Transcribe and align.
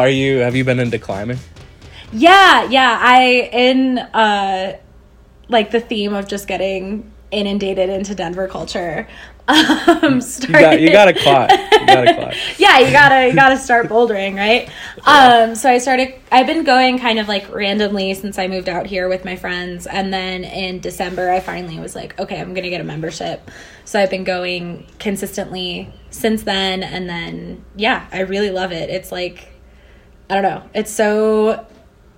Are 0.00 0.08
you? 0.08 0.38
Have 0.38 0.56
you 0.56 0.64
been 0.64 0.78
into 0.80 0.98
climbing? 0.98 1.36
Yeah, 2.10 2.64
yeah. 2.70 2.98
I 3.00 3.50
in 3.52 3.98
uh 3.98 4.78
like 5.48 5.70
the 5.72 5.80
theme 5.80 6.14
of 6.14 6.26
just 6.26 6.48
getting 6.48 7.12
inundated 7.30 7.90
into 7.90 8.14
Denver 8.14 8.48
culture. 8.48 9.06
Um, 9.50 10.20
You 10.42 10.48
got. 10.52 10.80
You 10.80 10.92
got 10.92 11.06
to 11.06 11.12
climb. 11.12 11.50
You 11.50 11.86
got 11.86 12.02
to 12.04 12.14
climb. 12.20 12.34
yeah, 12.56 12.78
you 12.78 12.92
gotta 12.92 13.26
you 13.26 13.34
gotta 13.34 13.56
start 13.56 13.88
bouldering, 13.88 14.36
right? 14.36 14.70
Um, 15.04 15.56
so 15.56 15.68
I 15.68 15.78
started. 15.78 16.14
I've 16.30 16.46
been 16.46 16.62
going 16.62 17.00
kind 17.00 17.18
of 17.18 17.26
like 17.26 17.52
randomly 17.52 18.14
since 18.14 18.38
I 18.38 18.46
moved 18.46 18.68
out 18.68 18.86
here 18.86 19.08
with 19.08 19.24
my 19.24 19.34
friends, 19.34 19.88
and 19.88 20.14
then 20.14 20.44
in 20.44 20.78
December 20.78 21.30
I 21.32 21.40
finally 21.40 21.80
was 21.80 21.96
like, 21.96 22.16
okay, 22.20 22.40
I'm 22.40 22.54
gonna 22.54 22.70
get 22.70 22.80
a 22.80 22.84
membership. 22.84 23.50
So 23.84 23.98
I've 23.98 24.10
been 24.10 24.22
going 24.22 24.86
consistently 25.00 25.92
since 26.10 26.44
then, 26.44 26.84
and 26.84 27.08
then 27.08 27.64
yeah, 27.74 28.06
I 28.12 28.20
really 28.20 28.50
love 28.50 28.70
it. 28.70 28.88
It's 28.88 29.10
like 29.10 29.48
I 30.30 30.34
don't 30.34 30.42
know, 30.42 30.62
it's 30.74 30.90
so. 30.90 31.66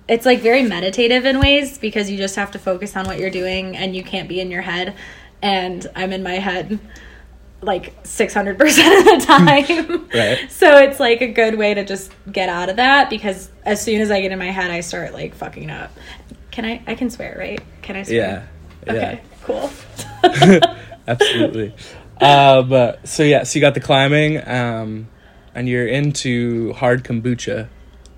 It's 0.07 0.25
like 0.25 0.41
very 0.41 0.63
meditative 0.63 1.25
in 1.25 1.39
ways 1.39 1.77
because 1.77 2.11
you 2.11 2.17
just 2.17 2.35
have 2.35 2.51
to 2.51 2.59
focus 2.59 2.97
on 2.97 3.05
what 3.05 3.19
you're 3.19 3.29
doing 3.29 3.77
and 3.77 3.95
you 3.95 4.03
can't 4.03 4.27
be 4.27 4.41
in 4.41 4.51
your 4.51 4.61
head. 4.61 4.95
And 5.41 5.87
I'm 5.95 6.11
in 6.11 6.23
my 6.23 6.33
head 6.33 6.77
like 7.61 8.03
600% 8.03 8.51
of 8.51 9.05
the 9.05 9.25
time. 9.25 10.09
Right. 10.13 10.51
So 10.51 10.77
it's 10.79 10.99
like 10.99 11.21
a 11.21 11.27
good 11.27 11.57
way 11.57 11.73
to 11.73 11.85
just 11.85 12.11
get 12.29 12.49
out 12.49 12.69
of 12.69 12.75
that 12.75 13.09
because 13.09 13.49
as 13.63 13.81
soon 13.81 14.01
as 14.01 14.11
I 14.11 14.19
get 14.19 14.33
in 14.33 14.39
my 14.39 14.51
head, 14.51 14.71
I 14.71 14.81
start 14.81 15.13
like 15.13 15.35
fucking 15.35 15.71
up. 15.71 15.91
Can 16.51 16.65
I? 16.65 16.83
I 16.85 16.95
can 16.95 17.09
swear, 17.09 17.35
right? 17.39 17.61
Can 17.81 17.95
I 17.95 18.03
swear? 18.03 18.47
Yeah. 18.85 18.93
Okay. 18.93 19.21
Cool. 19.43 19.71
Absolutely. 21.07 21.73
Um, 22.21 22.71
uh, 22.71 22.93
so 23.03 23.23
yeah, 23.23 23.43
so 23.43 23.57
you 23.57 23.61
got 23.61 23.73
the 23.73 23.79
climbing, 23.79 24.47
um, 24.47 25.07
and 25.55 25.67
you're 25.67 25.87
into 25.87 26.73
hard 26.73 27.03
kombucha, 27.03 27.69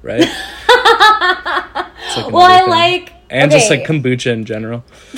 right? 0.05 0.23
Like 2.17 2.31
well, 2.31 2.43
I 2.49 2.59
thing. 2.59 2.69
like 2.69 3.13
and 3.29 3.51
just 3.51 3.69
like 3.69 3.83
kombucha 3.83 4.31
in 4.31 4.45
general. 4.45 4.85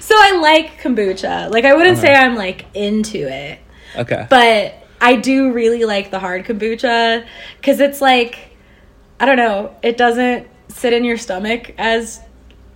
so 0.00 0.14
I 0.18 0.38
like 0.42 0.80
kombucha. 0.82 1.50
Like 1.50 1.64
I 1.64 1.74
wouldn't 1.74 1.96
say 1.98 2.12
Uh-huh. 2.12 2.24
I'm 2.26 2.34
like 2.36 2.66
into 2.74 3.26
it, 3.26 3.58
Okay. 3.96 4.26
but 4.28 4.74
I 5.00 5.16
do 5.16 5.52
really 5.52 5.84
like 5.86 6.10
the 6.10 6.18
hard 6.18 6.44
kombucha 6.44 7.26
because 7.56 7.80
it's 7.80 8.00
like 8.02 8.50
I 9.18 9.24
don't 9.24 9.36
know, 9.36 9.74
it 9.82 9.96
doesn't 9.96 10.46
sit 10.68 10.92
in 10.92 11.04
your 11.04 11.16
stomach 11.16 11.72
as 11.78 12.20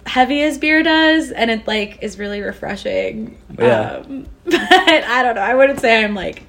heavy 0.06 0.42
as 0.42 0.56
beer 0.56 0.82
does, 0.82 1.30
and 1.30 1.50
it 1.50 1.66
like 1.66 1.98
is 2.02 2.18
really 2.18 2.40
refreshing. 2.40 3.36
Yeah. 3.58 3.96
Um, 4.06 4.26
but 4.44 4.54
I 4.62 5.22
don't 5.22 5.34
know. 5.34 5.42
I 5.42 5.54
wouldn't 5.54 5.80
say 5.80 6.02
I'm 6.02 6.14
like 6.14 6.44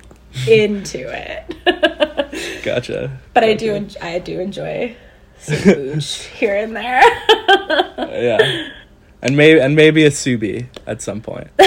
into 0.48 1.00
it. 1.12 1.56
Gotcha. 2.74 3.20
But 3.34 3.44
I 3.44 3.54
do, 3.54 3.74
en- 3.74 3.90
I 4.02 4.20
do 4.20 4.40
enjoy 4.40 4.96
some 5.40 6.00
here 6.38 6.56
and 6.56 6.76
there. 6.76 7.02
Yeah. 8.10 8.70
And 9.22 9.38
maybe 9.38 9.60
and 9.60 9.76
maybe 9.76 10.04
a 10.06 10.10
subi 10.10 10.68
at 10.88 11.02
some 11.02 11.22
point. 11.22 11.50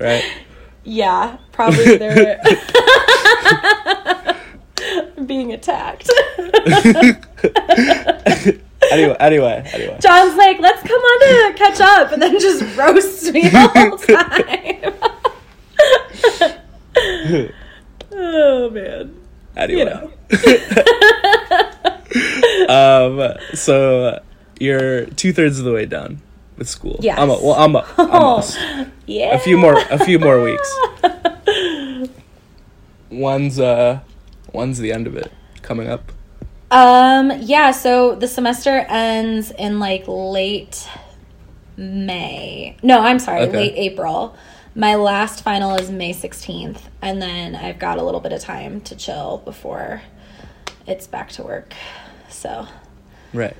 right. 0.00 0.22
yeah, 0.84 1.38
probably 1.52 1.96
they're 1.96 2.40
being 5.26 5.52
attacked. 5.52 6.10
Anyway, 8.92 9.16
anyway, 9.18 9.68
anyway. 9.72 9.98
John's 10.00 10.36
like, 10.36 10.60
let's 10.60 10.82
come 10.82 11.00
on 11.00 11.20
to 11.52 11.58
catch 11.58 11.80
up, 11.80 12.12
and 12.12 12.22
then 12.22 12.38
just 12.38 12.62
roasts 12.76 13.30
me 13.32 13.48
the 13.48 13.68
whole 13.68 13.98
time. 13.98 14.94
oh 18.12 18.70
man. 18.70 19.25
Anyway. 19.56 19.80
You 19.80 19.84
know. 19.86 20.10
um. 23.28 23.38
So 23.54 24.20
you're 24.60 25.06
two 25.06 25.32
thirds 25.32 25.58
of 25.58 25.64
the 25.64 25.72
way 25.72 25.86
done 25.86 26.20
with 26.56 26.68
school. 26.68 26.98
Yes. 27.02 27.18
I'm 27.18 27.30
a, 27.30 27.34
well. 27.34 27.54
I'm 27.54 27.76
a, 27.76 27.86
almost. 27.98 28.58
Yeah. 29.08 29.36
a 29.36 29.38
few 29.38 29.56
more. 29.56 29.78
A 29.90 30.04
few 30.04 30.18
more 30.18 30.42
weeks. 30.42 30.78
one's 33.10 33.60
uh, 33.60 34.00
when's 34.52 34.78
the 34.78 34.92
end 34.92 35.06
of 35.06 35.16
it 35.16 35.32
coming 35.62 35.88
up? 35.88 36.10
Um, 36.72 37.30
yeah, 37.42 37.70
so 37.70 38.16
the 38.16 38.26
semester 38.26 38.84
ends 38.88 39.52
in 39.52 39.78
like 39.78 40.02
late 40.08 40.88
May. 41.76 42.76
No, 42.82 42.98
I'm 43.00 43.20
sorry, 43.20 43.42
Okay. 43.42 43.56
late 43.56 43.74
April. 43.76 44.34
My 44.78 44.94
last 44.94 45.42
final 45.42 45.74
is 45.74 45.90
May 45.90 46.12
16th, 46.12 46.80
and 47.00 47.20
then 47.22 47.54
I've 47.54 47.78
got 47.78 47.96
a 47.96 48.02
little 48.04 48.20
bit 48.20 48.32
of 48.32 48.42
time 48.42 48.82
to 48.82 48.94
chill 48.94 49.40
before 49.44 50.02
it's 50.86 51.06
back 51.06 51.30
to 51.32 51.42
work. 51.42 51.72
So, 52.28 52.66
Right. 53.32 53.56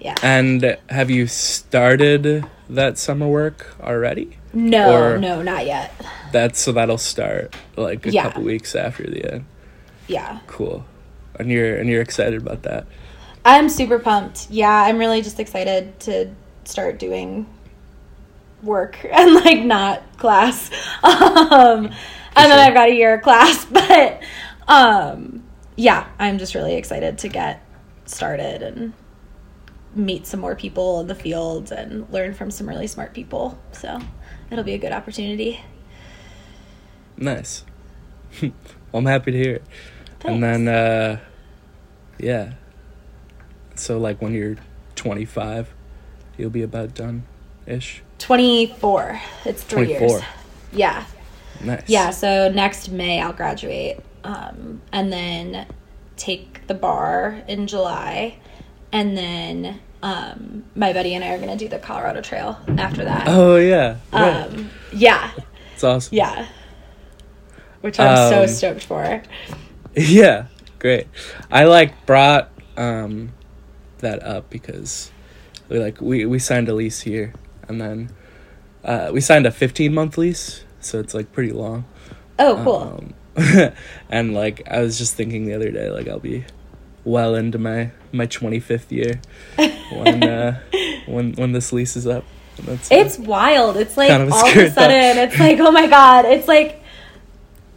yeah. 0.00 0.16
And 0.20 0.76
have 0.90 1.10
you 1.10 1.28
started 1.28 2.44
that 2.68 2.98
summer 2.98 3.28
work 3.28 3.76
already? 3.80 4.36
no, 4.52 4.96
or- 5.12 5.18
no, 5.18 5.42
not 5.42 5.64
yet. 5.66 5.92
That's 6.32 6.58
so 6.58 6.72
that'll 6.72 6.98
start 6.98 7.54
like 7.76 8.04
a 8.06 8.10
Yeah. 8.10 8.24
couple 8.24 8.42
weeks 8.42 8.74
after 8.74 9.04
the 9.04 9.32
end. 9.34 9.44
Yeah. 10.08 10.38
Cool. 10.48 10.84
And 11.38 11.50
you're 11.50 11.76
and 11.78 11.88
you're 11.88 12.02
excited 12.02 12.40
about 12.42 12.64
that. 12.64 12.86
I'm 13.44 13.68
super 13.68 13.98
pumped. 14.00 14.48
Yeah, 14.50 14.72
I'm 14.72 14.98
really 14.98 15.22
just 15.22 15.38
excited 15.38 16.00
to 16.00 16.30
start 16.64 16.98
doing 16.98 17.46
work 18.62 19.04
and 19.10 19.34
like 19.34 19.64
not 19.64 20.02
class. 20.18 20.70
Um 21.02 21.90
and 22.36 22.52
then. 22.52 22.58
I've 22.58 22.74
got 22.74 22.88
a 22.88 22.94
year 22.94 23.14
of 23.14 23.22
class, 23.22 23.64
but 23.70 24.22
um 24.66 25.44
yeah, 25.76 26.08
I'm 26.18 26.38
just 26.38 26.54
really 26.54 26.74
excited 26.74 27.18
to 27.18 27.28
get 27.28 27.64
started 28.04 28.62
and 28.62 28.92
meet 29.94 30.26
some 30.26 30.40
more 30.40 30.56
people 30.56 31.00
in 31.00 31.06
the 31.06 31.14
field 31.14 31.70
and 31.72 32.08
learn 32.12 32.34
from 32.34 32.50
some 32.50 32.68
really 32.68 32.86
smart 32.86 33.14
people. 33.14 33.58
So, 33.72 34.00
it'll 34.50 34.64
be 34.64 34.74
a 34.74 34.78
good 34.78 34.92
opportunity. 34.92 35.60
Nice. 37.16 37.64
well, 38.42 38.52
I'm 38.94 39.06
happy 39.06 39.32
to 39.32 39.38
hear 39.38 39.54
it. 39.56 39.64
And 40.24 40.42
then 40.42 40.68
uh 40.68 41.20
yeah. 42.18 42.54
So 43.76 43.98
like 43.98 44.20
when 44.20 44.34
you're 44.34 44.56
25, 44.96 45.72
you'll 46.36 46.50
be 46.50 46.62
about 46.62 46.94
done 46.94 47.24
ish. 47.68 48.02
24. 48.18 49.20
It's 49.44 49.62
3 49.62 49.84
24. 49.86 50.08
years. 50.08 50.22
Yeah. 50.72 51.04
Nice. 51.62 51.84
Yeah, 51.86 52.10
so 52.10 52.50
next 52.50 52.88
May 52.90 53.20
I'll 53.20 53.32
graduate. 53.32 53.98
Um, 54.24 54.80
and 54.92 55.12
then 55.12 55.66
take 56.16 56.66
the 56.66 56.74
bar 56.74 57.42
in 57.48 57.66
July. 57.66 58.38
And 58.92 59.16
then 59.16 59.80
um, 60.02 60.64
my 60.74 60.92
buddy 60.92 61.14
and 61.14 61.24
I 61.24 61.28
are 61.34 61.38
going 61.38 61.50
to 61.50 61.56
do 61.56 61.68
the 61.68 61.78
Colorado 61.78 62.20
Trail 62.20 62.58
after 62.76 63.04
that. 63.04 63.28
Oh 63.28 63.56
yeah. 63.56 63.98
Right. 64.12 64.42
Um, 64.44 64.70
yeah, 64.92 65.30
it's 65.74 65.84
awesome. 65.84 66.14
yeah. 66.16 66.46
Which 67.80 68.00
I'm 68.00 68.30
so 68.30 68.42
Um, 68.42 68.48
stoked 68.48 68.84
for. 68.84 69.22
Yeah, 69.94 70.46
great. 70.78 71.08
I 71.50 71.64
like 71.64 72.06
brought 72.06 72.50
um 72.76 73.32
that 73.98 74.22
up 74.22 74.48
because 74.48 75.10
we 75.68 75.78
like 75.80 76.00
we 76.00 76.24
we 76.24 76.38
signed 76.38 76.68
a 76.68 76.74
lease 76.74 77.00
here 77.00 77.32
and 77.68 77.80
then 77.80 78.10
uh 78.84 79.10
we 79.12 79.20
signed 79.20 79.46
a 79.46 79.50
15 79.50 79.92
month 79.94 80.18
lease, 80.18 80.64
so 80.80 80.98
it's 81.00 81.14
like 81.14 81.32
pretty 81.32 81.52
long. 81.52 81.84
Oh, 82.38 82.60
cool. 82.64 83.02
Um, 83.36 83.72
and 84.10 84.34
like 84.34 84.62
I 84.70 84.80
was 84.80 84.98
just 84.98 85.14
thinking 85.14 85.46
the 85.46 85.54
other 85.54 85.70
day 85.70 85.90
like 85.90 86.08
I'll 86.08 86.18
be 86.20 86.44
well 87.04 87.34
into 87.34 87.58
my 87.58 87.92
my 88.12 88.26
25th 88.26 88.90
year 88.90 89.20
when 89.90 90.24
uh 90.24 90.60
when 91.06 91.32
when 91.34 91.52
this 91.52 91.72
lease 91.72 91.96
is 91.96 92.06
up. 92.06 92.24
That's 92.58 92.90
It's 92.90 93.18
wild. 93.18 93.76
It's 93.76 93.96
like 93.96 94.08
Kind 94.08 94.24
of 94.24 94.32
all 94.32 94.48
of 94.48 94.56
a 94.56 94.66
sudden, 94.66 95.18
it's 95.18 95.38
like, 95.38 95.60
oh 95.60 95.70
my 95.70 95.86
god, 95.86 96.24
it's 96.24 96.48
like 96.48 96.82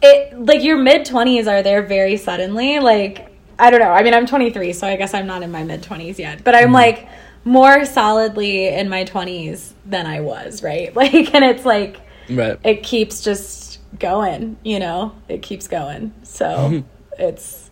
it 0.02 0.38
like 0.38 0.62
your 0.62 0.76
mid 0.78 1.04
twenties 1.06 1.46
are 1.46 1.62
there 1.62 1.82
very 1.82 2.16
suddenly. 2.16 2.78
Like 2.80 3.28
I 3.58 3.70
don't 3.70 3.80
know. 3.80 3.90
I 3.90 4.02
mean, 4.02 4.14
I'm 4.14 4.26
23, 4.26 4.72
so 4.72 4.88
I 4.88 4.96
guess 4.96 5.14
I'm 5.14 5.26
not 5.26 5.42
in 5.42 5.52
my 5.52 5.62
mid 5.62 5.82
20s 5.82 6.18
yet, 6.18 6.42
but 6.42 6.54
I'm 6.56 6.72
Mm-hmm. 6.72 6.72
like 6.72 7.08
more 7.44 7.84
solidly 7.84 8.68
in 8.68 8.88
my 8.88 9.04
20s 9.04 9.74
than 9.84 10.06
I 10.06 10.20
was, 10.20 10.62
right? 10.62 10.94
Like, 10.96 11.34
and 11.34 11.44
it's 11.44 11.64
like 11.64 12.00
right. 12.28 12.58
it 12.64 12.82
keeps 12.82 13.22
just 13.22 13.80
going. 13.98 14.56
You 14.64 14.78
know, 14.80 15.14
it 15.28 15.42
keeps 15.42 15.68
going. 15.68 16.12
So 16.22 16.76
it's 17.18 17.70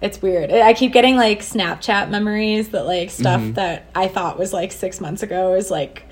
it's 0.00 0.20
weird. 0.20 0.50
I 0.52 0.74
keep 0.74 0.92
getting 0.92 1.16
like 1.16 1.40
Snapchat 1.40 2.10
memories 2.10 2.70
that 2.70 2.86
like 2.86 3.10
stuff 3.10 3.40
Mm-hmm. 3.40 3.52
that 3.54 3.86
I 3.94 4.08
thought 4.08 4.38
was 4.38 4.52
like 4.52 4.72
six 4.72 5.00
months 5.00 5.22
ago 5.22 5.54
is 5.54 5.70
like 5.70 6.04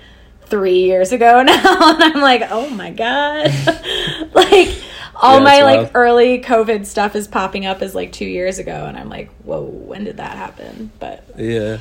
three 0.46 0.81
years 0.84 1.12
ago 1.12 1.42
now, 1.44 1.94
and 1.94 2.02
I'm 2.04 2.20
like, 2.22 2.42
oh 2.50 2.69
my 2.70 2.90
god, 2.90 3.50
like 4.34 4.69
all 5.16 5.40
Yeah, 5.40 5.40
my 5.40 5.62
it's 5.62 5.62
like 5.62 5.90
early 5.94 6.40
COVID 6.40 6.86
stuff 6.86 7.14
is 7.16 7.28
popping 7.28 7.66
up 7.66 7.82
as 7.82 7.94
like 7.94 8.12
two 8.12 8.26
years 8.26 8.58
ago, 8.58 8.86
and 8.86 8.96
I'm 8.96 9.08
like, 9.08 9.31
whoa, 9.44 9.62
when 9.62 10.04
did 10.04 10.16
that 10.19 10.36
happen? 10.36 10.92
But 10.98 11.25
Yeah. 11.36 11.78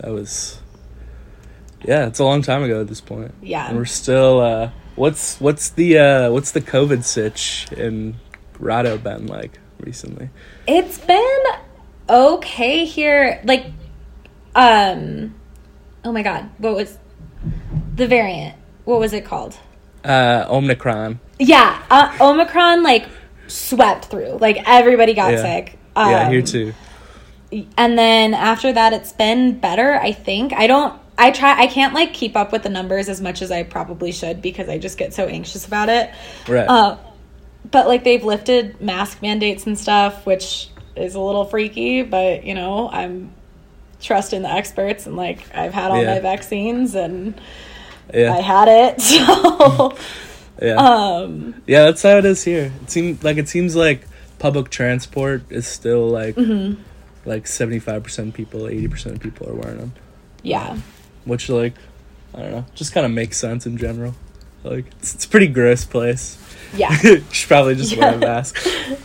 That 0.00 0.12
was 0.12 0.58
Yeah, 1.84 2.06
it's 2.06 2.18
a 2.18 2.24
long 2.24 2.42
time 2.42 2.62
ago 2.62 2.80
at 2.80 2.88
this 2.88 3.00
point. 3.00 3.34
Yeah. 3.42 3.68
And 3.68 3.76
we're 3.76 3.84
still 3.84 4.40
uh 4.40 4.70
what's 4.96 5.38
what's 5.40 5.70
the 5.70 5.98
uh 5.98 6.30
what's 6.30 6.50
the 6.52 6.60
COVID 6.60 7.04
sitch 7.04 7.66
in 7.72 8.16
Grotto 8.54 8.98
been 8.98 9.26
like? 9.26 9.58
recently? 9.80 10.28
It's 10.66 10.98
been 10.98 11.42
okay 12.08 12.84
here. 12.84 13.40
Like, 13.44 13.64
um, 14.54 15.34
oh 16.04 16.12
my 16.12 16.22
god, 16.22 16.50
what 16.58 16.74
was 16.74 16.98
the 17.96 18.06
variant? 18.06 18.56
What 18.84 19.00
was 19.00 19.14
it 19.14 19.24
called? 19.24 19.56
Uh, 20.04 20.44
Omicron. 20.50 21.18
Yeah, 21.38 21.82
uh, 21.90 22.14
Omicron 22.20 22.82
like 22.82 23.08
swept 23.46 24.04
through. 24.06 24.32
Like 24.38 24.58
everybody 24.66 25.14
got 25.14 25.32
Yeah. 25.32 25.42
sick. 25.42 25.78
yeah, 25.96 26.28
here 26.28 26.40
Um, 26.40 26.44
too. 26.44 26.74
And 27.76 27.98
then 27.98 28.34
after 28.34 28.72
that 28.72 28.92
it's 28.92 29.12
been 29.12 29.58
better 29.58 29.94
i 29.94 30.12
think 30.12 30.52
i 30.52 30.66
don't 30.66 30.98
i 31.18 31.30
try 31.30 31.58
i 31.60 31.66
can't 31.66 31.92
like 31.94 32.12
keep 32.14 32.36
up 32.36 32.52
with 32.52 32.62
the 32.62 32.68
numbers 32.68 33.08
as 33.08 33.20
much 33.20 33.42
as 33.42 33.50
i 33.50 33.62
probably 33.62 34.12
should 34.12 34.40
because 34.40 34.68
i 34.68 34.78
just 34.78 34.96
get 34.98 35.12
so 35.12 35.26
anxious 35.26 35.66
about 35.66 35.88
it 35.88 36.10
Right. 36.48 36.66
uh, 36.68 36.96
but 37.70 37.86
like 37.88 38.04
they've 38.04 38.22
lifted 38.24 38.80
mask 38.80 39.20
mandates 39.22 39.66
and 39.66 39.76
stuff 39.78 40.24
which 40.26 40.68
is 40.96 41.14
a 41.14 41.20
little 41.20 41.44
freaky 41.44 42.02
but 42.02 42.44
you 42.44 42.54
know 42.54 42.88
i'm 42.90 43.32
trusting 44.00 44.42
the 44.42 44.50
experts 44.50 45.06
and 45.06 45.16
like 45.16 45.44
i've 45.54 45.74
had 45.74 45.90
all 45.90 46.00
Yeah. 46.02 46.14
my 46.14 46.20
vaccines 46.20 46.94
and 46.94 47.40
yeah. 48.14 48.32
i 48.32 48.40
had 48.40 48.68
it 48.68 49.00
so 49.00 49.96
yeah. 50.62 50.74
um 50.76 51.54
yeah, 51.66 51.84
that's 51.86 52.02
how 52.02 52.16
it 52.18 52.24
is 52.24 52.42
here. 52.44 52.72
It 52.82 52.90
seems 52.90 53.22
like 53.24 53.36
it 53.38 53.48
seems 53.48 53.74
like 53.76 54.06
public 54.38 54.68
transport 54.70 55.42
is 55.50 55.66
still 55.66 56.08
like 56.08 56.34
Mm-hmm. 56.36 56.82
Like 57.24 57.46
seventy 57.46 57.78
five 57.78 58.02
percent 58.02 58.34
people, 58.34 58.66
eighty 58.68 58.88
percent 58.88 59.16
of 59.16 59.20
people 59.22 59.48
are 59.48 59.54
wearing 59.54 59.78
them, 59.78 59.92
yeah 60.42 60.78
which 61.24 61.48
like 61.48 61.74
I 62.34 62.40
don't 62.42 62.50
know, 62.52 62.64
just 62.74 62.92
kind 62.92 63.04
of 63.04 63.12
makes 63.12 63.36
sense 63.36 63.66
in 63.66 63.76
general. 63.76 64.14
Like 64.64 64.86
it's, 65.00 65.14
it's 65.14 65.24
a 65.24 65.28
pretty 65.28 65.48
gross 65.48 65.84
place. 65.84 66.38
yeah 66.74 66.94
should 67.32 67.48
probably 67.48 67.74
just 67.74 67.96
wear 67.96 68.14
a 68.14 68.18
mask. 68.18 68.56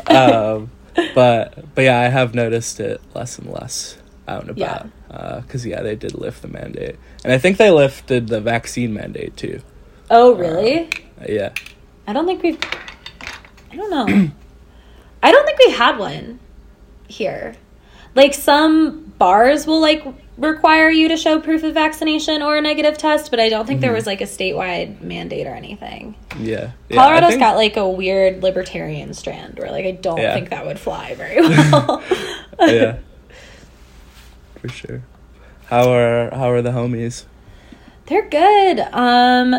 Um, 0.10 0.70
but 1.14 1.74
but 1.76 1.82
yeah, 1.84 2.00
I 2.00 2.06
have 2.10 2.34
noticed 2.36 2.80
it 2.80 3.02
less 3.14 3.38
and 3.40 3.52
less 3.52 3.98
out 4.28 4.48
and 4.48 4.58
Yeah. 4.58 4.84
about. 5.10 5.42
Because 5.44 5.66
yeah, 5.66 5.82
they 5.82 5.96
did 5.96 6.14
lift 6.14 6.42
the 6.42 6.48
mandate, 6.50 6.98
and 7.24 7.32
I 7.34 7.38
think 7.38 7.58
they 7.58 7.72
lifted 7.72 8.28
the 8.28 8.42
vaccine 8.42 8.94
mandate 8.94 9.36
too. 9.38 9.62
oh 10.10 10.36
really 10.36 10.90
Uh, 11.22 11.26
yeah, 11.30 11.54
I 12.08 12.12
don't 12.14 12.26
think 12.26 12.44
we've. 12.44 12.60
I 13.72 13.76
don't 13.78 13.90
know. 13.90 14.06
I 15.24 15.32
don't 15.32 15.46
think 15.46 15.58
we 15.60 15.72
had 15.72 15.98
one 15.98 16.40
here. 17.08 17.56
Like 18.16 18.34
some 18.34 19.14
bars 19.20 19.68
will 19.68 19.82
like 19.82 20.04
require 20.38 20.90
you 20.90 21.08
to 21.10 21.16
show 21.18 21.40
proof 21.40 21.64
of 21.64 21.74
vaccination 21.74 22.42
or 22.42 22.58
a 22.58 22.62
negative 22.62 22.98
test, 22.98 23.30
but 23.32 23.40
I 23.40 23.48
don't 23.50 23.66
think 23.66 23.80
there 23.82 23.94
was 23.94 24.06
like 24.06 24.20
a 24.22 24.26
statewide 24.26 25.00
mandate 25.02 25.48
or 25.48 25.54
anything. 25.54 26.16
yeah. 26.40 26.72
yeah 26.90 26.96
Colorado's 26.98 27.30
think- 27.32 27.40
got 27.42 27.56
like 27.56 27.78
a 27.78 27.88
weird 27.90 28.42
libertarian 28.44 29.14
strand 29.14 29.58
where 29.60 29.70
like 29.72 29.86
I 29.86 29.92
don't 29.92 30.18
Yeah. 30.20 30.34
think 30.34 30.50
that 30.50 30.66
would 30.66 30.80
fly 30.80 31.16
very 31.16 31.40
well. 31.42 32.04
yeah, 32.60 32.98
for 34.60 34.70
sure. 34.70 35.02
How 35.68 35.92
are 35.92 36.30
how 36.34 36.50
are 36.52 36.62
the 36.62 36.72
homies? 36.72 37.26
They're 38.08 38.28
good. 38.30 38.80
Um 38.80 39.56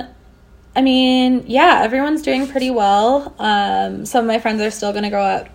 I 0.75 0.83
mean, 0.83 1.45
yeah, 1.47 1.81
everyone's 1.83 2.21
doing 2.23 2.47
pretty 2.47 2.71
well. 2.71 3.35
Um 3.39 4.05
some 4.07 4.25
of 4.25 4.29
my 4.29 4.39
friends 4.39 4.61
are 4.61 4.71
still 4.71 4.93
going 4.93 5.05
to 5.05 5.11
go 5.11 5.21
up 5.23 5.49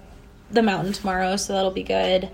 the 0.51 0.61
mountain 0.63 0.93
tomorrow, 0.93 1.35
so 1.37 1.53
that'll 1.53 1.71
be 1.71 1.83
good 1.83 2.29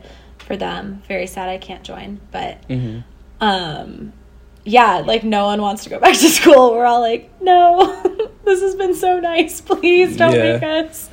for 0.47 0.57
them. 0.57 1.03
Very 1.07 1.27
sad 1.27 1.49
I 1.49 1.57
can't 1.59 1.83
join, 1.83 2.19
but 2.31 2.63
hmm 2.65 2.99
um 3.39 4.13
yeah, 4.63 4.97
like 4.97 5.23
no 5.23 5.45
one 5.45 5.61
wants 5.61 5.83
to 5.83 5.89
go 5.89 5.99
back 5.99 6.13
to 6.17 6.29
school. 6.39 6.71
We're 6.73 6.85
all 6.85 6.99
like, 7.01 7.29
"No. 7.41 7.85
this 8.45 8.61
has 8.61 8.75
been 8.75 8.95
so 8.95 9.19
nice. 9.19 9.61
Please 9.61 10.17
don't 10.17 10.33
Yeah. 10.33 10.53
make 10.53 10.63
us." 10.63 11.09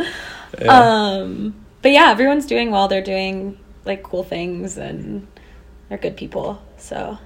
Yeah. 0.61 0.73
Um 0.73 1.55
but 1.83 1.93
yeah, 1.93 2.11
everyone's 2.11 2.47
doing 2.47 2.71
well. 2.71 2.89
They're 2.89 3.03
doing 3.03 3.59
like 3.85 4.03
cool 4.03 4.25
things 4.25 4.79
and 4.79 5.27
they're 5.89 5.99
good 5.99 6.17
people. 6.17 6.63
So 6.79 7.19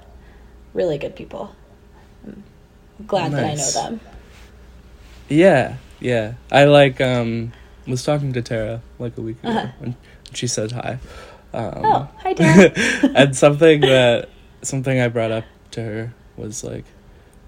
really 0.75 0.99
good 0.99 1.15
people. 1.15 1.55
I'm 2.27 2.43
glad 3.07 3.31
that 3.33 3.45
I 3.45 3.55
know 3.55 3.71
them. 3.71 4.01
yeah, 5.29 5.77
yeah. 6.01 6.35
I 6.51 6.65
like 6.65 7.01
um 7.01 7.53
was 7.87 8.03
talking 8.03 8.33
to 8.33 8.43
Tara 8.43 8.83
like 8.99 9.17
a 9.17 9.23
week 9.23 9.39
ago, 9.43 9.51
Uh-huh. 9.53 9.73
and 9.81 9.95
she 10.35 10.47
said 10.47 10.73
hi. 10.73 10.99
Um, 11.53 11.73
Oh, 11.85 12.09
hi 12.19 12.33
Tara. 12.35 12.73
and 13.15 13.37
something 13.37 13.81
that 13.83 14.29
something 14.63 15.01
I 15.01 15.09
brought 15.09 15.31
up 15.33 15.45
to 15.73 15.83
her 15.83 16.15
was 16.37 16.63
like, 16.65 16.85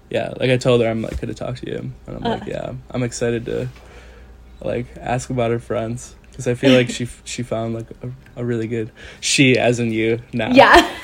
yeah, 0.09 0.33
like 0.37 0.49
I 0.49 0.57
told 0.57 0.81
her 0.81 0.87
I'm 0.89 1.01
like 1.01 1.19
gonna 1.21 1.33
talk 1.33 1.57
to 1.57 1.69
you, 1.69 1.91
and 2.07 2.15
I'm 2.17 2.21
like, 2.23 2.41
Uh. 2.43 2.45
yeah, 2.47 2.73
I'm 2.89 3.03
excited 3.03 3.45
to 3.45 3.69
like 4.61 4.87
ask 4.99 5.29
about 5.29 5.51
her 5.51 5.59
friends 5.59 6.15
because 6.29 6.47
I 6.47 6.53
feel 6.55 6.73
like 6.73 6.89
she 6.89 7.07
she 7.25 7.43
found 7.43 7.73
like 7.75 7.87
a, 8.03 8.11
a 8.41 8.45
really 8.45 8.67
good 8.67 8.91
she 9.19 9.57
as 9.57 9.79
in 9.79 9.91
you 9.91 10.19
now. 10.33 10.51
yeah. 10.51 10.77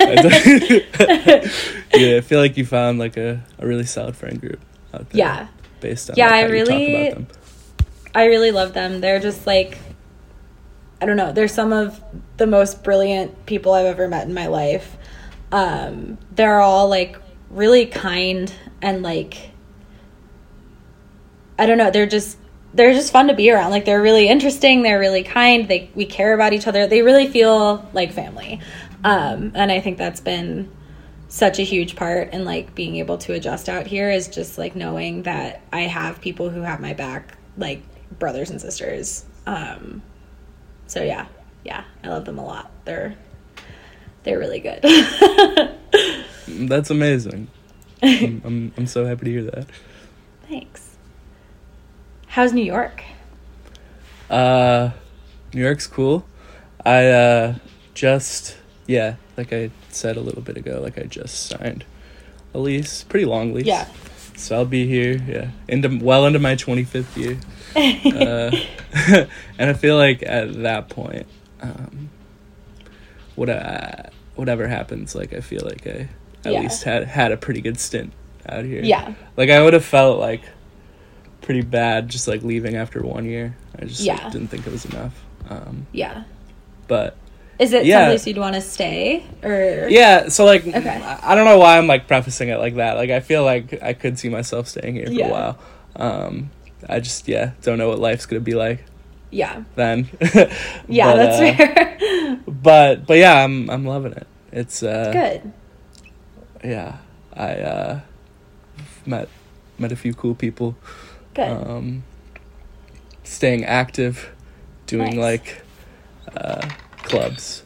yeah, 1.94 2.16
I 2.16 2.20
feel 2.22 2.40
like 2.40 2.56
you 2.56 2.64
found 2.66 2.98
like 2.98 3.16
a, 3.16 3.42
a 3.58 3.66
really 3.66 3.84
solid 3.84 4.16
friend 4.16 4.40
group 4.40 4.60
out 4.94 5.08
there. 5.10 5.18
yeah. 5.18 5.48
based 5.80 6.10
on 6.10 6.16
Yeah, 6.16 6.26
like, 6.26 6.34
I 6.34 6.40
how 6.42 6.46
you 6.54 6.64
talk 6.64 6.68
really-. 6.78 7.26
I 8.14 8.24
really 8.26 8.50
love 8.50 8.72
them. 8.74 9.00
They're 9.00 9.20
just 9.20 9.46
like 9.46 9.78
I 11.00 11.06
don't 11.06 11.16
know, 11.16 11.32
they're 11.32 11.48
some 11.48 11.72
of 11.72 12.02
the 12.36 12.46
most 12.46 12.82
brilliant 12.82 13.46
people 13.46 13.72
I've 13.72 13.86
ever 13.86 14.08
met 14.08 14.26
in 14.26 14.34
my 14.34 14.46
life. 14.46 14.96
Um 15.52 16.18
they're 16.32 16.60
all 16.60 16.88
like 16.88 17.16
really 17.50 17.86
kind 17.86 18.52
and 18.82 19.02
like 19.02 19.50
I 21.58 21.66
don't 21.66 21.78
know, 21.78 21.90
they're 21.90 22.06
just 22.06 22.38
they're 22.74 22.92
just 22.92 23.12
fun 23.12 23.28
to 23.28 23.34
be 23.34 23.50
around. 23.50 23.70
Like 23.70 23.84
they're 23.84 24.02
really 24.02 24.28
interesting, 24.28 24.82
they're 24.82 24.98
really 24.98 25.22
kind, 25.22 25.68
they 25.68 25.90
we 25.94 26.04
care 26.06 26.34
about 26.34 26.52
each 26.52 26.66
other. 26.66 26.86
They 26.86 27.02
really 27.02 27.28
feel 27.28 27.88
like 27.92 28.12
family. 28.12 28.60
Um 29.04 29.52
and 29.54 29.72
I 29.72 29.80
think 29.80 29.98
that's 29.98 30.20
been 30.20 30.70
such 31.28 31.58
a 31.58 31.62
huge 31.62 31.94
part 31.94 32.32
in 32.32 32.44
like 32.44 32.74
being 32.74 32.96
able 32.96 33.18
to 33.18 33.34
adjust 33.34 33.68
out 33.68 33.86
here 33.86 34.10
is 34.10 34.28
just 34.28 34.56
like 34.56 34.74
knowing 34.74 35.22
that 35.24 35.60
I 35.72 35.82
have 35.82 36.20
people 36.20 36.48
who 36.48 36.62
have 36.62 36.80
my 36.80 36.94
back, 36.94 37.36
like 37.58 37.82
brothers 38.18 38.50
and 38.50 38.60
sisters. 38.60 39.26
Um, 39.46 40.02
so 40.88 41.02
yeah, 41.02 41.26
yeah, 41.64 41.84
I 42.02 42.08
love 42.08 42.24
them 42.24 42.38
a 42.38 42.44
lot. 42.44 42.72
They're 42.84 43.14
they're 44.24 44.38
really 44.38 44.58
good. 44.58 44.82
That's 46.48 46.90
amazing. 46.90 47.48
I'm, 48.02 48.42
I'm 48.44 48.72
I'm 48.76 48.86
so 48.86 49.06
happy 49.06 49.26
to 49.26 49.30
hear 49.30 49.44
that. 49.44 49.66
Thanks. 50.48 50.96
How's 52.26 52.52
New 52.52 52.64
York? 52.64 53.02
Uh, 54.30 54.90
New 55.54 55.62
York's 55.62 55.86
cool. 55.86 56.26
I 56.84 57.06
uh 57.06 57.54
just 57.94 58.56
yeah, 58.86 59.16
like 59.36 59.52
I 59.52 59.70
said 59.90 60.16
a 60.16 60.20
little 60.20 60.42
bit 60.42 60.56
ago, 60.56 60.80
like 60.82 60.98
I 60.98 61.02
just 61.02 61.48
signed 61.48 61.84
a 62.54 62.58
lease, 62.58 63.04
pretty 63.04 63.26
long 63.26 63.52
lease. 63.52 63.66
Yeah. 63.66 63.86
So 64.36 64.56
I'll 64.56 64.64
be 64.64 64.86
here, 64.86 65.22
yeah, 65.26 65.50
into 65.68 65.98
well 66.02 66.24
into 66.26 66.38
my 66.38 66.54
twenty 66.54 66.84
fifth 66.84 67.16
year. 67.16 67.38
Uh, 67.78 68.50
and 69.58 69.70
I 69.70 69.72
feel 69.74 69.96
like 69.96 70.22
at 70.22 70.62
that 70.62 70.88
point, 70.88 71.26
um, 71.60 72.10
what 73.34 73.48
uh, 73.48 74.02
whatever 74.34 74.66
happens, 74.66 75.14
like 75.14 75.32
I 75.32 75.40
feel 75.40 75.62
like 75.64 75.86
I 75.86 76.08
at 76.44 76.52
Yeah. 76.52 76.60
least 76.60 76.82
had 76.84 77.04
had 77.04 77.32
a 77.32 77.36
pretty 77.36 77.60
good 77.60 77.78
stint 77.78 78.12
out 78.48 78.64
here. 78.64 78.82
yeah, 78.82 79.14
Like 79.36 79.50
I 79.50 79.62
would 79.62 79.72
have 79.74 79.84
felt 79.84 80.18
like 80.18 80.42
pretty 81.40 81.60
bad 81.62 82.08
just 82.08 82.28
like 82.28 82.42
leaving 82.42 82.76
after 82.76 83.02
one 83.02 83.24
year. 83.24 83.56
I 83.78 83.84
just 83.84 84.06
like, 84.06 84.30
didn't 84.32 84.48
think 84.48 84.66
it 84.66 84.72
was 84.72 84.84
enough. 84.84 85.14
Um, 85.48 85.86
yeah. 85.92 86.24
but 86.88 87.16
Is 87.58 87.72
it 87.72 87.84
Yeah. 87.86 88.00
someplace 88.00 88.26
you'd 88.26 88.38
want 88.38 88.54
to 88.54 88.60
stay 88.60 89.24
or? 89.42 89.86
yeah, 89.88 90.28
so 90.28 90.44
like 90.44 90.66
Okay. 90.66 90.88
I 91.02 91.32
I 91.32 91.34
don't 91.34 91.44
know 91.44 91.58
why 91.58 91.78
I'm 91.78 91.86
like 91.86 92.06
prefacing 92.06 92.48
it 92.48 92.58
like 92.58 92.76
that. 92.76 92.96
Like 92.96 93.10
I 93.10 93.20
feel 93.20 93.44
like 93.44 93.82
I 93.82 93.92
could 93.92 94.18
see 94.18 94.28
myself 94.28 94.68
staying 94.68 94.94
here 94.94 95.06
for 95.06 95.12
Yeah. 95.12 95.28
a 95.28 95.30
while. 95.30 95.58
Um, 95.96 96.50
I 96.88 97.00
just 97.00 97.28
yeah 97.28 97.52
don't 97.62 97.78
know 97.78 97.88
what 97.88 97.98
life's 97.98 98.26
gonna 98.26 98.40
be 98.40 98.54
like 98.54 98.84
Yeah, 99.30 99.64
then. 99.74 100.08
yeah, 100.88 101.12
But, 101.12 101.16
that's 101.16 101.38
uh, 101.38 101.54
fair. 101.56 102.38
But 102.46 103.06
but 103.06 103.18
yeah, 103.18 103.44
I'm 103.44 103.68
I'm 103.70 103.84
loving 103.84 104.12
it. 104.12 104.26
It's 104.52 104.82
uh, 104.82 105.10
Good. 105.12 105.52
Yeah, 106.64 106.96
I 107.34 107.52
uh, 107.54 108.00
met 109.06 109.28
met 109.78 109.92
a 109.92 109.96
few 109.96 110.14
cool 110.14 110.34
people. 110.34 110.76
Good. 111.34 111.48
um, 111.50 112.02
staying 113.22 113.64
active, 113.64 114.30
doing 114.86 115.16
Nice. 115.16 115.18
like 115.18 115.62
uh, 116.36 116.68
clubs. 117.02 117.62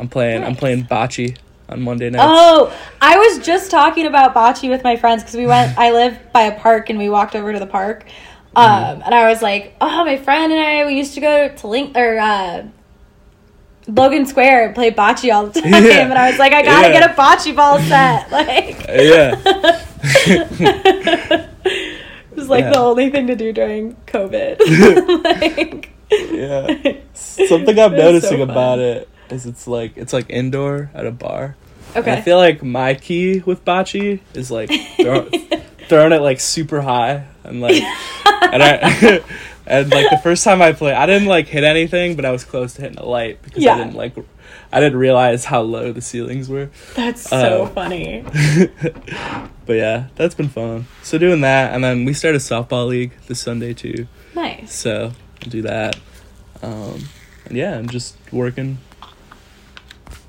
I'm 0.00 0.08
playing. 0.08 0.42
I'm 0.42 0.56
playing 0.56 0.84
bocce 0.86 1.36
on 1.68 1.82
Monday 1.82 2.10
nights. 2.10 2.24
Oh, 2.26 2.72
I 3.00 3.16
was 3.18 3.44
just 3.44 3.70
talking 3.70 4.06
about 4.06 4.34
bocce 4.34 4.68
with 4.68 4.82
my 4.82 4.96
friends 4.96 5.22
because 5.22 5.36
we 5.36 5.46
went. 5.46 5.76
I 5.78 5.92
live 5.92 6.18
by 6.32 6.42
a 6.42 6.58
park 6.58 6.90
and 6.90 6.98
we 6.98 7.08
walked 7.08 7.36
over 7.36 7.52
to 7.52 7.58
the 7.58 7.66
park. 7.66 8.04
Um, 8.54 8.64
Mm-hmm. 8.70 9.02
and 9.04 9.14
I 9.14 9.28
was 9.30 9.42
like, 9.42 9.74
oh, 9.80 10.04
my 10.04 10.18
friend 10.18 10.52
and 10.52 10.60
I, 10.60 10.86
we 10.86 10.94
used 10.96 11.14
to 11.14 11.20
go 11.20 11.48
to 11.48 11.66
Link 11.66 11.96
or 11.96 12.18
uh, 12.18 12.64
Logan 13.88 14.26
Square 14.26 14.66
and 14.66 14.74
play 14.74 14.90
bocce 14.90 15.32
all 15.32 15.46
the 15.46 15.60
time. 15.60 15.72
Yeah. 15.84 16.00
And 16.00 16.12
I 16.14 16.30
was 16.30 16.38
like, 16.38 16.52
I 16.52 16.62
gotta 16.62 16.88
Yeah. 16.88 17.00
get 17.00 17.10
a 17.10 17.14
bocce 17.14 17.54
ball 17.56 17.78
set. 17.80 18.26
Like, 18.30 18.86
yeah, 18.88 19.36
it 21.64 22.36
was 22.36 22.48
like 22.48 22.64
Yeah. 22.64 22.70
the 22.72 22.78
only 22.78 23.10
thing 23.10 23.26
to 23.28 23.36
do 23.36 23.52
during 23.52 23.96
COVID. 24.06 25.24
like, 25.24 25.90
yeah. 26.10 26.96
Something 27.14 27.78
I'm 27.78 27.92
That's 27.92 28.02
so 28.02 28.12
noticing 28.12 28.40
about 28.42 28.78
it 28.78 29.08
is 29.30 29.46
it's 29.46 29.66
like 29.66 29.96
it's 29.96 30.12
like 30.12 30.26
indoor 30.30 30.90
at 30.94 31.06
a 31.06 31.10
bar. 31.10 31.56
And 31.94 32.02
Okay. 32.04 32.12
I 32.12 32.20
feel 32.22 32.38
like 32.38 32.62
my 32.62 32.94
key 32.94 33.40
with 33.40 33.64
bocce 33.64 34.20
is 34.34 34.50
like 34.50 34.70
throw, 34.96 35.28
throwing 35.88 36.12
it 36.12 36.22
like 36.22 36.40
super 36.40 36.80
high 36.80 37.26
and 37.44 37.60
like 37.60 37.82
and 37.82 38.62
I 38.62 39.20
and 39.66 39.90
like 39.90 40.10
the 40.10 40.20
first 40.22 40.44
time 40.44 40.60
I 40.62 40.72
played, 40.72 40.94
I 40.94 41.06
didn't 41.06 41.28
like 41.28 41.46
hit 41.48 41.64
anything, 41.64 42.16
but 42.16 42.24
I 42.24 42.30
was 42.30 42.44
close 42.44 42.74
to 42.74 42.82
hitting 42.82 42.98
a 42.98 43.04
light 43.06 43.42
because 43.42 43.62
Yeah. 43.62 43.74
I 43.74 43.78
didn't 43.78 43.94
like 43.94 44.14
I 44.72 44.80
didn't 44.80 44.98
realize 44.98 45.44
how 45.46 45.60
low 45.62 45.92
the 45.92 46.00
ceilings 46.00 46.48
were. 46.48 46.70
That's 46.94 47.22
so 47.28 47.64
Uh, 47.64 47.66
funny. 47.68 48.24
but 49.66 49.74
yeah, 49.74 50.08
that's 50.16 50.34
been 50.34 50.48
fun. 50.48 50.86
So 51.02 51.18
doing 51.18 51.40
that, 51.42 51.74
and 51.74 51.82
then 51.84 52.04
we 52.04 52.12
started 52.14 52.38
softball 52.40 52.88
league 52.88 53.12
this 53.28 53.40
Sunday 53.40 53.74
too. 53.74 54.06
Nice. 54.34 54.72
So 54.74 55.12
I'll 55.42 55.50
do 55.50 55.62
that. 55.62 55.96
Um, 56.62 57.08
and 57.46 57.56
yeah, 57.56 57.76
I'm 57.76 57.88
just 57.88 58.16
working. 58.32 58.78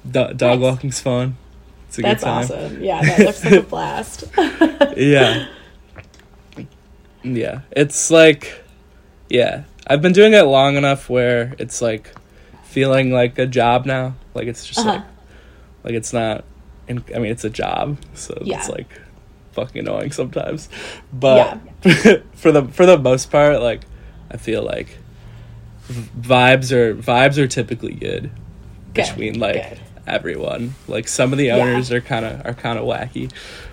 Do- 0.05 0.34
dog 0.34 0.60
Nice. 0.60 0.60
walking's 0.60 1.00
fun. 1.00 1.38
It's 1.88 2.00
a 2.00 2.01
That's 2.01 2.24
good 2.24 2.29
time. 2.29 2.43
awesome. 2.43 2.84
Yeah, 2.84 3.01
that 3.01 3.20
looks 3.20 3.43
like 3.46 3.53
a 3.53 3.62
blast. 3.75 4.24
Yeah. 4.98 5.48
Yeah. 7.24 7.62
It's 7.72 8.12
like 8.12 8.63
yeah. 9.30 9.63
I've 9.88 10.01
been 10.01 10.13
doing 10.13 10.34
it 10.34 10.44
long 10.44 10.75
enough 10.77 11.10
where 11.10 11.56
it's 11.60 11.82
like 11.82 12.13
feeling 12.63 13.12
like 13.12 13.38
a 13.38 13.46
job 13.46 13.86
now. 13.86 14.15
Like 14.34 14.48
it's 14.48 14.65
just 14.65 14.80
Uh-huh. 14.80 14.92
like 14.94 15.03
like 15.84 15.94
it's 15.94 16.13
not 16.13 16.44
in, 16.88 17.03
I 17.15 17.20
mean 17.20 17.32
it's 17.32 17.44
a 17.44 17.50
job, 17.50 17.98
so 18.13 18.38
Yeah. 18.44 18.58
it's 18.60 18.70
like 18.70 18.88
fucking 19.53 19.80
annoying 19.80 20.12
sometimes. 20.12 20.70
But 21.12 21.60
for 22.36 22.51
the 22.51 22.68
for 22.72 22.86
the 22.86 22.98
most 22.98 23.32
part 23.32 23.62
like 23.62 23.82
I 24.32 24.38
feel 24.38 24.63
like 24.63 24.98
v- 25.84 26.10
vibes 26.30 26.72
are 26.72 26.96
vibes 26.96 27.38
are 27.38 27.48
typically 27.48 27.94
good 27.94 28.32
Good, 28.94 29.06
between 29.08 29.39
like 29.39 29.70
good. 29.70 29.80
everyone. 30.08 30.75
Like 30.88 31.08
some 31.08 31.32
of 31.34 31.38
the 31.38 31.46
Yeah. 31.46 31.58
owners 31.58 31.92
are 31.92 32.01
kind 32.01 32.25
of 32.25 32.46
are 32.46 32.53
kind 32.53 32.80
of 32.80 32.86
wacky. 32.86 33.32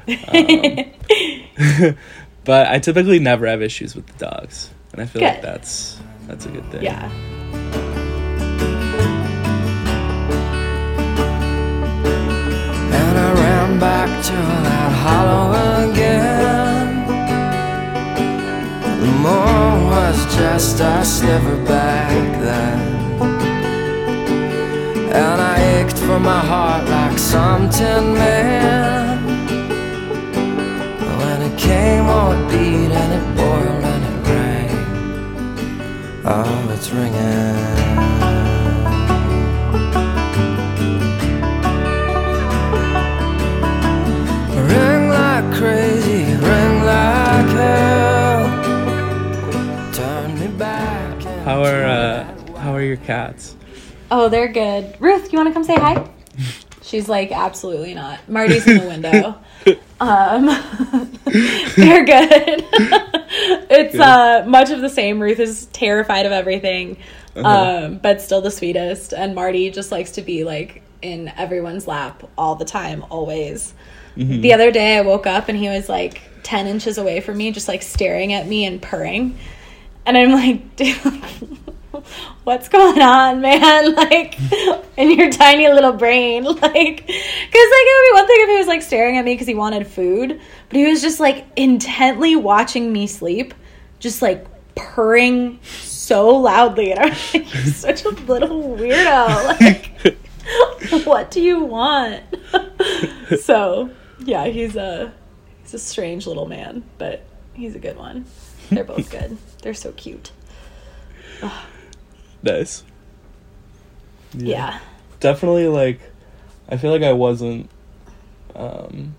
Um, 0.09 1.95
but 2.44 2.66
I 2.68 2.78
typically 2.78 3.18
never 3.18 3.47
have 3.47 3.62
issues 3.62 3.94
with 3.94 4.06
the 4.06 4.26
dogs, 4.26 4.70
and 4.92 5.00
I 5.02 5.06
feel 5.06 5.23
like 5.23 5.42
that's 5.42 6.00
that's 6.26 6.47
a 6.47 6.49
good 6.50 6.64
thing. 6.70 6.82
yeah. 6.82 7.11
And 13.00 13.18
I 13.18 13.32
ran 13.35 13.78
back 13.78 14.25
to 14.25 14.32
that 14.32 14.92
hollow 15.04 15.90
again. 15.90 17.06
The 19.00 19.12
moon 19.26 19.87
was 19.90 20.18
just 20.37 20.80
a 20.80 21.04
sliver 21.04 21.56
back 21.64 22.40
then. 22.40 22.78
And 25.20 25.40
I 25.40 25.56
ached 25.80 25.99
for 25.99 26.20
my 26.20 26.40
heart 26.40 26.88
like 26.88 27.18
some 27.18 27.68
tin 27.70 28.14
man. 28.14 29.00
When 31.61 31.71
it 31.71 31.75
came, 31.75 32.07
oh, 32.09 32.33
it 32.33 32.50
beat 32.50 32.90
and 32.93 33.12
it 33.12 33.37
boiled 33.37 33.85
and 33.85 34.05
it 34.05 34.17
rang. 34.29 34.71
Oh, 36.25 36.71
it's 36.73 36.90
ringing. 36.90 37.57
Ring 44.69 45.09
like 45.09 45.55
crazy, 45.57 46.25
ring 46.35 46.85
like 46.85 47.50
hell. 47.57 48.43
Turn 49.93 50.38
me 50.38 50.47
back. 50.59 51.23
How 51.45 51.62
are 51.62 51.85
uh, 51.85 52.25
how 52.57 52.75
are 52.75 52.83
your 52.83 52.97
cats? 52.99 53.57
Oh, 54.11 54.29
they're 54.29 54.49
good. 54.49 54.97
Ruth, 55.00 55.33
you 55.33 55.38
want 55.38 55.49
to 55.49 55.52
come 55.52 55.64
say 55.64 55.76
hi? 55.76 56.09
She's 56.83 57.09
like, 57.09 57.31
absolutely 57.31 57.95
not. 57.95 58.29
Marty's 58.29 58.67
in 58.67 58.79
the 58.79 58.87
window. 58.87 59.38
Um, 60.00 60.47
they're 61.76 62.05
good. 62.05 62.64
it's 63.71 63.99
uh, 63.99 64.45
much 64.47 64.71
of 64.71 64.81
the 64.81 64.88
same. 64.88 65.21
Ruth 65.21 65.38
is 65.38 65.67
terrified 65.67 66.26
of 66.26 66.33
everything, 66.33 66.97
um, 67.37 67.99
but 67.99 68.21
still 68.21 68.40
the 68.40 68.50
sweetest. 68.50 69.12
And 69.12 69.35
Marty 69.35 69.71
just 69.71 69.93
likes 69.93 70.12
to 70.12 70.23
be 70.23 70.45
like 70.45 70.83
in 71.02 71.29
everyone's 71.37 71.87
lap 71.87 72.23
all 72.37 72.55
the 72.55 72.64
time, 72.64 73.05
always. 73.11 73.75
The 74.17 74.52
other 74.52 74.71
day, 74.71 74.99
I 74.99 75.00
woke 75.00 75.26
up 75.26 75.49
and 75.49 75.57
he 75.57 75.69
was 75.69 75.88
like 75.88 76.21
10 76.43 76.67
inches 76.67 76.99
away 76.99 77.21
from 77.21 77.38
me, 77.38 77.52
just 77.52 77.69
like 77.69 77.83
staring 77.83 78.33
at 78.33 78.47
me 78.47 78.64
and 78.67 78.83
purring. 78.83 79.38
And 80.05 80.17
I'm 80.17 80.33
like, 80.33 80.76
dude, 80.76 80.97
what's 82.44 82.68
going 82.68 83.00
on, 83.00 83.40
man? 83.40 83.94
Like, 84.00 84.38
in 84.97 85.18
your 85.18 85.30
tiny 85.30 85.68
little 85.68 85.92
brain. 85.92 86.44
Like, 86.61 86.62
because, 86.62 86.73
like, 86.73 87.87
it 87.87 87.97
would 87.97 88.09
be 88.09 88.14
one 88.14 88.26
thing 88.26 88.37
if 88.40 88.49
he 88.49 88.56
was 88.59 88.66
like 88.66 88.82
staring 88.82 89.16
at 89.16 89.25
me 89.25 89.35
because 89.35 89.47
he 89.47 89.54
wanted 89.54 89.87
food, 89.87 90.40
but 90.68 90.76
he 90.76 90.87
was 90.87 91.00
just 91.00 91.20
like 91.20 91.47
intently 91.56 92.37
watching 92.37 92.92
me 92.92 93.06
sleep, 93.06 93.54
just 93.99 94.23
like 94.23 94.47
purring 94.75 95.59
so 95.62 96.28
loudly. 96.28 96.92
And 96.92 97.00
I'm 97.00 97.11
like, 97.11 97.54
you're 97.54 97.64
such 97.64 98.04
a 98.04 98.11
little 98.11 98.76
weirdo. 98.76 99.61
Like, 99.61 101.04
what 101.04 101.30
do 101.30 101.40
you 101.40 101.64
want? 101.64 102.23
so, 103.40 103.90
yeah, 104.20 104.47
he's 104.47 104.76
a 104.76 105.12
he's 105.62 105.75
a 105.75 105.78
strange 105.78 106.26
little 106.26 106.47
man, 106.47 106.85
but 106.99 107.25
he's 107.54 107.75
a 107.75 107.80
good 107.80 107.97
one. 107.97 108.26
They're 108.70 108.85
both 108.85 109.11
good. 109.11 109.37
They're 109.62 109.75
so 109.75 109.92
cute. 109.92 110.32
Nice. 112.42 112.82
Yeah. 114.35 114.78
Definitely 115.20 115.68
like 115.68 116.00
I 116.68 116.76
feel 116.76 116.90
like 116.90 117.02
I 117.02 117.12
wasn't 117.12 117.68
um 118.54 119.14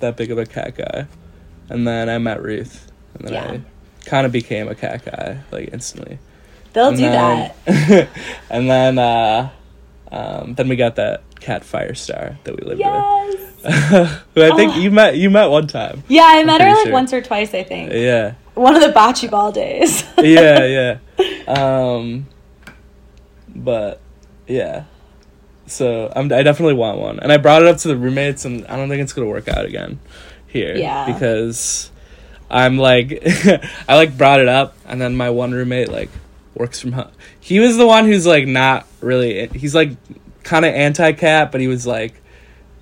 that 0.00 0.16
big 0.16 0.30
of 0.30 0.38
a 0.38 0.46
cat 0.46 0.76
guy. 0.76 1.06
And 1.68 1.86
then 1.86 2.08
I 2.08 2.18
met 2.18 2.42
Ruth 2.42 2.90
and 3.14 3.28
then 3.28 3.32
Yeah. 3.34 3.50
I 3.52 3.60
kind 4.08 4.26
of 4.26 4.32
became 4.32 4.68
a 4.68 4.74
cat 4.74 5.04
guy 5.04 5.40
like 5.50 5.70
instantly. 5.72 6.18
They'll 6.72 6.88
And 6.88 6.96
do 6.96 7.02
that. 7.04 7.56
and 8.50 8.70
then 8.70 8.98
uh 8.98 9.50
um 10.10 10.54
then 10.54 10.68
we 10.68 10.76
got 10.76 10.96
that 10.96 11.22
cat 11.40 11.62
Firestar 11.62 12.36
that 12.44 12.56
we 12.58 12.66
lived 12.66 12.80
Yes. 12.80 13.34
with. 13.34 13.48
Who 14.34 14.42
I 14.42 14.56
think 14.56 14.74
Oh. 14.74 14.78
you 14.80 14.90
met 14.90 15.16
you 15.16 15.30
met 15.30 15.46
one 15.46 15.66
time. 15.66 16.02
Yeah, 16.08 16.24
I 16.26 16.44
met 16.44 16.60
her 16.60 16.68
like 16.70 16.84
sure. 16.84 16.92
once 16.92 17.12
or 17.12 17.20
twice, 17.20 17.54
I 17.54 17.62
think. 17.64 17.92
Yeah. 17.92 18.34
One 18.54 18.74
of 18.74 18.82
the 18.82 18.88
bocce 18.88 19.30
ball 19.30 19.50
days. 19.52 20.04
yeah, 20.18 20.64
yeah. 20.64 20.98
Um, 21.46 22.26
but 23.48 24.00
yeah. 24.46 24.84
So 25.66 26.12
I'm, 26.14 26.32
I 26.32 26.42
definitely 26.42 26.74
want 26.74 26.98
one, 26.98 27.20
and 27.20 27.32
I 27.32 27.36
brought 27.36 27.62
it 27.62 27.68
up 27.68 27.78
to 27.78 27.88
the 27.88 27.96
roommates, 27.96 28.44
and 28.44 28.66
I 28.66 28.76
don't 28.76 28.88
think 28.88 29.02
it's 29.02 29.12
gonna 29.12 29.28
work 29.28 29.48
out 29.48 29.64
again 29.64 30.00
here. 30.46 30.76
Yeah. 30.76 31.10
Because 31.10 31.90
I'm 32.50 32.78
like, 32.78 33.22
I 33.88 33.96
like 33.96 34.16
brought 34.16 34.40
it 34.40 34.48
up, 34.48 34.76
and 34.86 35.00
then 35.00 35.16
my 35.16 35.30
one 35.30 35.52
roommate 35.52 35.88
like 35.88 36.10
works 36.54 36.80
from 36.80 36.92
home. 36.92 37.10
He 37.40 37.60
was 37.60 37.76
the 37.76 37.86
one 37.86 38.04
who's 38.06 38.26
like 38.26 38.46
not 38.46 38.86
really. 39.00 39.46
He's 39.48 39.74
like 39.74 39.96
kind 40.42 40.64
of 40.64 40.74
anti 40.74 41.12
cat, 41.12 41.52
but 41.52 41.60
he 41.60 41.68
was 41.68 41.86
like, 41.86 42.14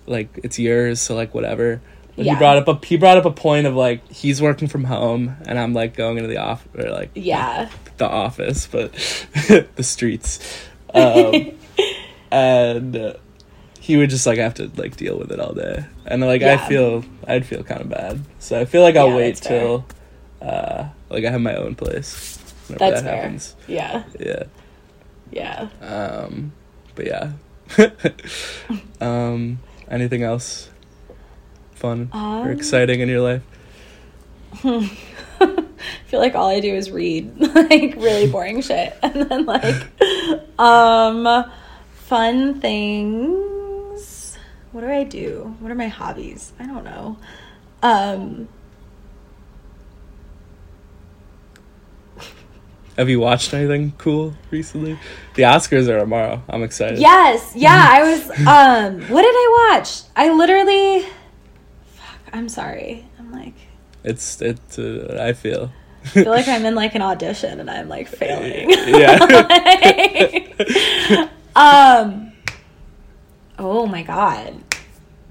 like 0.07 0.41
it's 0.43 0.59
yours, 0.59 1.01
so 1.01 1.15
like 1.15 1.35
whatever. 1.35 1.81
Yeah. 2.25 2.35
he 2.35 2.39
brought 2.39 2.57
up 2.57 2.69
a 2.69 2.87
he 2.87 2.97
brought 2.97 3.17
up 3.17 3.25
a 3.25 3.31
point 3.31 3.67
of 3.67 3.75
like 3.75 4.07
he's 4.11 4.41
working 4.43 4.69
from 4.69 4.85
home 4.85 5.37
and 5.47 5.59
I'm 5.59 5.73
like 5.75 5.97
going 5.97 6.17
into 6.17 6.29
the 6.29 6.39
office 6.39 6.69
or 6.75 6.91
like 6.91 7.11
yeah. 7.15 7.71
the 7.97 8.09
office, 8.09 8.67
but 8.67 8.93
the 9.77 9.83
streets. 9.83 10.67
Um, 10.93 11.53
and 12.31 13.17
he 13.81 13.97
would 13.97 14.11
just 14.11 14.27
like 14.27 14.39
have 14.39 14.55
to 14.55 14.71
like 14.77 14.97
deal 14.97 15.19
with 15.19 15.33
it 15.33 15.41
all 15.41 15.55
day, 15.55 15.85
and 16.07 16.21
like 16.21 16.43
I 16.43 16.57
feel 16.69 17.05
I'd 17.27 17.47
feel 17.47 17.63
kind 17.63 17.81
of 17.81 17.89
bad. 17.89 18.21
So 18.39 18.61
I 18.61 18.65
feel 18.65 18.83
like 18.83 18.97
I'll 18.97 19.09
Yeah, 19.09 19.17
wait 19.17 19.37
till 19.37 19.87
uh, 20.43 20.89
like 21.09 21.25
I 21.25 21.31
have 21.31 21.41
my 21.41 21.57
own 21.57 21.75
place. 21.75 22.39
Whenever 22.67 22.91
That's 22.91 23.03
that 23.03 23.09
fair. 23.09 23.23
happens. 23.23 23.57
Yeah. 23.67 24.05
Yeah. 24.19 24.43
Yeah. 25.33 25.69
Um, 25.81 26.53
but 26.95 27.07
yeah. 27.07 27.33
um, 29.01 29.59
anything 29.89 30.23
else 30.23 30.69
fun 31.81 32.11
or 32.13 32.19
Um, 32.19 32.51
exciting 32.51 33.01
in 33.01 33.09
your 33.09 33.21
life? 33.23 33.43
I 34.65 34.87
feel 36.07 36.21
like 36.21 36.35
all 36.35 36.49
I 36.49 36.61
do 36.61 36.75
is 36.75 36.91
read 36.91 37.33
like 37.55 37.95
really 37.97 38.27
boring 38.31 38.61
shit. 38.61 38.97
And 39.03 39.15
then 39.29 39.47
like 39.47 39.75
um 40.59 41.45
fun 41.95 42.61
things. 42.61 44.37
What 44.73 44.83
do 44.83 44.89
I 44.89 45.05
do? 45.05 45.57
What 45.61 45.71
are 45.73 45.75
my 45.75 45.89
hobbies? 45.89 46.53
I 46.61 46.67
don't 46.67 46.85
know. 46.85 47.17
Um 47.83 48.49
Have 52.99 53.09
you 53.09 53.19
watched 53.21 53.55
anything 53.55 53.95
cool 53.97 54.35
recently? 54.51 54.99
The 55.35 55.43
Oscars 55.45 55.89
are 55.89 55.99
tomorrow. 55.99 56.43
I'm 56.51 56.63
excited. 56.63 56.99
Yes, 56.99 57.53
yeah, 57.57 57.87
I 57.89 58.03
was 58.03 58.31
um 58.47 59.01
what 59.09 59.23
did 59.23 59.35
I 59.35 59.71
watch? 59.73 60.03
I 60.15 60.31
literally 60.35 61.07
I'm 62.33 62.49
sorry. 62.49 63.07
I'm 63.19 63.33
like 63.33 63.55
It's 64.05 64.41
it. 64.41 64.59
uh, 64.79 65.23
I 65.23 65.33
feel 65.33 65.71
I 66.05 66.09
feel 66.09 66.31
like 66.31 66.49
I'm 66.49 66.65
in 66.65 66.75
like 66.75 66.95
an 66.95 67.03
audition 67.03 67.61
and 67.61 67.71
I'm 67.71 67.89
like 67.89 68.09
failing. 68.09 68.71
yeah. 68.71 69.19
um 71.57 72.33
oh 73.59 73.85
my 73.87 74.03
god 74.03 74.55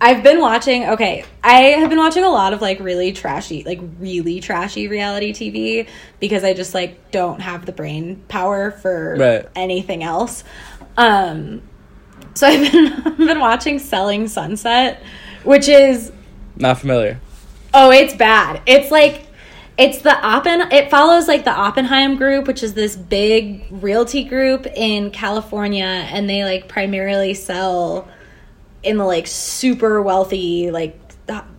i've 0.02 0.22
been 0.22 0.40
watching 0.40 0.86
okay 0.86 1.24
i 1.44 1.62
have 1.80 1.90
been 1.90 1.98
watching 1.98 2.24
a 2.24 2.30
lot 2.30 2.54
of 2.54 2.62
like 2.62 2.80
really 2.80 3.12
trashy 3.12 3.64
like 3.64 3.80
really 4.00 4.40
trashy 4.42 4.88
reality 4.88 5.32
tv 5.34 5.88
because 6.20 6.44
i 6.44 6.54
just 6.54 6.74
like 6.74 7.10
don't 7.12 7.40
have 7.42 7.66
the 7.66 7.72
brain 7.72 8.22
power 8.28 8.72
for 8.72 9.16
Right. 9.18 9.48
anything 9.56 10.04
else 10.04 10.44
um 10.98 11.62
so 12.36 12.48
i've 12.48 12.72
been 12.72 12.94
I've 13.06 13.18
been 13.18 13.40
watching 13.40 13.80
selling 13.80 14.28
sunset 14.28 15.02
which 15.44 15.68
is 15.70 16.12
Not 16.60 16.78
familiar. 16.78 17.20
Oh, 17.74 17.90
it's 17.92 18.14
bad. 18.14 18.62
It's 18.66 18.92
like 18.92 19.28
it's 19.78 20.00
the 20.02 20.10
Oppen 20.10 20.74
it 20.74 20.92
follows 20.92 21.30
like 21.30 21.46
the 21.46 21.52
Oppenheim 21.52 22.18
group, 22.18 22.48
which 22.48 22.64
is 22.64 22.74
this 22.74 22.98
big 22.98 23.66
realty 23.72 24.26
group 24.26 24.68
in 24.68 25.10
California 25.10 25.86
and 25.86 26.30
they 26.30 26.44
like 26.44 26.68
primarily 26.68 27.34
sell 27.34 28.10
in 28.84 28.98
the 28.98 29.06
like 29.06 29.26
super 29.26 30.02
wealthy 30.02 30.70
like 30.70 31.00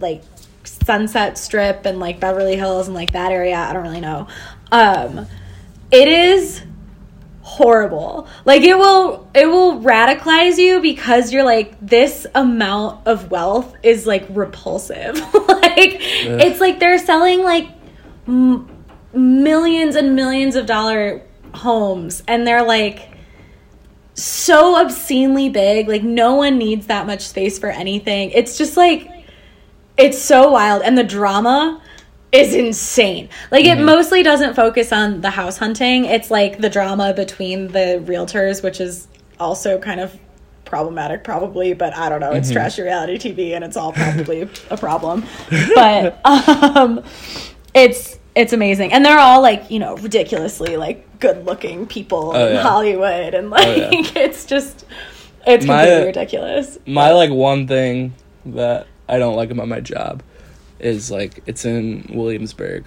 like 0.00 0.22
Sunset 0.64 1.38
Strip 1.38 1.86
and 1.86 1.98
like 1.98 2.20
Beverly 2.20 2.56
Hills 2.56 2.88
and 2.88 2.94
like 2.94 3.12
that 3.12 3.32
area. 3.32 3.56
I 3.56 3.72
don't 3.72 3.82
really 3.82 4.00
know. 4.00 4.28
Um 4.70 5.26
it 5.90 6.08
is 6.08 6.62
horrible. 7.50 8.28
Like 8.44 8.62
it 8.62 8.78
will 8.78 9.28
it 9.34 9.46
will 9.46 9.80
radicalize 9.80 10.56
you 10.56 10.80
because 10.80 11.32
you're 11.32 11.44
like 11.44 11.74
this 11.84 12.26
amount 12.34 13.06
of 13.06 13.30
wealth 13.30 13.74
is 13.82 14.06
like 14.06 14.24
repulsive. 14.30 15.16
like 15.34 15.96
it's 16.00 16.60
like 16.60 16.78
they're 16.78 16.98
selling 16.98 17.42
like 17.42 17.68
m- 18.28 18.68
millions 19.12 19.96
and 19.96 20.14
millions 20.14 20.54
of 20.54 20.66
dollar 20.66 21.22
homes 21.52 22.22
and 22.28 22.46
they're 22.46 22.64
like 22.64 23.10
so 24.14 24.76
obscenely 24.76 25.48
big. 25.48 25.88
Like 25.88 26.04
no 26.04 26.36
one 26.36 26.56
needs 26.56 26.86
that 26.86 27.04
much 27.04 27.22
space 27.26 27.58
for 27.58 27.68
anything. 27.68 28.30
It's 28.30 28.56
just 28.58 28.76
like 28.76 29.10
it's 29.96 30.18
so 30.18 30.52
wild 30.52 30.82
and 30.82 30.96
the 30.96 31.04
drama 31.04 31.82
is 32.32 32.54
insane. 32.54 33.28
Like 33.50 33.64
it 33.64 33.76
mostly 33.78 34.22
doesn't 34.22 34.54
focus 34.54 34.92
on 34.92 35.20
the 35.20 35.30
house 35.30 35.58
hunting. 35.58 36.04
It's 36.04 36.30
like 36.30 36.58
the 36.60 36.70
drama 36.70 37.12
between 37.12 37.68
the 37.68 38.02
realtors, 38.06 38.62
which 38.62 38.80
is 38.80 39.08
also 39.38 39.78
kind 39.78 40.00
of 40.00 40.16
problematic 40.64 41.24
probably, 41.24 41.72
but 41.74 41.96
I 41.96 42.08
don't 42.08 42.20
know. 42.20 42.30
It's 42.32 42.50
trashy 42.50 42.82
reality 42.82 43.18
TV 43.18 43.54
and 43.56 43.64
it's 43.64 43.76
all 43.76 43.92
probably 43.92 44.48
a 44.70 44.76
problem. 44.76 45.24
But 45.74 46.20
um 46.24 47.02
it's 47.74 48.18
it's 48.36 48.52
amazing. 48.52 48.92
And 48.92 49.04
they're 49.04 49.18
all 49.18 49.42
like, 49.42 49.68
you 49.70 49.80
know, 49.80 49.96
ridiculously 49.96 50.76
like 50.76 51.18
good-looking 51.18 51.86
people 51.88 52.30
Oh, 52.34 52.46
in 52.46 52.54
yeah. 52.54 52.62
Hollywood 52.62 53.34
and 53.34 53.50
like 53.50 53.66
yeah. 53.66 53.88
it's 54.22 54.44
just 54.44 54.84
it's 55.46 55.66
My- 55.66 55.78
completely 55.84 56.06
ridiculous. 56.06 56.78
My 56.86 57.10
like 57.12 57.30
one 57.30 57.66
thing 57.66 58.14
that 58.46 58.86
I 59.08 59.18
don't 59.18 59.34
like 59.34 59.50
about 59.50 59.66
my 59.66 59.80
job 59.80 60.22
is 60.80 61.10
like 61.10 61.42
it's 61.46 61.64
in 61.64 62.06
Williamsburg, 62.12 62.84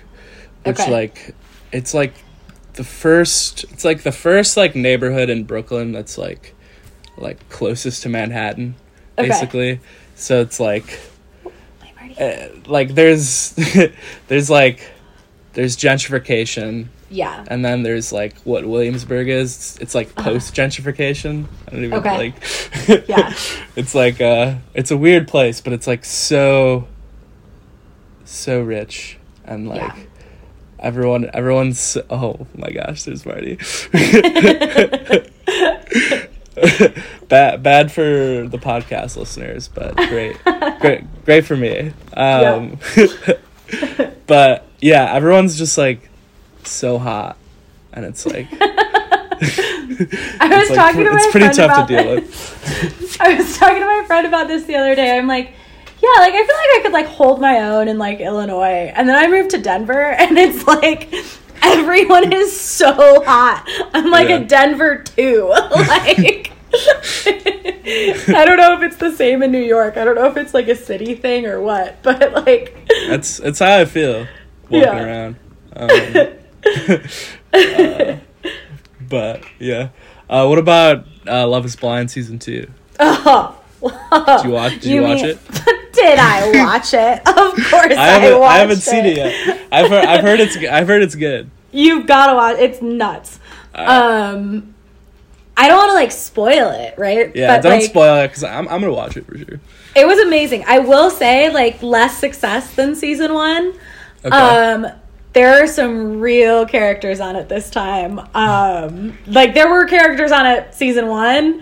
which 0.66 0.80
Okay. 0.80 0.92
like 0.92 1.36
it's 1.72 1.94
like 1.94 2.14
the 2.74 2.84
first 2.84 3.64
it's 3.66 3.86
like 3.86 4.04
the 4.04 4.12
first 4.12 4.58
like 4.58 4.76
neighborhood 4.76 5.30
in 5.30 5.44
Brooklyn 5.44 5.92
that's 5.92 6.18
like 6.18 6.56
like 7.18 7.48
closest 7.50 8.04
to 8.04 8.10
Manhattan 8.10 8.76
Okay. 9.18 9.28
basically. 9.30 9.80
So 10.16 10.42
it's 10.42 10.60
like 10.60 11.00
uh, 12.20 12.48
like 12.68 12.96
there's 12.96 13.52
there's 14.28 14.50
like 14.50 14.92
there's 15.54 15.78
gentrification 15.78 16.88
Yeah. 17.12 17.46
and 17.48 17.64
then 17.64 17.84
there's 17.84 18.12
like 18.12 18.36
what 18.42 18.66
Williamsburg 18.66 19.30
is. 19.30 19.78
It's 19.80 19.94
like 19.94 20.14
post 20.16 20.56
gentrification. 20.56 21.46
I 21.68 21.72
don't 21.72 21.84
even 21.86 22.00
Uh-huh. 22.00 22.10
Okay. 22.10 22.18
like. 22.88 23.04
Yeah. 23.08 23.34
It's 23.76 23.94
like 23.96 24.20
uh, 24.22 24.56
it's 24.74 24.90
a 24.92 24.98
weird 24.98 25.28
place, 25.28 25.62
but 25.62 25.74
it's 25.74 25.86
like 25.88 26.06
so, 26.06 26.88
so 28.26 28.62
rich 28.62 29.18
and 29.46 29.68
like. 29.68 29.82
Yeah. 29.82 30.04
Everyone, 30.80 31.30
everyone's. 31.34 31.98
Oh 32.10 32.46
my 32.58 32.70
gosh, 32.70 33.04
there's 33.04 33.26
Marty. 33.26 33.56
bad, 37.30 37.64
bad 37.64 37.92
for 37.92 38.02
the 38.48 38.60
podcast 38.60 39.18
listeners, 39.18 39.68
but 39.68 39.96
great, 39.96 40.38
great, 40.80 41.26
great 41.26 41.46
for 41.46 41.56
me. 41.56 41.94
Um, 42.14 42.80
but 44.28 44.68
yeah, 44.80 45.14
everyone's 45.14 45.58
just 45.58 45.78
like 45.78 46.10
so 46.64 46.98
hot, 46.98 47.38
and 47.92 48.06
it's 48.06 48.26
like 48.26 48.48
I 48.52 48.58
was 49.40 50.70
it's 50.70 50.70
like 50.70 50.78
talking 50.78 51.06
to 51.06 51.12
my 51.12 51.18
it's 51.18 51.32
pretty 51.32 51.46
friend 51.46 51.56
tough 51.56 51.72
about 51.72 51.88
to 51.88 51.96
deal 51.96 52.16
this. 52.16 52.24
with. 52.24 53.18
I 53.22 53.34
was 53.36 53.58
talking 53.58 53.80
to 53.80 53.86
my 53.86 54.04
friend 54.06 54.28
about 54.28 54.48
this 54.48 54.66
the 54.66 54.76
other 54.76 54.96
day. 54.96 55.18
I'm 55.18 55.28
like, 55.28 55.54
yeah, 56.04 56.20
like 56.20 56.34
I 56.34 56.46
feel 56.46 56.56
like 56.56 56.80
I 56.80 56.80
could 56.84 56.92
like 56.92 57.06
hold 57.08 57.40
my 57.40 57.62
own 57.70 57.88
in 57.88 57.98
like 57.98 58.20
Illinois, 58.20 58.92
and 58.94 59.08
then 59.08 59.16
I 59.16 59.28
moved 59.28 59.52
to 59.52 59.58
Denver, 59.58 60.02
and 60.20 60.38
it's 60.38 60.68
like 60.68 61.14
everyone 61.62 62.34
is 62.34 62.60
so 62.60 62.94
hot. 63.24 63.64
I'm 63.94 64.12
like 64.12 64.28
Yeah. 64.30 64.38
a 64.40 64.44
Denver 64.46 64.98
too. 65.04 65.48
like. 65.72 66.52
I 66.76 68.46
don't 68.48 68.58
know 68.58 68.74
if 68.74 68.82
it's 68.82 68.98
the 68.98 69.12
same 69.16 69.44
in 69.44 69.52
New 69.52 69.62
York. 69.62 69.96
I 69.96 70.04
don't 70.04 70.16
know 70.16 70.26
if 70.26 70.38
it's 70.38 70.56
like 70.56 70.68
a 70.68 70.76
city 70.76 71.14
thing 71.14 71.46
or 71.46 71.62
what, 71.62 72.02
but 72.02 72.34
like 72.46 72.76
That's 73.08 73.38
that's 73.38 73.60
how 73.60 73.78
I 73.78 73.86
feel 73.86 74.26
walking 74.64 74.80
Yeah. 74.82 75.04
around. 75.06 75.36
Um, 75.76 75.90
uh, 77.54 78.18
but 79.08 79.44
yeah, 79.60 79.90
uh, 80.30 80.48
what 80.48 80.58
about 80.58 81.06
uh, 81.28 81.48
Love 81.48 81.66
Is 81.66 81.76
Blind 81.76 82.10
season 82.10 82.40
two? 82.40 82.68
oh. 83.00 83.60
Did 83.82 84.46
you 84.46 84.50
watch? 84.52 84.74
Did 84.80 84.86
you, 84.86 85.02
watch 85.04 85.22
mean- 85.22 85.30
it? 85.38 85.40
Did 85.94 86.20
I 86.20 86.64
watch 86.66 86.94
it? 86.94 87.22
Of 87.28 87.70
course 87.70 87.94
I 87.94 87.98
I, 87.98 88.08
haven't. 88.20 88.40
watched 88.40 88.52
I 88.54 88.58
haven't 88.60 88.78
seen 88.82 89.06
it 89.06 89.18
yet. 89.18 89.68
I've 89.72 89.90
heard. 89.90 90.06
I've 90.06 90.22
heard 90.22 90.40
it's. 90.40 90.58
I've 90.58 90.88
heard 90.88 91.02
it's 91.04 91.16
good. 91.16 91.50
You've 91.72 92.08
gotta 92.08 92.34
watch. 92.36 92.58
It's 92.60 92.82
nuts. 92.82 93.40
Um, 93.76 94.74
I 95.56 95.68
don't 95.68 95.78
want 95.78 95.90
to 95.90 95.94
like 95.94 96.12
spoil 96.12 96.70
it, 96.72 96.96
right? 96.98 97.36
Yeah, 97.36 97.56
But, 97.58 97.64
don't 97.64 97.72
like, 97.74 97.84
spoil 97.84 98.16
it 98.24 98.28
because 98.30 98.44
I'm. 98.44 98.68
I'm 98.68 98.82
gonna 98.82 98.94
watch 98.94 99.18
it 99.18 99.26
for 99.26 99.38
sure. 99.38 99.60
It 99.96 100.08
was 100.08 100.18
amazing. 100.20 100.64
I 100.68 100.80
will 100.80 101.12
say, 101.12 101.52
like, 101.52 101.82
less 101.84 102.18
success 102.18 102.74
than 102.74 102.96
season 102.96 103.34
one. 103.36 103.74
Okay. 104.26 104.36
Um, 104.36 104.88
there 105.34 105.62
are 105.64 105.68
some 105.68 106.20
real 106.20 106.66
characters 106.66 107.20
on 107.20 107.36
it 107.36 107.50
this 107.50 107.70
time. 107.70 108.20
Um, 108.34 109.18
like 109.28 109.54
there 109.54 109.70
were 109.70 109.86
characters 109.86 110.32
on 110.32 110.46
it 110.48 110.74
season 110.74 111.08
one. 111.08 111.62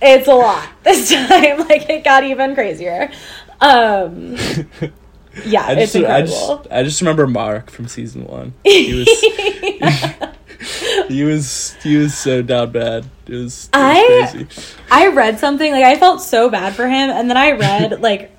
It's 0.00 0.28
a 0.28 0.34
lot 0.34 0.68
this 0.84 1.10
time. 1.10 1.58
Like 1.60 1.88
it 1.90 2.04
got 2.04 2.24
even 2.24 2.54
crazier. 2.54 3.10
Um, 3.60 4.36
yeah, 5.44 5.64
I 5.66 5.72
it's 5.72 5.92
just. 5.92 5.96
I 5.96 6.20
incredible. 6.20 6.56
just. 6.58 6.72
I 6.72 6.82
just 6.84 7.00
remember 7.00 7.26
Mark 7.26 7.70
from 7.70 7.88
season 7.88 8.24
one. 8.26 8.54
He 8.64 8.94
was. 8.94 9.08
he 11.08 11.24
was. 11.24 11.76
He 11.82 11.96
was 11.96 12.16
so 12.16 12.42
down 12.42 12.72
bad. 12.72 13.06
It 13.26 13.34
was. 13.34 13.68
It 13.72 13.76
was 13.76 14.30
I- 14.30 14.30
crazy. 14.32 14.46
I 14.90 15.06
read 15.08 15.38
something 15.38 15.72
like 15.72 15.84
I 15.84 15.96
felt 15.96 16.20
so 16.22 16.48
bad 16.50 16.74
for 16.74 16.86
him, 16.86 17.10
and 17.10 17.28
then 17.28 17.36
I 17.36 17.52
read 17.52 18.00
like 18.00 18.32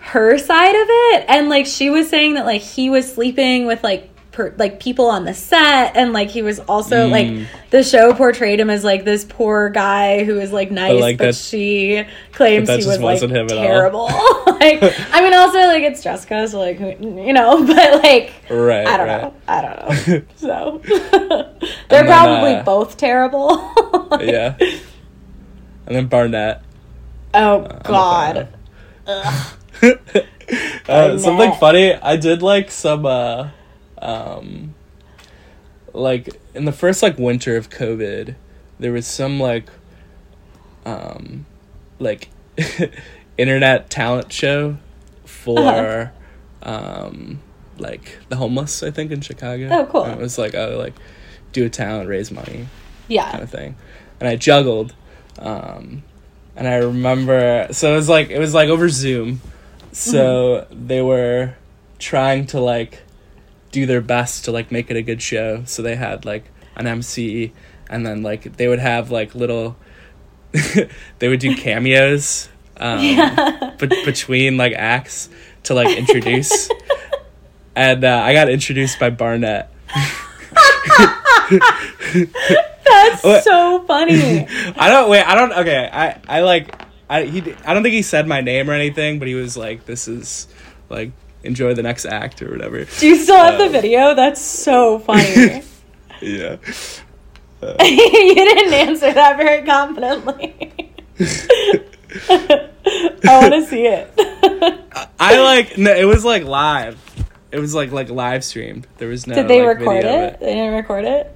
her 0.00 0.38
side 0.38 0.74
of 0.74 0.86
it, 0.88 1.24
and 1.28 1.48
like 1.48 1.66
she 1.66 1.90
was 1.90 2.08
saying 2.08 2.34
that 2.34 2.44
like 2.46 2.62
he 2.62 2.90
was 2.90 3.12
sleeping 3.12 3.66
with 3.66 3.82
like 3.84 4.09
per, 4.32 4.54
like 4.56 4.78
people 4.80 5.06
on 5.06 5.24
the 5.24 5.34
set, 5.34 5.96
and 5.96 6.12
like 6.12 6.30
he 6.30 6.42
was 6.42 6.60
also 6.60 7.08
Mm. 7.08 7.10
like 7.10 7.48
the 7.70 7.82
show 7.82 8.14
portrayed 8.14 8.60
him 8.60 8.70
as 8.70 8.84
like 8.84 9.04
this 9.04 9.24
poor 9.24 9.70
guy 9.70 10.22
who 10.24 10.38
is 10.40 10.52
like 10.52 10.70
nice, 10.70 10.92
but, 10.92 11.00
like, 11.00 11.18
that- 11.18 11.34
she 11.34 12.04
claims 12.32 12.68
but 12.68 12.78
he 12.80 12.86
was 12.86 13.00
like 13.00 13.20
terrible. 13.48 14.04
like 14.46 14.82
I 15.12 15.20
mean, 15.22 15.34
also 15.34 15.58
like 15.58 15.82
it's 15.82 16.02
Jessica, 16.02 16.46
so 16.48 16.60
like 16.60 16.78
you 16.78 17.32
know, 17.32 17.64
but 17.74 18.02
like. 18.02 18.32
Right. 18.50 18.86
I 18.86 18.96
don't 18.96 19.08
right. 19.08 19.22
know. 19.22 19.34
I 19.48 19.62
don't 19.62 20.08
know. 20.08 20.22
So 20.36 20.80
they're 21.88 21.88
then, 21.88 22.06
probably 22.06 22.54
uh, 22.54 22.62
both 22.62 22.96
terrible. 22.96 23.50
Yeah. 24.20 24.56
And 25.86 25.96
then 25.96 26.06
Barnett. 26.06 26.62
Oh 27.34 27.64
I'm 27.64 27.78
God. 27.82 28.48
uh, 29.06 29.44
something 31.18 31.52
funny. 31.54 31.94
I 31.94 32.16
did 32.16 32.42
like 32.42 32.70
some, 32.70 33.06
uh, 33.06 33.48
um, 34.00 34.74
like 35.92 36.28
in 36.54 36.64
the 36.64 36.72
first 36.72 37.02
like 37.02 37.18
winter 37.18 37.56
of 37.56 37.70
COVID, 37.70 38.34
there 38.78 38.92
was 38.92 39.06
some 39.06 39.38
like, 39.40 39.68
um, 40.86 41.46
like 41.98 42.28
internet 43.38 43.90
talent 43.90 44.32
show 44.32 44.76
for, 45.24 45.58
Uh-huh. 45.58 47.06
um, 47.06 47.40
like 47.78 48.18
the 48.28 48.36
homeless. 48.36 48.82
I 48.82 48.90
think 48.90 49.10
in 49.10 49.20
Chicago. 49.20 49.68
Oh, 49.70 49.86
cool. 49.86 50.04
And 50.04 50.20
it 50.20 50.22
was 50.22 50.38
like 50.38 50.54
oh 50.54 50.76
like 50.78 50.94
do 51.52 51.64
a 51.64 51.70
talent, 51.70 52.08
raise 52.08 52.30
money 52.30 52.68
yeah, 53.08 53.30
kind 53.30 53.42
of 53.42 53.50
thing. 53.50 53.74
And 54.20 54.28
I 54.28 54.36
juggled. 54.36 54.94
Um, 55.38 56.02
and 56.54 56.68
I 56.68 56.76
remember, 56.76 57.68
so 57.72 57.92
it 57.92 57.96
was 57.96 58.08
like, 58.08 58.28
it 58.30 58.38
was 58.38 58.52
like 58.54 58.68
over 58.68 58.88
Zoom. 58.90 59.40
So 59.92 60.66
Mm-hmm. 60.70 60.86
they 60.86 61.00
were 61.02 61.54
trying 61.98 62.46
to 62.48 62.60
like 62.60 63.02
do 63.72 63.86
their 63.86 64.00
best 64.00 64.44
to 64.46 64.52
like 64.52 64.70
make 64.72 64.90
it 64.90 64.96
a 64.96 65.02
good 65.02 65.22
show. 65.22 65.62
So 65.66 65.82
they 65.82 65.96
had 65.96 66.24
like 66.24 66.44
an 66.76 66.86
MC, 66.86 67.52
and 67.88 68.04
then 68.06 68.22
like 68.22 68.56
they 68.56 68.68
would 68.68 68.78
have 68.80 69.10
like 69.10 69.34
little, 69.34 69.76
they 71.18 71.28
would 71.28 71.40
do 71.40 71.54
cameos, 71.56 72.48
um, 72.76 72.98
be- 73.78 74.04
between 74.04 74.56
like 74.56 74.72
acts 74.72 75.28
to 75.64 75.74
like 75.74 75.96
introduce. 75.96 76.68
and 77.76 78.04
uh, 78.04 78.20
I 78.24 78.32
got 78.32 78.48
introduced 78.48 78.98
by 78.98 79.10
Barnett. 79.10 79.70
That's 82.84 83.22
What? 83.22 83.44
so 83.44 83.84
funny. 83.86 84.46
I 84.76 84.88
don't 84.90 85.10
wait. 85.10 85.22
I 85.22 85.34
don't. 85.34 85.52
Okay. 85.52 85.88
I 85.92 86.20
I 86.28 86.40
like. 86.42 86.74
I 87.08 87.24
he. 87.24 87.54
I 87.64 87.74
don't 87.74 87.82
think 87.82 87.94
he 87.94 88.02
said 88.02 88.26
my 88.26 88.40
name 88.40 88.70
or 88.70 88.72
anything, 88.72 89.18
but 89.18 89.28
he 89.28 89.34
was 89.34 89.56
like, 89.56 89.84
"This 89.86 90.08
is 90.08 90.48
like 90.88 91.10
enjoy 91.44 91.74
the 91.74 91.82
next 91.82 92.04
act 92.06 92.42
or 92.42 92.50
whatever." 92.50 92.84
Do 92.84 93.06
you 93.06 93.16
still 93.16 93.36
have 93.36 93.58
the 93.58 93.66
Um, 93.66 93.72
video? 93.72 94.14
That's 94.14 94.40
so 94.40 94.98
funny. 95.00 95.62
Yeah. 96.22 96.56
you 97.62 98.34
didn't 98.34 98.74
answer 98.74 99.10
that 99.10 99.38
very 99.38 99.64
confidently. 99.64 100.72
I 102.28 103.40
want 103.40 103.54
to 103.54 103.64
see 103.66 103.86
it. 103.86 104.12
I 105.18 105.38
like. 105.40 105.78
No, 105.78 105.94
it 105.94 106.04
was 106.04 106.22
like 106.24 106.44
live. 106.44 106.98
It 107.52 107.58
was 107.58 107.74
like 107.74 107.90
like 107.90 108.10
live 108.10 108.44
streamed. 108.44 108.86
There 108.98 109.08
was 109.08 109.26
no. 109.26 109.34
Did 109.34 109.48
they 109.48 109.64
like, 109.64 109.78
record 109.78 110.04
it? 110.04 110.34
of 110.34 110.40
They 110.40 110.54
didn't 110.54 110.74
record 110.74 111.06
it. 111.06 111.34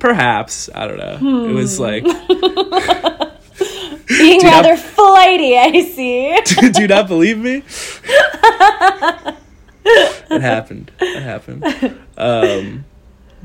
Perhaps 0.00 0.68
I 0.74 0.86
don't 0.88 0.98
know. 0.98 1.48
It 1.48 1.52
was 1.54 1.78
like. 1.78 2.04
Being 4.08 4.44
I'm- 4.44 4.52
rather 4.52 4.76
flighty, 4.76 5.56
I 5.58 5.80
see. 5.82 6.70
Do 6.72 6.82
you 6.82 6.88
not 6.88 7.08
believe 7.08 7.38
me? 7.38 7.62
it 9.84 10.42
happened. 10.42 10.90
It 11.00 11.22
happened. 11.22 11.64
Um, 12.16 12.84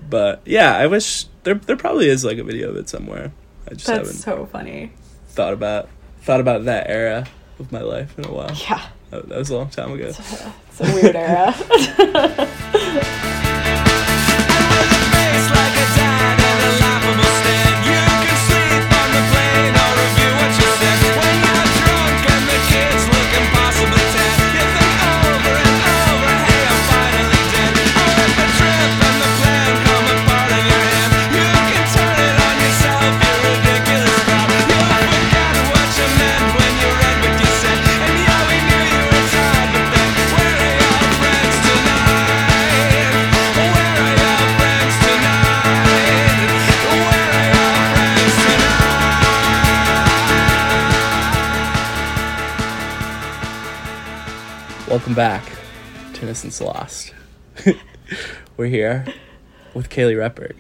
but 0.10 0.42
yeah, 0.46 0.76
I 0.76 0.88
wish 0.88 1.26
there 1.44 1.56
there 1.56 1.78
probably 1.78 2.10
is 2.10 2.24
like 2.26 2.38
a 2.38 2.44
video 2.44 2.70
of 2.70 2.78
it 2.78 2.90
somewhere. 2.90 3.32
I 3.70 3.74
just 3.76 3.88
haven't 3.88 4.06
That's 4.06 4.24
so 4.24 4.46
funny. 4.46 4.92
thought 5.30 5.54
about 5.54 5.90
thought 6.22 6.40
about 6.40 6.66
that 6.66 6.90
era 6.90 7.28
of 7.60 7.72
my 7.72 7.82
life 7.82 8.18
in 8.18 8.26
a 8.26 8.32
while. 8.32 8.52
Yeah, 8.54 8.88
That, 9.12 9.30
that 9.30 9.38
was 9.38 9.50
a 9.50 9.58
long 9.58 9.70
time 9.70 9.92
ago. 9.94 10.08
it's 10.08 10.82
a 10.82 10.94
weird 10.94 11.16
era. 11.16 11.54
Welcome 55.04 55.16
back 55.16 55.44
to 56.14 56.22
Innocence 56.22 56.62
Lost. 56.62 57.14
We're 58.58 58.68
here 58.68 59.06
with 59.74 59.90
Kaylee 59.90 60.16
Repberg. 60.16 60.56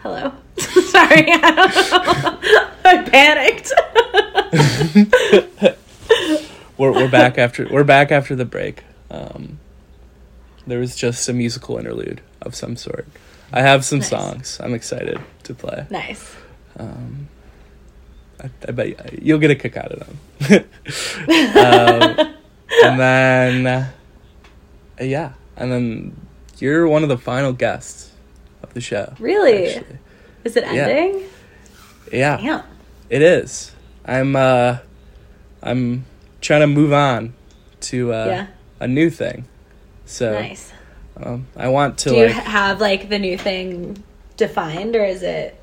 Hello. 0.00 0.34
Sorry, 0.58 1.28
I. 1.32 2.68
I 2.84 3.02
panicked. 3.04 3.72
We're 6.76 6.92
we're 6.92 7.10
back 7.10 7.38
after 7.38 7.66
we're 7.70 7.84
back 7.84 8.12
after 8.12 8.36
the 8.36 8.44
break. 8.44 8.84
Um, 9.10 9.58
there 10.66 10.78
was 10.78 10.94
just 10.94 11.26
a 11.30 11.32
musical 11.32 11.78
interlude 11.78 12.20
of 12.42 12.54
some 12.54 12.76
sort. 12.76 13.06
I 13.50 13.62
have 13.62 13.82
some 13.82 14.00
Nice. 14.00 14.08
songs. 14.10 14.60
I'm 14.62 14.74
excited 14.74 15.18
to 15.44 15.54
play. 15.54 15.86
nice. 15.88 16.36
Um, 16.78 17.28
I, 18.42 18.50
I 18.68 18.72
bet 18.72 19.22
you'll 19.22 19.38
get 19.38 19.50
a 19.50 19.54
kick 19.54 19.78
out 19.78 19.92
of 19.92 20.00
them. 20.50 20.68
um, 21.56 22.31
and 22.82 23.00
then, 23.00 23.66
uh, 23.66 23.90
yeah, 25.04 25.32
and 25.56 25.70
then 25.72 26.16
you're 26.58 26.86
one 26.88 27.02
of 27.02 27.08
the 27.08 27.18
final 27.18 27.52
guests 27.52 28.10
of 28.62 28.72
the 28.74 28.80
show. 28.80 29.14
Really? 29.18 29.68
actually. 29.74 29.98
Is 30.44 30.56
it 30.56 30.64
Yeah. 30.64 30.70
ending? 30.88 31.24
Yeah, 32.12 32.36
Damn. 32.38 32.62
it 33.08 33.22
is. 33.22 33.72
I'm 34.04 34.34
uh, 34.36 34.78
I'm 35.62 36.04
trying 36.40 36.60
to 36.62 36.66
move 36.66 36.92
on 36.92 37.34
to 37.82 38.12
uh, 38.12 38.26
Yeah. 38.26 38.46
a 38.80 38.88
new 38.88 39.08
thing. 39.10 39.46
So 40.06 40.32
Nice. 40.32 40.72
um, 41.16 41.46
I 41.56 41.68
want 41.68 41.98
to 41.98 42.10
Do 42.10 42.16
you 42.16 42.28
have 42.28 42.80
like 42.80 43.08
the 43.08 43.18
new 43.18 43.38
thing 43.38 44.02
defined 44.36 44.96
or 44.96 45.04
is 45.04 45.22
it 45.22 45.58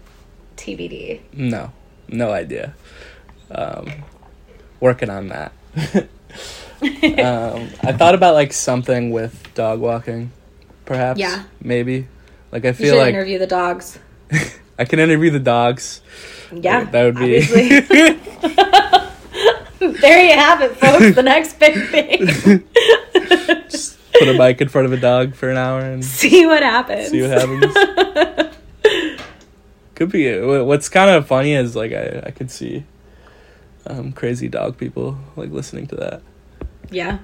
TBD? 0.57 1.19
no, 1.33 1.71
no 2.07 2.31
idea. 2.31 2.73
Um, 3.51 3.91
working 4.79 5.09
on 5.09 5.27
that. 5.29 5.51
um, 6.81 7.67
I 7.83 7.91
thought 7.93 8.15
about 8.15 8.33
like 8.35 8.53
something 8.53 9.11
with 9.11 9.53
dog 9.53 9.79
walking, 9.79 10.31
perhaps. 10.85 11.19
Yeah. 11.19 11.43
Maybe. 11.61 12.07
Like 12.51 12.65
I 12.65 12.71
feel 12.73 12.97
like 12.97 13.13
interview 13.13 13.37
the 13.39 13.47
dogs. 13.47 13.99
I 14.79 14.85
can 14.85 14.99
interview 14.99 15.29
the 15.29 15.39
dogs. 15.39 16.01
Yeah. 16.53 16.85
that 16.85 17.03
would 17.03 17.17
be. 17.17 17.41
there 19.79 20.25
you 20.25 20.33
have 20.33 20.61
it, 20.61 20.75
folks. 20.77 21.15
The 21.15 21.23
next 21.23 21.59
big 21.59 21.73
thing. 21.89 22.27
Just 23.69 23.97
put 24.13 24.27
a 24.29 24.37
bike 24.37 24.61
in 24.61 24.69
front 24.69 24.85
of 24.87 24.93
a 24.93 24.97
dog 24.97 25.35
for 25.35 25.49
an 25.49 25.57
hour 25.57 25.81
and 25.81 26.03
See 26.03 26.45
what 26.45 26.63
happens. 26.63 27.09
see 27.09 27.21
what 27.21 27.31
happens. 27.31 28.55
Could 29.95 30.11
be. 30.11 30.31
wh- 30.39 30.65
What's 30.65 30.87
kind 30.89 31.09
of 31.09 31.27
funny 31.27 31.53
is 31.53 31.75
like 31.75 31.91
I 31.91 32.23
I 32.27 32.31
could 32.31 32.49
see, 32.49 32.85
um, 33.85 34.13
crazy 34.13 34.47
dog 34.47 34.77
people 34.77 35.17
like 35.35 35.51
listening 35.51 35.87
to 35.87 35.95
that. 35.97 36.21
Yeah, 36.91 37.19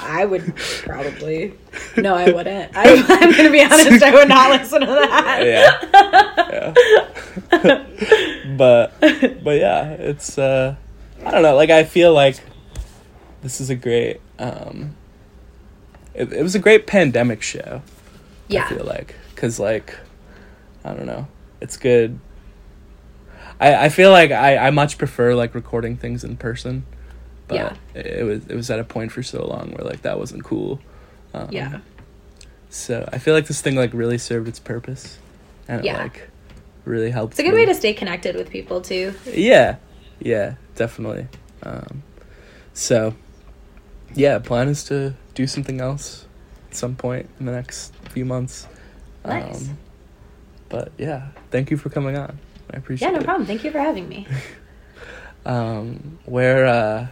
I 0.00 0.24
would 0.24 0.54
probably. 0.84 1.54
No, 1.96 2.14
I 2.14 2.30
wouldn't. 2.30 2.76
I, 2.76 2.94
I'm 2.94 3.32
going 3.32 3.44
to 3.44 3.50
be 3.50 3.62
honest. 3.64 4.02
I 4.02 4.12
would 4.12 4.28
not 4.28 4.50
listen 4.50 4.80
to 4.80 4.86
that. 4.86 5.44
Yeah. 5.44 6.74
yeah. 7.52 7.84
but 8.56 8.94
but 9.42 9.58
yeah, 9.58 9.90
it's 9.90 10.38
uh 10.38 10.76
I 11.24 11.30
don't 11.30 11.42
know, 11.42 11.56
like 11.56 11.70
I 11.70 11.84
feel 11.84 12.12
like 12.12 12.36
this 13.42 13.60
is 13.60 13.70
a 13.70 13.74
great 13.74 14.20
um 14.38 14.94
it, 16.14 16.32
it 16.32 16.42
was 16.42 16.54
a 16.54 16.58
great 16.60 16.86
pandemic 16.86 17.42
show. 17.42 17.82
Yeah. 18.48 18.66
I 18.66 18.68
feel 18.68 18.84
like 18.84 19.16
cuz 19.34 19.58
like 19.58 19.96
I 20.84 20.94
don't 20.94 21.06
know. 21.06 21.26
It's 21.60 21.76
good. 21.76 22.20
I 23.60 23.86
I 23.86 23.88
feel 23.88 24.10
like 24.12 24.30
I 24.30 24.56
I 24.56 24.70
much 24.70 24.96
prefer 24.98 25.34
like 25.34 25.54
recording 25.54 25.96
things 25.96 26.22
in 26.22 26.36
person. 26.36 26.84
But 27.48 27.54
Yeah. 27.54 28.00
it, 28.00 28.24
was 28.24 28.46
it 28.46 28.54
was 28.54 28.70
at 28.70 28.78
a 28.78 28.84
point 28.84 29.10
for 29.12 29.22
so 29.22 29.44
long 29.46 29.72
where 29.72 29.84
like 29.84 30.02
that 30.02 30.18
wasn't 30.18 30.44
cool. 30.44 30.80
Um, 31.34 31.48
Yeah. 31.50 31.80
So 32.70 33.08
I 33.12 33.18
feel 33.18 33.34
like 33.34 33.46
this 33.46 33.60
thing 33.62 33.74
like 33.76 33.92
really 33.94 34.18
served 34.18 34.46
its 34.48 34.58
purpose, 34.58 35.18
and 35.66 35.84
Yeah. 35.84 35.96
it 35.96 36.02
like 36.02 36.30
really 36.84 37.10
helped. 37.10 37.32
It's 37.32 37.40
a 37.40 37.42
good 37.42 37.54
me. 37.54 37.60
way 37.60 37.66
to 37.66 37.74
stay 37.74 37.92
connected 37.94 38.36
with 38.36 38.50
people, 38.50 38.80
too. 38.80 39.14
Yeah, 39.26 39.76
yeah, 40.20 40.54
definitely. 40.74 41.26
Um, 41.62 42.02
so, 42.74 43.14
yeah, 44.14 44.38
plan 44.38 44.68
is 44.68 44.84
to 44.84 45.14
do 45.34 45.46
something 45.46 45.80
else 45.80 46.26
at 46.70 46.76
some 46.76 46.94
point 46.96 47.28
in 47.40 47.46
the 47.46 47.52
next 47.52 47.94
few 48.10 48.24
months. 48.24 48.66
Nice. 49.24 49.68
but 50.70 50.92
yeah, 50.98 51.28
thank 51.50 51.70
you 51.70 51.76
for 51.76 51.88
coming 51.90 52.16
on. 52.16 52.38
I 52.72 52.76
appreciate 52.78 53.08
it. 53.08 53.10
Yeah, 53.10 53.16
no 53.16 53.22
it. 53.22 53.24
problem. 53.24 53.46
Thank 53.46 53.64
you 53.64 53.70
for 53.70 53.78
having 53.80 54.08
me. 54.08 54.26
um, 55.46 56.18
where 56.24 56.66
uh, 56.66 57.06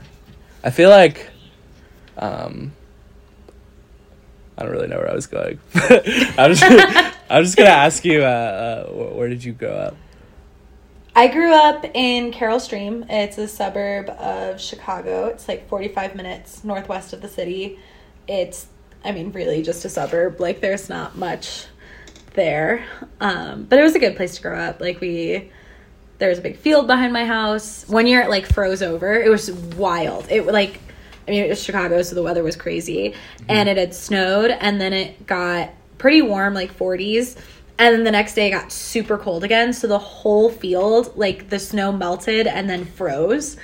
I 0.66 0.70
feel 0.70 0.90
like 0.90 1.31
um, 2.16 2.72
I 4.59 4.64
don't 4.64 4.72
really 4.72 4.88
know 4.88 4.96
where 4.96 5.09
I 5.09 5.14
was 5.14 5.29
going. 5.29 5.61
I'm 5.74 6.55
just 6.55 6.64
I'm 7.31 7.44
just 7.44 7.57
gonna 7.57 7.70
ask 7.70 8.05
you, 8.05 8.24
uh, 8.24 8.87
uh, 8.88 8.92
where 9.14 9.29
did 9.29 9.44
you 9.44 9.52
grow 9.52 9.70
up? 9.70 9.96
I 11.14 11.29
grew 11.29 11.55
up 11.55 11.85
in 11.94 12.33
Carol 12.33 12.59
Stream. 12.59 13.05
It's 13.09 13.38
a 13.38 13.46
suburb 13.46 14.11
of 14.11 14.61
Chicago. 14.61 15.26
It's 15.26 15.46
like 15.46 15.68
45 15.68 16.16
minutes 16.16 16.64
northwest 16.64 17.12
of 17.12 17.22
the 17.22 17.29
city. 17.29 17.79
It's, 18.26 18.66
I 19.05 19.12
mean, 19.12 19.31
really 19.31 19.62
just 19.62 19.85
a 19.85 19.88
suburb. 19.88 20.40
Like, 20.40 20.61
there's 20.61 20.90
not 20.90 21.16
much 21.16 21.68
there. 22.35 22.85
Um, 23.20 23.64
but 23.64 23.79
it 23.79 23.83
was 23.83 23.94
a 23.94 23.98
good 23.98 24.14
place 24.14 24.37
to 24.37 24.42
grow 24.42 24.59
up. 24.59 24.79
Like, 24.79 25.00
we, 25.00 25.50
there 26.18 26.29
was 26.29 26.38
a 26.38 26.42
big 26.42 26.57
field 26.57 26.87
behind 26.87 27.12
my 27.12 27.24
house. 27.24 27.87
One 27.88 28.07
year 28.07 28.22
it 28.22 28.31
like 28.31 28.46
froze 28.46 28.83
over. 28.83 29.14
It 29.14 29.29
was 29.29 29.50
wild. 29.52 30.26
It 30.31 30.46
like, 30.46 30.81
I 31.26 31.31
mean, 31.31 31.44
it 31.44 31.48
was 31.48 31.62
Chicago, 31.62 32.02
so 32.02 32.14
the 32.14 32.22
weather 32.22 32.42
was 32.42 32.57
crazy, 32.57 33.11
mm-hmm. 33.11 33.44
and 33.48 33.68
it 33.68 33.76
had 33.76 33.94
snowed, 33.94 34.50
and 34.50 34.81
then 34.81 34.92
it 34.92 35.26
got 35.26 35.70
pretty 35.98 36.22
warm, 36.22 36.55
like 36.55 36.76
40s. 36.76 37.37
And 37.79 37.94
then 37.94 38.05
the 38.05 38.11
next 38.11 38.35
day 38.35 38.48
it 38.48 38.52
got 38.52 38.72
super 38.72 39.18
cold 39.18 39.44
again, 39.44 39.72
so 39.72 39.87
the 39.87 39.98
whole 39.98 40.50
field, 40.50 41.12
like 41.16 41.50
the 41.50 41.59
snow 41.59 41.92
melted 41.92 42.46
and 42.46 42.70
then 42.70 42.87
froze. 42.87 43.57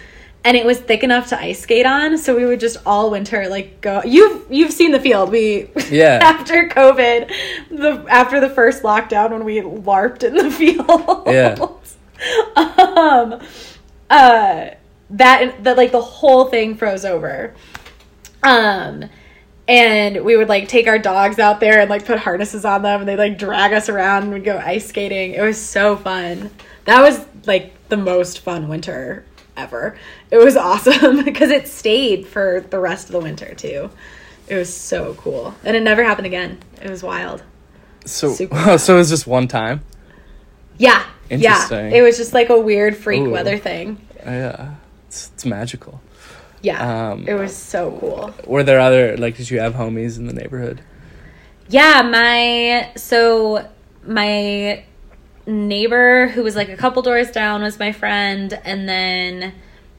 And 0.45 0.57
it 0.57 0.67
was 0.67 0.81
thick 0.81 1.05
enough 1.05 1.29
to 1.29 1.38
ice 1.38 1.61
skate 1.61 1.87
on, 1.87 2.19
so 2.19 2.37
we 2.37 2.45
would 2.45 2.59
just 2.61 2.77
all 2.85 3.11
winter 3.11 3.49
like 3.49 3.81
go. 3.81 4.03
You've 4.05 4.45
you've 4.51 4.73
seen 4.73 4.91
the 4.91 4.99
field. 4.99 5.31
We 5.31 5.71
Yeah. 5.88 6.19
after 6.21 6.69
COVID, 6.69 7.31
the 7.71 8.05
after 8.11 8.41
the 8.41 8.51
first 8.51 8.83
lockdown 8.83 9.31
when 9.31 9.45
we 9.45 9.61
larped 9.61 10.25
in 10.25 10.35
the 10.35 10.51
field. 10.61 11.23
Yeah. 11.27 11.55
um, 12.57 13.41
uh, 14.11 14.71
that 15.11 15.65
that 15.65 15.77
like 15.77 15.93
the 15.93 16.01
whole 16.01 16.47
thing 16.47 16.77
froze 16.77 17.05
over. 17.05 17.55
Um, 18.43 19.09
and 19.69 20.25
we 20.25 20.37
would 20.37 20.49
like 20.49 20.69
take 20.69 20.87
our 20.87 20.99
dogs 20.99 21.39
out 21.39 21.61
there 21.61 21.81
and 21.81 21.89
like 21.89 22.05
put 22.05 22.19
harnesses 22.19 22.65
on 22.65 22.83
them, 22.83 23.01
and 23.01 23.09
they'd 23.09 23.17
like 23.17 23.39
drag 23.39 23.73
us 23.73 23.89
around, 23.89 24.25
and 24.25 24.33
we'd 24.33 24.45
go 24.45 24.59
ice 24.59 24.89
skating. 24.89 25.33
It 25.33 25.43
was 25.43 25.61
so 25.61 25.97
fun. 25.97 26.51
That 26.85 27.01
was 27.01 27.25
like 27.47 27.73
the 27.89 27.97
most 27.97 28.41
fun 28.41 28.69
winter 28.69 29.25
ever. 29.57 29.97
It 30.31 30.39
was 30.39 30.57
awesome 30.59 31.25
because 31.25 31.51
it 31.51 31.69
stayed 31.69 32.27
for 32.27 32.65
the 32.71 32.79
rest 32.79 33.07
of 33.07 33.13
the 33.13 33.21
winter 33.21 33.55
too. 33.55 33.91
It 34.49 34.57
was 34.57 34.75
so 34.75 35.15
cool, 35.15 35.55
and 35.65 35.77
it 35.77 35.83
never 35.83 36.03
happened 36.03 36.27
again. 36.27 36.59
It 36.83 36.91
was 36.91 37.03
wild. 37.03 37.43
So, 38.05 38.33
Super 38.33 38.79
so 38.79 38.95
it 38.95 38.99
was 38.99 39.11
just 39.11 39.27
one 39.27 39.47
time. 39.47 39.83
Yeah, 40.77 41.07
Interesting. 41.33 41.90
yeah. 41.90 41.99
It 41.99 42.03
was 42.03 42.16
just 42.16 42.33
like 42.33 42.49
a 42.51 42.59
weird 42.59 42.97
freak 42.97 43.23
Ooh. 43.23 43.31
weather 43.31 43.59
thing. 43.59 44.01
Yeah, 44.16 44.75
it's, 45.09 45.31
it's 45.35 45.45
magical. 45.45 46.01
Yeah, 46.61 47.11
Um, 47.11 47.27
it 47.27 47.35
was 47.35 47.57
so 47.57 47.97
cool. 47.99 48.35
Were 48.47 48.62
there 48.62 48.79
other 48.79 49.16
like? 49.16 49.37
Did 49.37 49.51
you 49.51 49.59
have 49.59 49.75
homies 49.75 50.16
in 50.16 50.27
the 50.29 50.33
neighborhood? 50.33 50.81
Yeah, 51.68 52.03
my 52.03 52.92
so 52.97 53.68
my 54.07 54.85
neighbor 55.47 56.29
who 56.29 56.42
was 56.45 56.55
like 56.55 56.68
a 56.68 56.77
couple 56.77 57.03
doors 57.03 57.31
down 57.33 57.62
was 57.62 57.79
my 57.81 57.90
friend 57.90 58.61
and 58.64 58.88
then 58.88 59.53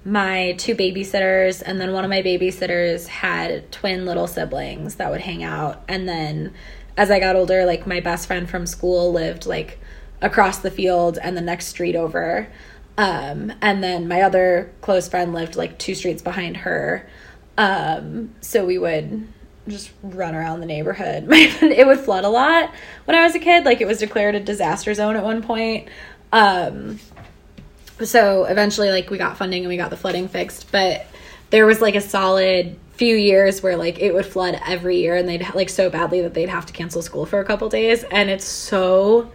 my 0.05 0.53
two 0.57 0.73
babysitters 0.75 1.61
and 1.65 1.81
then 1.81 1.91
one 1.91 2.05
of 2.05 2.09
my 2.09 2.21
babysitters 2.21 3.07
had 3.07 3.69
twin 3.71 4.05
little 4.05 4.27
siblings 4.27 4.95
that 4.95 5.11
would 5.11 5.19
hang 5.21 5.43
out 5.43 5.83
and 5.89 6.07
then 6.07 6.53
as 6.95 7.11
I 7.11 7.19
got 7.19 7.35
older 7.35 7.65
like 7.65 7.85
my 7.85 7.99
best 7.99 8.27
friend 8.27 8.49
from 8.49 8.65
school 8.65 9.11
lived 9.11 9.45
like 9.45 9.79
across 10.23 10.59
the 10.59 10.71
field 10.71 11.19
and 11.21 11.37
the 11.37 11.41
next 11.41 11.67
street 11.67 11.95
over 11.95 12.47
um 12.97 13.53
and 13.61 13.83
then 13.83 14.07
my 14.07 14.21
other 14.21 14.71
close 14.81 15.07
friend 15.07 15.33
lived 15.33 15.55
like 15.55 15.77
two 15.77 15.93
streets 15.93 16.21
behind 16.21 16.57
her 16.57 17.07
um 17.57 18.33
so 18.41 18.65
we 18.65 18.77
would 18.77 19.27
just 19.67 19.91
run 20.01 20.35
around 20.35 20.59
the 20.59 20.65
neighborhood. 20.65 21.25
it 21.31 21.87
would 21.87 21.99
flood 21.99 22.25
a 22.25 22.29
lot 22.29 22.73
when 23.05 23.17
I 23.17 23.23
was 23.23 23.35
a 23.35 23.39
kid. 23.39 23.65
Like 23.65 23.81
it 23.81 23.87
was 23.87 23.99
declared 23.99 24.35
a 24.35 24.39
disaster 24.39 24.93
zone 24.93 25.15
at 25.15 25.23
one 25.23 25.41
point. 25.41 25.87
Um, 26.31 26.99
so 28.03 28.45
eventually, 28.45 28.89
like 28.89 29.09
we 29.09 29.17
got 29.17 29.37
funding 29.37 29.63
and 29.63 29.69
we 29.69 29.77
got 29.77 29.89
the 29.89 29.97
flooding 29.97 30.27
fixed. 30.27 30.71
But 30.71 31.05
there 31.49 31.65
was 31.65 31.81
like 31.81 31.95
a 31.95 32.01
solid 32.01 32.77
few 32.93 33.15
years 33.15 33.63
where 33.63 33.77
like 33.77 33.99
it 33.99 34.13
would 34.13 34.25
flood 34.25 34.59
every 34.65 34.97
year, 34.97 35.15
and 35.15 35.27
they'd 35.27 35.53
like 35.53 35.69
so 35.69 35.89
badly 35.89 36.21
that 36.21 36.33
they'd 36.33 36.49
have 36.49 36.65
to 36.65 36.73
cancel 36.73 37.01
school 37.01 37.25
for 37.25 37.39
a 37.39 37.45
couple 37.45 37.69
days. 37.69 38.03
And 38.03 38.29
it's 38.29 38.45
so 38.45 39.31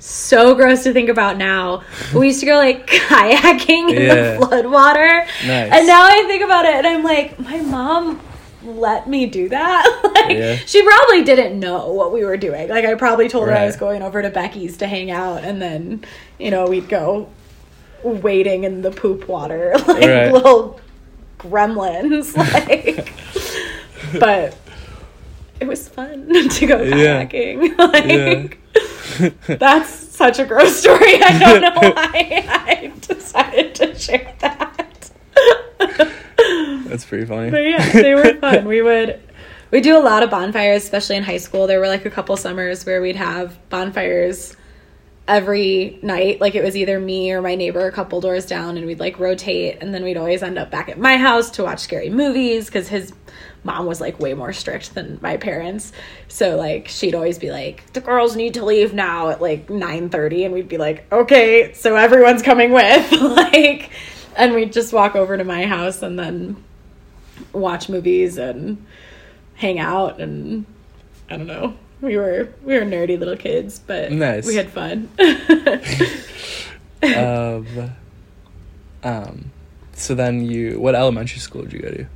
so 0.00 0.54
gross 0.54 0.82
to 0.84 0.92
think 0.92 1.08
about 1.10 1.36
now. 1.36 1.82
We 2.14 2.28
used 2.28 2.40
to 2.40 2.46
go 2.46 2.56
like 2.56 2.86
kayaking 2.88 3.90
in 3.94 4.02
Yeah. 4.02 4.14
the 4.32 4.46
flood 4.46 4.66
water. 4.66 5.26
Nice. 5.46 5.72
And 5.72 5.86
now 5.86 6.04
I 6.06 6.24
think 6.26 6.42
about 6.42 6.64
it 6.64 6.74
and 6.74 6.86
I'm 6.86 7.04
like, 7.04 7.38
my 7.38 7.60
mom 7.60 8.20
let 8.64 9.08
me 9.08 9.26
do 9.26 9.48
that. 9.50 10.10
like 10.14 10.36
Yeah. 10.36 10.56
she 10.56 10.82
probably 10.82 11.22
didn't 11.22 11.58
know 11.60 11.92
what 11.92 12.12
we 12.12 12.24
were 12.24 12.36
doing. 12.36 12.68
Like 12.68 12.84
I 12.84 12.94
probably 12.94 13.28
told 13.28 13.48
her 13.48 13.54
I 13.54 13.66
was 13.66 13.76
going 13.76 14.02
over 14.02 14.20
to 14.22 14.30
Becky's 14.30 14.78
to 14.78 14.86
hang 14.86 15.10
out 15.10 15.44
and 15.44 15.60
then, 15.62 16.04
you 16.38 16.50
know, 16.50 16.66
we'd 16.66 16.88
go 16.88 17.28
wading 18.02 18.64
in 18.64 18.80
the 18.82 18.90
poop 18.90 19.28
water 19.28 19.74
like 19.86 20.00
Right. 20.00 20.32
little 20.32 20.80
gremlins 21.38 22.34
like 22.36 23.12
but 24.18 24.54
it 25.60 25.66
was 25.66 25.88
fun 25.88 26.28
to 26.50 26.66
go 26.66 26.82
Yeah. 26.82 27.24
kayaking. 27.24 27.76
Like 29.48 29.58
that's 29.58 29.88
such 29.90 30.38
a 30.38 30.44
gross 30.46 30.76
story. 30.80 31.22
I 31.22 31.38
don't 31.38 31.60
know 31.62 31.90
why 31.94 32.44
I 32.48 32.92
decided 33.00 33.74
to 33.76 33.94
share 33.98 34.34
that. 34.40 35.10
That's 36.86 37.04
pretty 37.04 37.24
funny. 37.26 37.50
But 37.50 37.62
yeah, 37.64 37.90
they 37.92 38.14
were 38.14 38.34
fun. 38.34 38.64
We 38.66 38.82
would 38.82 39.20
we 39.70 39.80
do 39.80 39.96
a 39.96 40.00
lot 40.00 40.22
of 40.22 40.30
bonfires, 40.30 40.82
especially 40.84 41.16
in 41.16 41.22
high 41.22 41.36
school. 41.38 41.66
There 41.66 41.80
were 41.80 41.88
like 41.88 42.04
a 42.06 42.10
couple 42.10 42.36
summers 42.36 42.84
where 42.86 43.00
we'd 43.00 43.16
have 43.16 43.56
bonfires 43.70 44.56
every 45.30 45.98
night. 46.02 46.40
Like 46.40 46.54
it 46.54 46.62
was 46.62 46.76
either 46.76 46.98
me 46.98 47.32
or 47.32 47.40
my 47.40 47.54
neighbor 47.54 47.86
a 47.86 47.92
couple 47.92 48.20
doors 48.20 48.44
down, 48.44 48.76
and 48.76 48.84
we'd 48.86 49.00
like 49.00 49.18
rotate, 49.18 49.78
and 49.80 49.94
then 49.94 50.02
we'd 50.02 50.16
always 50.16 50.42
end 50.42 50.58
up 50.58 50.70
back 50.70 50.88
at 50.88 50.98
my 50.98 51.16
house 51.16 51.50
to 51.52 51.62
watch 51.62 51.78
scary 51.78 52.10
movies 52.10 52.66
because 52.66 52.88
his 52.88 53.12
mom 53.62 53.86
was 53.86 54.00
like 54.00 54.18
way 54.18 54.34
more 54.34 54.52
strict 54.52 54.94
than 54.94 55.18
my 55.22 55.36
parents. 55.36 55.92
So 56.28 56.56
like 56.56 56.88
she'd 56.88 57.14
always 57.14 57.38
be 57.38 57.50
like, 57.50 57.90
"The 57.92 58.00
girls 58.00 58.36
need 58.36 58.54
to 58.54 58.64
leave 58.64 58.92
now 58.92 59.30
at 59.30 59.40
like 59.40 59.70
nine 59.70 60.10
thirty, 60.10 60.44
and 60.44 60.52
we'd 60.52 60.68
be 60.68 60.78
like, 60.78 61.10
"Okay, 61.12 61.72
so 61.74 61.96
everyone's 61.96 62.42
coming 62.42 62.72
with." 62.72 63.12
like, 63.20 63.90
and 64.36 64.52
we'd 64.52 64.72
just 64.72 64.92
walk 64.92 65.14
over 65.14 65.38
to 65.38 65.44
my 65.44 65.64
house 65.64 66.02
and 66.02 66.18
then 66.18 66.62
watch 67.52 67.88
movies 67.88 68.36
and 68.36 68.84
hang 69.54 69.78
out 69.78 70.20
and 70.20 70.66
I 71.30 71.36
don't 71.36 71.46
know. 71.46 71.76
We 72.00 72.16
were 72.16 72.48
we 72.64 72.74
were 72.74 72.84
nerdy 72.84 73.18
little 73.18 73.36
kids, 73.36 73.78
but 73.78 74.10
Nice. 74.10 74.46
we 74.46 74.54
had 74.54 74.70
fun. 74.70 75.08
um, 77.02 77.66
um, 79.02 79.50
so 79.92 80.14
then 80.14 80.44
you, 80.44 80.80
what 80.80 80.94
elementary 80.94 81.40
school 81.40 81.62
did 81.62 81.72
you 81.72 81.80
go 81.80 81.90
to? 81.90 82.06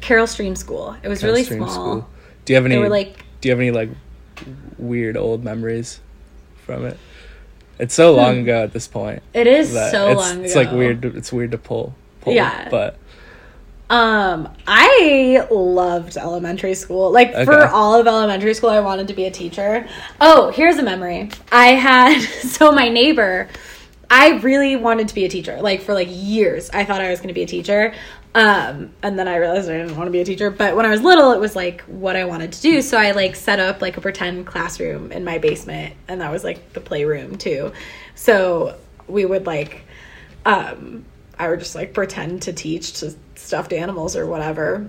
Carol 0.00 0.26
Stream 0.26 0.56
School. 0.56 0.96
It 1.02 1.08
was 1.08 1.22
really 1.22 1.44
Stream 1.44 1.68
small. 1.68 2.08
Do 2.44 2.52
you 2.52 2.56
have 2.56 2.64
any? 2.64 2.74
They 2.76 2.80
were 2.80 2.88
like 2.88 3.24
do 3.42 3.48
you 3.48 3.52
have 3.52 3.60
any 3.60 3.72
like 3.72 3.90
weird 4.78 5.16
old 5.16 5.44
memories 5.44 6.00
from 6.64 6.86
it? 6.86 6.98
It's 7.78 7.94
so 7.94 8.14
long 8.14 8.38
ago 8.38 8.62
at 8.62 8.72
this 8.72 8.86
point. 8.86 9.22
it 9.34 9.48
is 9.48 9.72
so 9.72 10.12
long 10.12 10.36
ago. 10.36 10.44
It's 10.44 10.54
like 10.54 10.70
weird. 10.70 11.04
It's 11.04 11.32
weird 11.32 11.50
to 11.50 11.58
pull. 11.58 11.94
pull 12.20 12.34
Yeah. 12.34 12.68
But 12.70 12.96
Um, 13.90 14.48
I 14.66 15.46
loved 15.50 16.16
elementary 16.16 16.74
school. 16.74 17.10
Like 17.10 17.34
for 17.44 17.66
all 17.66 18.00
of 18.00 18.06
elementary 18.06 18.54
school, 18.54 18.70
I 18.70 18.80
wanted 18.80 19.08
to 19.08 19.14
be 19.14 19.26
a 19.26 19.30
teacher. 19.30 19.86
Oh, 20.20 20.50
here's 20.50 20.78
a 20.78 20.82
memory. 20.82 21.30
I 21.50 21.68
had 21.68 22.20
so 22.42 22.72
my 22.72 22.88
neighbor. 22.88 23.48
I 24.08 24.38
really 24.40 24.76
wanted 24.76 25.08
to 25.08 25.14
be 25.14 25.24
a 25.24 25.28
teacher. 25.28 25.60
Like 25.60 25.82
for 25.82 25.94
like 25.94 26.08
years, 26.10 26.70
I 26.70 26.84
thought 26.84 27.00
I 27.00 27.10
was 27.10 27.18
going 27.18 27.28
to 27.28 27.34
be 27.34 27.42
a 27.42 27.46
teacher. 27.46 27.94
Um, 28.34 28.92
and 29.02 29.18
then 29.18 29.28
I 29.28 29.36
realized 29.36 29.68
I 29.68 29.76
didn't 29.76 29.96
want 29.96 30.06
to 30.06 30.10
be 30.10 30.20
a 30.20 30.24
teacher. 30.24 30.50
But 30.50 30.74
when 30.74 30.86
I 30.86 30.90
was 30.90 31.02
little, 31.02 31.32
it 31.32 31.40
was 31.40 31.54
like 31.54 31.82
what 31.82 32.16
I 32.16 32.24
wanted 32.24 32.52
to 32.52 32.62
do. 32.62 32.82
So 32.82 32.96
I 32.96 33.10
like 33.12 33.36
set 33.36 33.58
up 33.58 33.82
like 33.82 33.96
a 33.96 34.00
pretend 34.00 34.46
classroom 34.46 35.12
in 35.12 35.24
my 35.24 35.38
basement, 35.38 35.94
and 36.08 36.20
that 36.20 36.30
was 36.30 36.44
like 36.44 36.72
the 36.72 36.80
playroom 36.80 37.36
too. 37.36 37.72
So 38.14 38.78
we 39.06 39.24
would 39.26 39.46
like 39.46 39.82
um, 40.44 41.04
I 41.38 41.48
would 41.48 41.58
just 41.58 41.74
like 41.74 41.94
pretend 41.94 42.42
to 42.42 42.52
teach 42.52 43.00
to 43.00 43.14
stuffed 43.42 43.72
animals 43.72 44.16
or 44.16 44.26
whatever. 44.26 44.88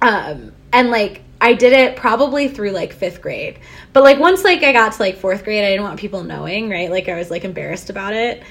Um, 0.00 0.52
and 0.72 0.90
like 0.90 1.22
I 1.40 1.54
did 1.54 1.72
it 1.72 1.96
probably 1.96 2.48
through 2.48 2.70
like 2.70 2.92
fifth 2.92 3.20
grade, 3.20 3.58
but 3.92 4.02
like 4.02 4.18
once 4.18 4.44
like 4.44 4.62
I 4.62 4.72
got 4.72 4.92
to 4.92 5.02
like 5.02 5.16
fourth 5.16 5.44
grade, 5.44 5.64
I 5.64 5.70
didn't 5.70 5.82
want 5.82 5.98
people 5.98 6.22
knowing, 6.22 6.70
right? 6.70 6.90
Like 6.90 7.08
I 7.08 7.16
was 7.16 7.30
like 7.30 7.44
embarrassed 7.44 7.90
about 7.90 8.14
it. 8.14 8.42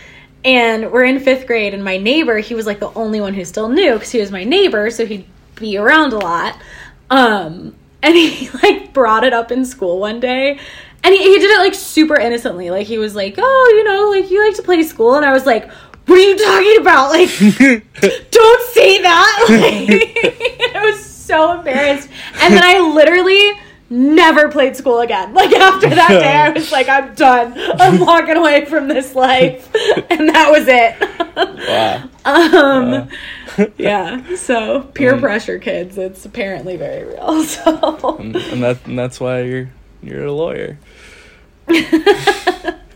And 0.43 0.91
we're 0.91 1.03
in 1.03 1.19
fifth 1.19 1.45
grade, 1.45 1.75
and 1.75 1.83
my 1.83 1.97
neighbor, 1.97 2.39
he 2.39 2.55
was 2.55 2.65
like 2.65 2.79
the 2.79 2.91
only 2.93 3.21
one 3.21 3.35
who 3.35 3.45
still 3.45 3.69
knew 3.69 3.93
because 3.93 4.09
he 4.09 4.19
was 4.19 4.31
my 4.31 4.43
neighbor, 4.43 4.89
so 4.89 5.05
he'd 5.05 5.25
be 5.55 5.77
around 5.77 6.13
a 6.13 6.17
lot. 6.17 6.57
Um, 7.11 7.75
and 8.01 8.15
he 8.15 8.49
like 8.63 8.91
brought 8.93 9.23
it 9.23 9.33
up 9.33 9.51
in 9.51 9.65
school 9.65 9.99
one 9.99 10.19
day, 10.19 10.59
and 11.03 11.15
he, 11.15 11.23
he 11.23 11.39
did 11.39 11.51
it 11.51 11.59
like 11.59 11.75
super 11.75 12.15
innocently. 12.15 12.71
Like 12.71 12.87
he 12.87 12.97
was 12.97 13.15
like, 13.15 13.35
"Oh, 13.37 13.73
you 13.75 13.83
know, 13.83 14.09
like 14.09 14.31
you 14.31 14.45
like 14.45 14.55
to 14.55 14.63
play 14.63 14.83
school," 14.83 15.15
and 15.15 15.25
I 15.25 15.31
was 15.31 15.45
like, 15.45 15.69
"What 16.11 16.19
are 16.19 16.21
you 16.21 16.37
talking 16.37 16.77
about? 16.81 17.09
Like, 17.09 17.29
don't 18.31 18.73
say 18.73 19.01
that!" 19.01 19.45
Like, 19.49 20.75
I 20.75 20.85
was 20.85 21.03
so 21.05 21.53
embarrassed, 21.57 22.09
and 22.41 22.53
then 22.53 22.63
I 22.63 22.79
literally 22.93 23.53
never 23.89 24.49
played 24.49 24.75
school 24.75 24.99
again. 24.99 25.33
Like 25.33 25.51
after 25.53 25.89
that 25.89 26.09
day, 26.09 26.35
I 26.35 26.49
was 26.49 26.69
like, 26.71 26.89
"I'm 26.89 27.13
done. 27.15 27.53
I'm 27.79 27.99
walking 27.99 28.35
away 28.37 28.65
from 28.65 28.87
this 28.89 29.15
life," 29.15 29.69
and 30.09 30.27
that 30.29 30.49
was 30.51 30.65
it. 30.67 30.95
wow. 31.67 32.09
um, 32.25 32.91
Wow. 33.57 33.67
yeah. 33.77 34.35
So 34.35 34.81
peer 34.81 35.17
pressure, 35.17 35.59
kids. 35.59 35.97
It's 35.97 36.25
apparently 36.25 36.75
very 36.77 37.03
real. 37.05 37.43
So 37.45 38.17
and, 38.19 38.35
and 38.35 38.63
that 38.63 38.85
and 38.85 38.97
that's 38.99 39.19
why 39.19 39.41
you're 39.41 39.69
you're 40.01 40.25
a 40.25 40.31
lawyer. 40.31 40.77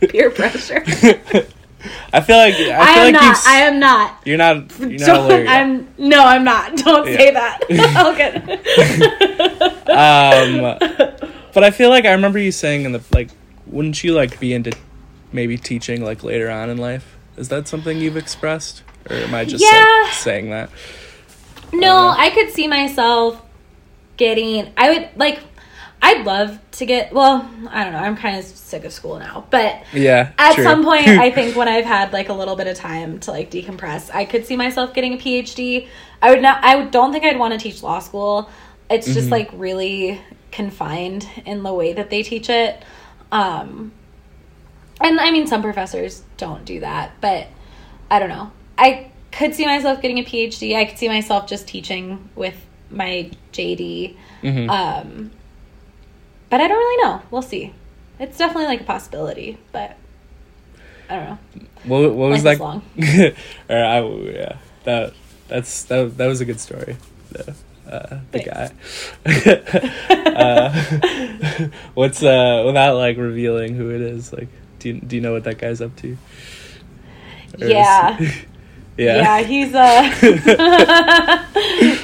peer 0.01 0.29
pressure. 0.31 0.83
I 2.13 2.21
feel 2.21 2.37
like 2.37 2.53
I 2.55 2.57
feel 2.57 2.73
I 2.73 2.91
am 3.07 3.13
like 3.13 3.21
not. 3.21 3.47
I 3.47 3.55
am 3.61 3.79
not. 3.79 4.21
You're 4.25 4.37
not. 4.37 4.79
You're 4.79 4.99
not 4.99 5.31
I'm 5.47 5.87
no, 5.97 6.23
I'm 6.23 6.43
not. 6.43 6.75
Don't 6.83 7.07
Yeah. 7.09 7.17
say 7.17 7.31
that. 7.31 7.59
Get. 8.17 9.89
um, 9.89 10.61
but 11.53 11.63
I 11.63 11.71
feel 11.71 11.89
like 11.89 12.05
I 12.05 12.11
remember 12.11 12.39
you 12.39 12.51
saying 12.51 12.85
in 12.85 12.91
the 12.91 13.01
like, 13.13 13.29
wouldn't 13.67 14.03
you 14.03 14.13
like 14.13 14.39
be 14.39 14.53
into 14.53 14.71
maybe 15.31 15.57
teaching 15.57 16.03
like 16.03 16.23
later 16.23 16.49
on 16.49 16.69
in 16.69 16.77
life? 16.77 17.15
Is 17.37 17.49
that 17.49 17.67
something 17.67 17.97
you've 17.99 18.17
expressed, 18.17 18.83
or 19.09 19.15
am 19.17 19.33
I 19.33 19.45
just 19.45 19.63
Yeah. 19.63 20.01
like 20.03 20.13
saying 20.13 20.49
that? 20.51 20.69
No, 21.73 22.09
Uh, 22.09 22.15
I 22.17 22.29
could 22.29 22.51
see 22.51 22.67
myself 22.67 23.41
getting. 24.17 24.71
I 24.77 24.89
would 24.91 25.09
like. 25.17 25.39
I'd 26.05 26.25
love 26.25 26.59
to 26.73 26.85
get. 26.85 27.11
Well, 27.13 27.49
I 27.69 27.83
don't 27.83 27.93
know. 27.93 27.99
I'm 27.99 28.15
kind 28.15 28.37
of 28.37 28.45
sick 28.45 28.83
of 28.85 28.93
school 28.93 29.17
now, 29.17 29.45
but 29.49 29.83
Yeah. 29.93 30.31
at 30.37 30.53
true. 30.53 30.63
some 30.63 30.83
point, 30.83 31.07
I 31.07 31.31
think 31.31 31.55
when 31.55 31.67
I've 31.67 31.85
had 31.85 32.13
like 32.13 32.29
a 32.29 32.33
little 32.33 32.55
bit 32.55 32.67
of 32.67 32.77
time 32.77 33.19
to 33.21 33.31
like 33.31 33.49
decompress, 33.49 34.09
I 34.13 34.25
could 34.25 34.45
see 34.45 34.55
myself 34.55 34.93
getting 34.93 35.13
a 35.13 35.17
PhD. 35.17 35.87
I 36.21 36.29
would 36.31 36.41
not. 36.41 36.63
I 36.63 36.85
don't 36.85 37.11
think 37.11 37.23
I'd 37.25 37.39
want 37.39 37.53
to 37.53 37.59
teach 37.59 37.81
law 37.81 37.99
school. 37.99 38.49
It's 38.89 39.07
just 39.07 39.27
Mhm. 39.29 39.31
like 39.31 39.49
really 39.53 40.21
confined 40.51 41.27
in 41.45 41.63
the 41.63 41.73
way 41.73 41.93
that 41.93 42.09
they 42.09 42.21
teach 42.23 42.49
it. 42.49 42.83
Um, 43.31 43.91
and 45.01 45.19
I 45.19 45.31
mean, 45.31 45.47
some 45.47 45.61
professors 45.61 46.21
don't 46.37 46.63
do 46.65 46.79
that, 46.81 47.11
but 47.19 47.47
I 48.11 48.19
don't 48.19 48.29
know. 48.29 48.51
I 48.77 49.07
could 49.31 49.53
see 49.55 49.65
myself 49.65 50.01
getting 50.01 50.19
a 50.19 50.23
PhD. 50.23 50.75
I 50.75 50.85
could 50.85 50.97
see 50.97 51.07
myself 51.09 51.47
just 51.47 51.67
teaching 51.67 52.29
with 52.35 52.55
my 52.89 53.31
JD. 53.51 54.15
Mhm. 54.43 54.69
Um, 54.69 55.31
but 56.55 56.61
I 56.61 56.69
don't 56.69 56.77
really 56.77 57.03
know. 57.03 57.21
We'll 57.31 57.41
see. 57.41 57.73
It's 58.17 58.37
definitely 58.37 58.67
like 58.67 58.79
a 58.79 58.85
possibility, 58.85 59.57
but 59.73 59.97
I 61.09 61.15
don't 61.17 61.25
know. 61.25 61.37
what, 61.83 62.13
what 62.15 62.29
was 62.29 62.45
life 62.45 62.59
that? 62.59 62.63
long. 62.63 62.81
or 63.69 63.83
I, 63.83 63.99
yeah, 64.31 64.57
that 64.85 65.13
that's 65.49 65.83
that, 65.83 66.15
that 66.17 66.27
was 66.27 66.39
a 66.39 66.45
good 66.45 66.61
story. 66.61 66.95
The, 67.31 67.53
uh, 67.91 68.19
the 68.31 68.39
guy. 68.39 68.71
uh, 70.31 71.69
what's 71.93 72.23
uh 72.23 72.63
without 72.65 72.95
like 72.95 73.17
revealing 73.17 73.75
who 73.75 73.89
it 73.89 73.99
is? 73.99 74.31
Like, 74.31 74.47
do 74.79 74.87
you, 74.93 75.01
do 75.01 75.17
you 75.17 75.21
know 75.21 75.33
what 75.33 75.43
that 75.43 75.57
guy's 75.57 75.81
up 75.81 75.93
to? 75.97 76.13
Or 77.59 77.65
is- 77.65 77.69
Yeah. 77.69 78.17
yeah. 78.97 79.17
Yeah, 79.17 79.41
he's 79.41 79.75
uh 79.75 80.09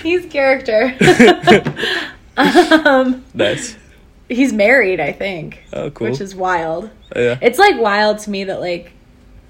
he's 0.03 0.25
character. 0.25 0.93
um, 2.35 3.23
Nice. 3.33 3.77
He's 4.31 4.51
married, 4.53 4.99
I 4.99 5.11
think, 5.11 5.63
Oh, 5.73 5.89
cool. 5.91 6.09
which 6.09 6.21
is 6.21 6.33
wild. 6.33 6.89
yeah. 7.15 7.37
It's 7.41 7.59
like 7.59 7.79
wild 7.79 8.19
to 8.19 8.29
me 8.29 8.45
that 8.45 8.59
like 8.59 8.91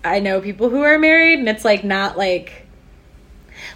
I 0.04 0.20
know 0.20 0.42
people 0.42 0.70
who 0.70 0.82
are 0.82 0.98
married 0.98 1.40
and 1.40 1.48
it's 1.48 1.64
like 1.64 1.84
not 1.84 2.18
like 2.18 2.66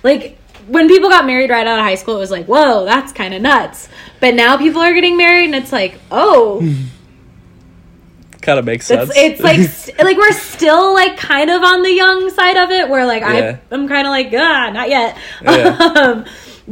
like 0.04 0.38
when 0.68 0.88
people 0.88 1.10
got 1.10 1.26
married 1.28 1.50
right 1.52 1.66
out 1.68 1.78
of 1.78 1.86
high 1.86 1.94
school 1.96 2.16
it 2.16 2.20
was 2.20 2.32
like, 2.32 2.48
"Whoa, 2.48 2.86
that's 2.86 3.12
kind 3.12 3.34
of 3.36 3.42
nuts." 3.42 3.88
But 4.20 4.34
now 4.34 4.58
people 4.58 4.82
are 4.82 4.94
getting 4.94 5.16
married 5.18 5.46
and 5.46 5.56
it's 5.56 5.72
like, 5.72 6.00
"Oh, 6.10 6.62
kind 8.42 8.60
of 8.60 8.66
makes 8.66 8.86
sense. 8.88 9.10
it's, 9.12 9.18
it's 9.18 9.42
like 9.42 9.60
st- 9.70 9.98
like 10.00 10.18
we're 10.18 10.32
still 10.32 10.94
like 10.94 11.18
kind 11.18 11.50
of 11.50 11.62
on 11.64 11.82
the 11.84 11.92
young 11.92 12.30
side 12.32 12.58
of 12.58 12.72
it 12.72 12.90
where 12.90 13.06
like 13.06 13.22
Yeah. 13.22 13.58
I 13.72 13.74
I'm 13.76 13.88
kind 13.88 14.08
of 14.08 14.12
like, 14.12 14.32
"Ah, 14.36 14.72
not 14.72 14.90
yet." 14.90 15.18
Yeah. 15.44 15.78
um, 15.96 16.26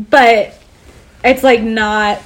but 0.09 0.53
it's 1.23 1.43
like 1.43 1.61
not 1.61 2.19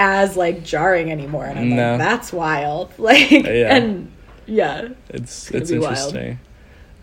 as 0.00 0.36
like 0.36 0.64
jarring 0.64 1.12
anymore 1.12 1.44
and 1.44 1.58
I'm 1.58 1.68
No. 1.76 1.90
like, 1.92 1.98
"That's 1.98 2.32
wild." 2.32 2.90
Like 2.98 3.30
Yeah. 3.30 3.76
and 3.76 4.10
yeah. 4.46 4.88
it's 5.10 5.50
gonna 5.50 5.60
it's 5.62 5.70
interesting. 5.70 6.40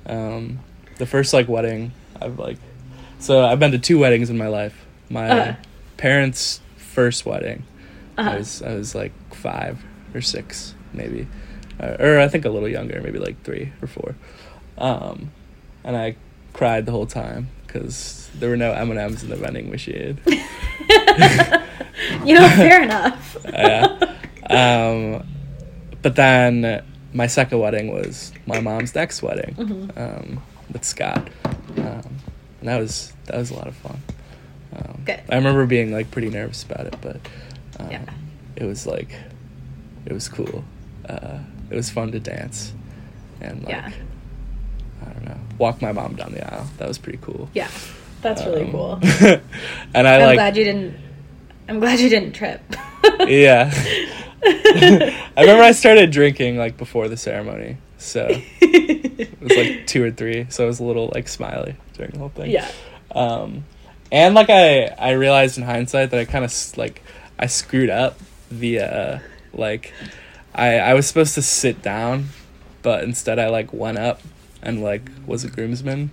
Um, 0.07 0.59
the 0.97 1.05
first 1.05 1.33
like 1.33 1.47
wedding 1.47 1.91
I've 2.21 2.39
like, 2.39 2.57
so 3.19 3.45
I've 3.45 3.59
been 3.59 3.71
to 3.71 3.79
two 3.79 3.99
weddings 3.99 4.29
in 4.29 4.37
my 4.37 4.47
life. 4.47 4.85
My 5.09 5.29
Uh-huh. 5.29 5.53
parents' 5.97 6.59
first 6.77 7.25
wedding, 7.25 7.63
Uh-huh. 8.17 8.31
I 8.31 8.37
was 8.37 8.61
I 8.63 8.73
was 8.73 8.95
like 8.95 9.13
five 9.33 9.77
or 10.15 10.21
six 10.21 10.73
maybe, 10.93 11.27
uh, 11.79 11.95
or 11.99 12.19
I 12.19 12.27
think 12.27 12.45
a 12.45 12.49
little 12.49 12.69
younger, 12.69 12.99
maybe 13.03 13.19
like 13.19 13.41
three 13.43 13.71
or 13.81 13.87
four. 13.87 14.15
Um, 14.79 15.31
and 15.83 15.95
I 15.95 16.15
cried 16.53 16.85
the 16.87 16.91
whole 16.91 17.05
time 17.05 17.49
because 17.67 18.29
there 18.39 18.49
were 18.49 18.57
no 18.57 18.71
M 18.73 18.89
and 18.89 18.99
M's 18.99 19.21
in 19.23 19.29
the 19.29 19.35
vending 19.35 19.69
machine. 19.69 20.17
you 22.25 22.33
know, 22.35 22.47
fair 22.49 22.81
enough. 22.87 23.37
yeah. 23.45 24.13
Um, 24.49 25.27
but 26.01 26.15
then 26.15 26.83
my 27.13 27.27
second 27.27 27.59
wedding 27.59 27.91
was 27.91 28.31
my 28.45 28.59
mom's 28.59 28.93
next 28.95 29.21
wedding 29.21 29.55
Mm-hmm. 29.55 29.99
um, 29.99 30.43
with 30.71 30.83
Scott, 30.83 31.27
um, 31.77 31.83
and 32.59 32.63
that 32.69 32.79
was 32.79 33.13
that 33.25 33.37
was 33.37 33.51
a 33.51 33.55
lot 33.55 33.67
of 33.67 33.75
fun. 33.77 33.97
Um, 34.75 35.01
Good. 35.05 35.21
I 35.29 35.35
remember 35.35 35.65
being 35.65 35.91
like 35.91 36.11
pretty 36.11 36.29
nervous 36.29 36.63
about 36.63 36.85
it, 36.87 36.95
but 37.01 37.19
um, 37.79 37.89
Yeah. 37.91 38.03
it 38.55 38.65
was 38.65 38.85
like 38.85 39.09
it 40.05 40.13
was 40.13 40.27
cool. 40.29 40.63
Uh, 41.07 41.39
it 41.69 41.75
was 41.75 41.89
fun 41.89 42.11
to 42.11 42.19
dance 42.19 42.73
and 43.41 43.61
like 43.63 43.69
Yeah. 43.69 43.91
I 45.05 45.09
don't 45.13 45.25
know, 45.25 45.39
walk 45.57 45.81
my 45.81 45.91
mom 45.93 46.15
down 46.15 46.31
the 46.33 46.53
aisle. 46.53 46.67
That 46.77 46.87
was 46.87 46.97
pretty 46.97 47.19
cool. 47.21 47.49
Yeah, 47.53 47.69
that's 48.21 48.43
really 48.45 48.63
Um, 48.65 48.71
cool. 48.71 48.99
and 49.93 50.07
I 50.07 50.15
I'm 50.15 50.21
like 50.27 50.35
glad 50.35 50.57
you 50.57 50.63
didn't. 50.65 50.95
I'm 51.67 51.79
glad 51.79 51.99
you 51.99 52.09
didn't 52.09 52.33
trip. 52.33 52.61
yeah. 53.27 53.71
I 54.45 55.25
remember 55.37 55.63
I 55.63 55.71
started 55.71 56.11
drinking 56.11 56.57
like 56.57 56.77
before 56.77 57.07
the 57.07 57.17
ceremony, 57.17 57.77
so 57.97 58.27
it 58.61 59.41
was 59.41 59.55
like 59.57 59.87
two 59.87 60.03
or 60.03 60.11
three. 60.11 60.45
So 60.49 60.63
I 60.63 60.67
was 60.67 60.79
a 60.79 60.83
little 60.83 61.11
like 61.13 61.27
smiley 61.27 61.75
during 61.93 62.11
the 62.11 62.19
whole 62.19 62.29
thing. 62.29 62.51
yeah. 62.51 62.69
Um, 63.11 63.65
and 64.11 64.35
like 64.35 64.49
I 64.49 64.85
I 64.87 65.11
realized 65.11 65.57
in 65.57 65.63
hindsight 65.63 66.11
that 66.11 66.19
I 66.19 66.25
kind 66.25 66.45
of 66.45 66.77
like 66.77 67.01
I 67.39 67.47
screwed 67.47 67.89
up 67.89 68.17
the 68.49 68.79
uh 68.79 69.19
like 69.53 69.91
I 70.55 70.77
I 70.79 70.93
was 70.93 71.07
supposed 71.07 71.35
to 71.35 71.41
sit 71.41 71.81
down, 71.81 72.27
but 72.83 73.03
instead 73.03 73.39
I 73.39 73.49
like 73.49 73.73
went 73.73 73.97
up 73.97 74.21
and 74.61 74.81
like 74.83 75.09
was 75.25 75.43
a 75.43 75.49
groomsman. 75.49 76.11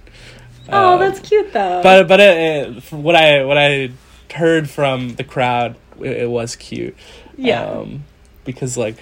Oh, 0.71 0.95
Um, 0.95 1.01
that's 1.01 1.21
cute 1.21 1.53
though. 1.53 1.81
but 1.83 2.09
but 2.09 2.21
it, 2.21 2.77
it, 2.79 2.93
what 2.93 3.15
I 3.15 3.45
what 3.45 3.59
I 3.59 3.91
heard 4.35 4.69
from 4.71 5.15
the 5.17 5.25
crowd, 5.25 5.77
it, 6.01 6.23
it 6.23 6.31
was 6.31 6.57
cute. 6.57 6.97
Yeah. 7.37 7.65
Um, 7.65 8.05
because 8.45 8.77
like 8.77 8.97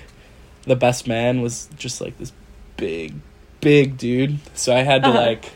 the 0.64 0.76
best 0.76 1.06
man 1.08 1.42
was 1.42 1.68
just 1.76 2.00
like 2.00 2.16
this 2.18 2.32
big, 2.76 3.14
big 3.60 3.96
dude, 3.98 4.38
so 4.54 4.74
I 4.74 4.80
had 4.80 5.02
to 5.02 5.08
Uh-huh. 5.08 5.18
like 5.20 5.52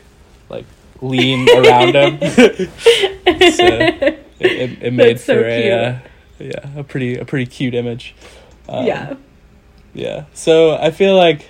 like 0.49 0.65
lean 1.01 1.47
around 1.49 1.95
him. 1.95 2.19
so 2.29 3.65
it, 3.65 4.19
it, 4.39 4.83
it 4.83 4.93
made 4.93 5.19
so 5.19 5.33
for 5.41 5.45
a 5.47 5.71
uh, 5.71 5.99
yeah 6.39 6.77
a 6.79 6.83
pretty 6.83 7.15
a 7.17 7.25
pretty 7.25 7.45
cute 7.45 7.73
image. 7.73 8.13
Um, 8.69 8.85
yeah. 8.85 9.15
yeah. 9.93 10.25
So 10.33 10.75
I 10.75 10.91
feel 10.91 11.15
like, 11.15 11.45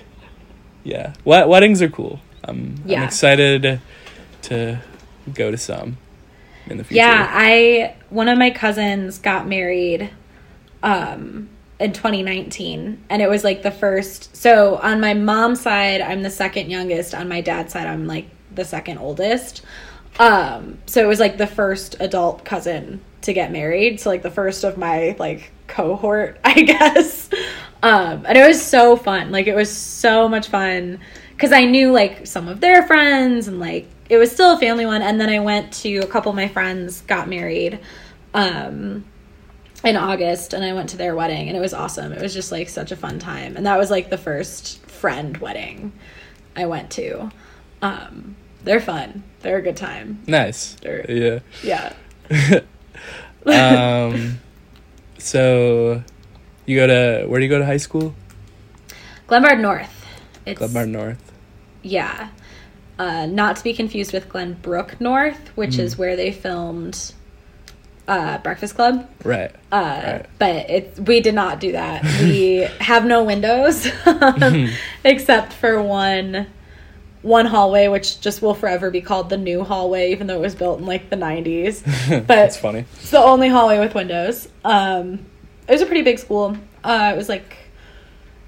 yeah, 0.83 1.13
wed- 1.25 1.47
weddings 1.47 1.81
are 1.81 1.89
cool. 1.89 2.19
I'm, 2.43 2.75
Yeah. 2.85 2.99
I'm 3.01 3.07
excited 3.07 3.81
to 4.43 4.79
go 5.33 5.49
to 5.51 5.57
some 5.57 5.97
in 6.67 6.77
the 6.77 6.83
future. 6.83 6.97
Yeah, 7.01 7.27
I 7.31 7.95
one 8.09 8.27
of 8.29 8.37
my 8.37 8.51
cousins 8.51 9.19
got 9.19 9.47
married 9.47 10.09
um 10.83 11.49
in 11.79 11.93
2019 11.93 13.03
and 13.09 13.21
it 13.21 13.29
was 13.29 13.43
like 13.43 13.61
the 13.61 13.71
first 13.71 14.35
so 14.35 14.77
on 14.77 14.99
my 14.99 15.13
mom's 15.13 15.61
side 15.61 16.01
I'm 16.01 16.23
the 16.23 16.29
second 16.29 16.69
youngest. 16.69 17.13
On 17.13 17.27
my 17.27 17.41
dad's 17.41 17.73
side 17.73 17.87
I'm 17.87 18.07
like 18.07 18.27
the 18.53 18.65
second 18.65 18.97
oldest. 18.97 19.61
Um 20.19 20.79
so 20.87 21.03
it 21.03 21.07
was 21.07 21.19
like 21.19 21.37
the 21.37 21.47
first 21.47 21.95
adult 21.99 22.43
cousin 22.43 23.01
to 23.21 23.33
get 23.33 23.51
married. 23.51 23.99
So 23.99 24.09
like 24.09 24.23
the 24.23 24.31
first 24.31 24.63
of 24.63 24.77
my 24.77 25.15
like 25.19 25.51
cohort 25.67 26.39
I 26.43 26.61
guess. 26.61 27.29
Um 27.83 28.25
and 28.25 28.37
it 28.37 28.47
was 28.47 28.61
so 28.61 28.95
fun. 28.95 29.31
Like 29.31 29.47
it 29.47 29.55
was 29.55 29.75
so 29.75 30.27
much 30.27 30.47
fun. 30.47 30.99
Cuz 31.37 31.51
I 31.51 31.65
knew 31.65 31.91
like 31.91 32.25
some 32.25 32.47
of 32.47 32.59
their 32.59 32.83
friends 32.83 33.47
and 33.47 33.59
like 33.59 33.87
it 34.09 34.17
was 34.17 34.31
still 34.31 34.53
a 34.53 34.59
family 34.59 34.87
one. 34.87 35.03
And 35.03 35.21
then 35.21 35.29
I 35.29 35.39
went 35.41 35.71
to 35.73 35.97
a 35.97 36.07
couple 36.07 36.31
of 36.31 36.35
my 36.35 36.47
friends 36.47 37.01
got 37.01 37.29
married 37.29 37.79
um 38.33 39.05
in 39.83 39.95
August 39.95 40.53
and 40.53 40.63
I 40.63 40.73
went 40.73 40.89
to 40.89 40.97
their 40.97 41.15
wedding 41.15 41.47
and 41.49 41.55
it 41.57 41.59
was 41.61 41.73
awesome. 41.73 42.11
It 42.11 42.21
was 42.21 42.33
just 42.33 42.51
like 42.51 42.67
such 42.69 42.91
a 42.91 42.95
fun 42.95 43.19
time. 43.19 43.55
And 43.55 43.65
that 43.65 43.77
was 43.77 43.91
like 43.91 44.09
the 44.09 44.17
first 44.17 44.79
friend 44.87 45.37
wedding 45.37 45.91
I 46.55 46.65
went 46.65 46.89
to. 46.91 47.31
Um 47.81 48.35
they're 48.63 48.79
fun. 48.81 49.23
They're 49.41 49.57
a 49.59 49.61
good 49.61 49.77
time. 49.77 50.23
Nice. 50.27 50.75
They're- 50.81 51.05
Yeah. 51.63 51.93
Yeah. 52.29 52.61
um, 53.45 54.39
so 55.17 56.03
you 56.65 56.75
go 56.75 56.87
to 56.87 57.27
where 57.27 57.39
do 57.39 57.45
you 57.45 57.49
go 57.49 57.59
to 57.59 57.65
high 57.65 57.77
school? 57.77 58.13
Glenbard 59.27 59.59
North. 59.59 60.05
It's 60.45 60.59
Glenbard 60.59 60.89
North. 60.89 61.31
yeah. 61.83 62.29
Uh, 62.99 63.27
not 63.27 63.55
to 63.57 63.63
be 63.63 63.73
confused 63.73 64.11
with 64.11 64.27
Glenbrook 64.27 64.99
North, 64.99 65.49
which 65.55 65.75
Mm. 65.75 65.79
is 65.81 65.97
where 65.99 66.15
they 66.15 66.31
filmed 66.31 67.13
uh, 68.07 68.37
Breakfast 68.39 68.75
Club. 68.75 69.09
Right. 69.23 69.51
Uh, 69.71 70.01
Right. 70.05 70.25
But 70.39 70.69
it's 70.69 70.99
we 70.99 71.19
did 71.21 71.35
not 71.35 71.59
do 71.59 71.73
that. 71.73 72.03
We 72.21 72.67
have 72.79 73.05
no 73.05 73.23
windows 73.23 73.87
um, 74.05 74.69
except 75.03 75.53
for 75.53 75.81
one 75.81 76.47
one 77.23 77.45
hallway, 77.47 77.87
which 77.89 78.21
just 78.21 78.41
will 78.41 78.53
forever 78.53 78.89
be 78.91 79.01
called 79.01 79.29
the 79.29 79.37
new 79.37 79.63
hallway, 79.63 80.11
even 80.11 80.27
though 80.27 80.35
it 80.35 80.41
was 80.41 80.55
built 80.55 80.79
in 80.79 80.85
like 80.85 81.09
the 81.09 81.15
90s. 81.17 81.83
But 82.09 82.27
That's 82.27 82.55
funny. 82.57 82.85
it's 83.01 83.11
the 83.11 83.19
only 83.19 83.49
hallway 83.49 83.79
with 83.79 83.93
windows. 83.95 84.47
Um, 84.63 85.25
it 85.67 85.71
was 85.73 85.81
a 85.81 85.85
pretty 85.85 86.03
big 86.03 86.19
school. 86.19 86.55
Uh, 86.83 87.11
it 87.13 87.17
was 87.17 87.27
like 87.27 87.57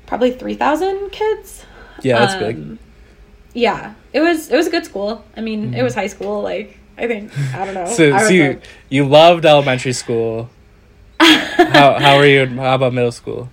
probably 0.06 0.32
3,000 0.32 1.10
kids. 1.12 1.66
Yeah, 2.04 2.20
that's 2.20 2.36
big. 2.36 2.56
Um, 2.56 2.80
Yeah, 3.54 3.96
it 4.14 4.22
was 4.22 4.50
it 4.50 4.56
was 4.56 4.68
a 4.68 4.72
good 4.72 4.86
school. 4.86 5.26
I 5.36 5.42
mean, 5.42 5.74
it 5.74 5.84
was 5.84 5.94
high 5.96 6.08
school. 6.08 6.42
Like 6.42 6.79
I 7.00 7.08
think 7.08 7.32
I 7.56 7.66
don't 7.66 7.74
know. 7.74 7.86
So, 7.88 8.14
I 8.14 8.24
so 8.24 8.30
you, 8.30 8.48
like- 8.50 8.64
you 8.90 9.06
loved 9.08 9.46
elementary 9.46 9.94
school. 9.94 10.50
how 11.20 12.00
how 12.00 12.16
are 12.16 12.26
you? 12.26 12.46
How 12.48 12.76
about 12.76 12.94
middle 12.94 13.12
school? 13.12 13.50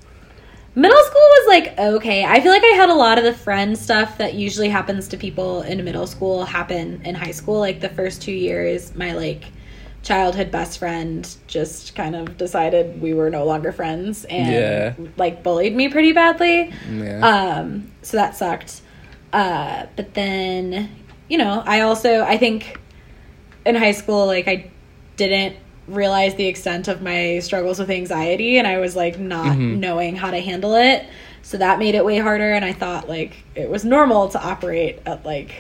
Middle 0.75 1.03
school 1.05 1.21
was 1.21 1.47
like 1.49 1.79
okay. 1.79 2.25
I 2.25 2.41
feel 2.41 2.53
like 2.53 2.63
I 2.63 2.75
had 2.77 2.91
a 2.91 2.95
lot 2.95 3.19
of 3.19 3.25
the 3.25 3.33
friend 3.33 3.77
stuff 3.79 4.19
that 4.19 4.35
usually 4.35 4.69
happens 4.69 5.09
to 5.09 5.17
people 5.17 5.63
in 5.63 5.83
middle 5.85 6.07
school 6.07 6.45
happen 6.45 7.01
in 7.05 7.15
high 7.15 7.31
school. 7.31 7.59
Like 7.59 7.81
the 7.81 7.89
first 7.89 8.21
two 8.23 8.33
years, 8.33 8.95
my 8.95 9.13
like 9.13 9.45
childhood 10.03 10.53
best 10.53 10.79
friend 10.79 11.29
just 11.49 11.97
kind 11.97 12.15
of 12.15 12.37
decided 12.37 13.01
we 13.03 13.13
were 13.15 13.29
no 13.31 13.45
longer 13.45 13.73
friends 13.73 14.25
and 14.27 14.53
Yeah. 14.53 14.95
like 15.17 15.43
bullied 15.43 15.75
me 15.75 15.89
pretty 15.89 16.13
badly. 16.13 16.73
Yeah. 16.89 17.27
Um, 17.27 17.91
so 18.03 18.17
that 18.19 18.37
sucked. 18.37 18.83
Uh, 19.33 19.87
but 19.97 20.15
then, 20.15 20.89
you 21.29 21.39
know, 21.39 21.63
I 21.67 21.81
also 21.81 22.23
I 22.23 22.37
think 22.39 22.79
in 23.67 23.75
high 23.75 23.93
school 23.93 24.27
like 24.27 24.49
I 24.49 24.71
didn't 25.17 25.57
realize 25.89 26.35
the 26.35 26.47
extent 26.47 26.89
of 26.89 27.01
my 27.03 27.39
struggles 27.41 27.79
with 27.79 27.91
anxiety 27.91 28.59
and 28.59 28.67
I 28.67 28.79
was 28.79 28.97
like 28.97 29.19
not 29.19 29.57
Mhm. 29.57 29.79
knowing 29.79 30.17
how 30.17 30.31
to 30.31 30.41
handle 30.41 30.75
it. 30.75 31.05
So 31.43 31.59
that 31.59 31.79
made 31.79 31.95
it 31.95 32.05
way 32.05 32.19
harder 32.19 32.53
and 32.55 32.65
I 32.65 32.73
thought 32.73 33.09
like 33.09 33.45
it 33.55 33.69
was 33.71 33.85
normal 33.85 34.29
to 34.31 34.43
operate 34.43 35.01
at 35.07 35.25
like 35.25 35.53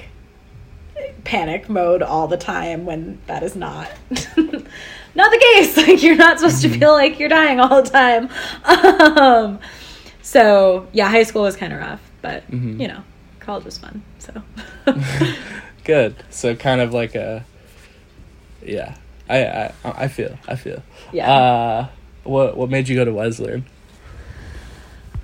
panic 1.24 1.68
mode 1.68 2.02
all 2.02 2.26
the 2.26 2.36
time 2.36 2.86
when 2.86 3.18
that 3.26 3.42
is 3.42 3.54
not 3.54 3.88
not 5.14 5.30
the 5.30 5.38
case. 5.54 5.76
Like 5.86 6.02
you're 6.02 6.16
not 6.16 6.38
supposed 6.40 6.62
to 6.62 6.68
feel 6.70 6.92
like 6.92 7.18
you're 7.20 7.28
dying 7.28 7.60
all 7.60 7.82
the 7.82 7.90
time. 7.90 8.28
Um 8.64 9.58
so 10.22 10.88
yeah, 10.92 11.08
high 11.08 11.22
school 11.22 11.42
was 11.42 11.56
kind 11.56 11.72
of 11.72 11.78
rough, 11.78 12.00
but 12.22 12.50
Mhm. 12.50 12.80
you 12.80 12.88
know, 12.88 13.02
college 13.40 13.64
was 13.64 13.78
fun. 13.78 14.02
So 14.18 14.42
Good. 15.84 16.16
So 16.30 16.56
kind 16.56 16.80
of 16.80 16.92
like 16.92 17.14
a. 17.14 17.44
Yeah, 18.66 18.96
I 19.28 19.46
I 19.46 19.72
I 19.84 20.08
feel 20.08 20.38
I 20.48 20.56
feel. 20.56 20.82
yeah. 21.12 21.32
Uh, 21.32 21.88
what 22.24 22.56
what 22.56 22.70
made 22.70 22.88
you 22.88 22.96
go 22.96 23.04
to 23.04 23.12
Wesleyan? 23.12 23.64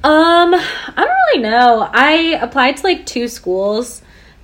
Um, 0.05 0.55
I 0.55 0.95
don't 0.97 1.09
really 1.09 1.43
know. 1.43 1.88
I 1.93 2.38
applied 2.40 2.78
to 2.78 2.82
like 2.82 3.07
two 3.07 3.28
schools 3.28 4.03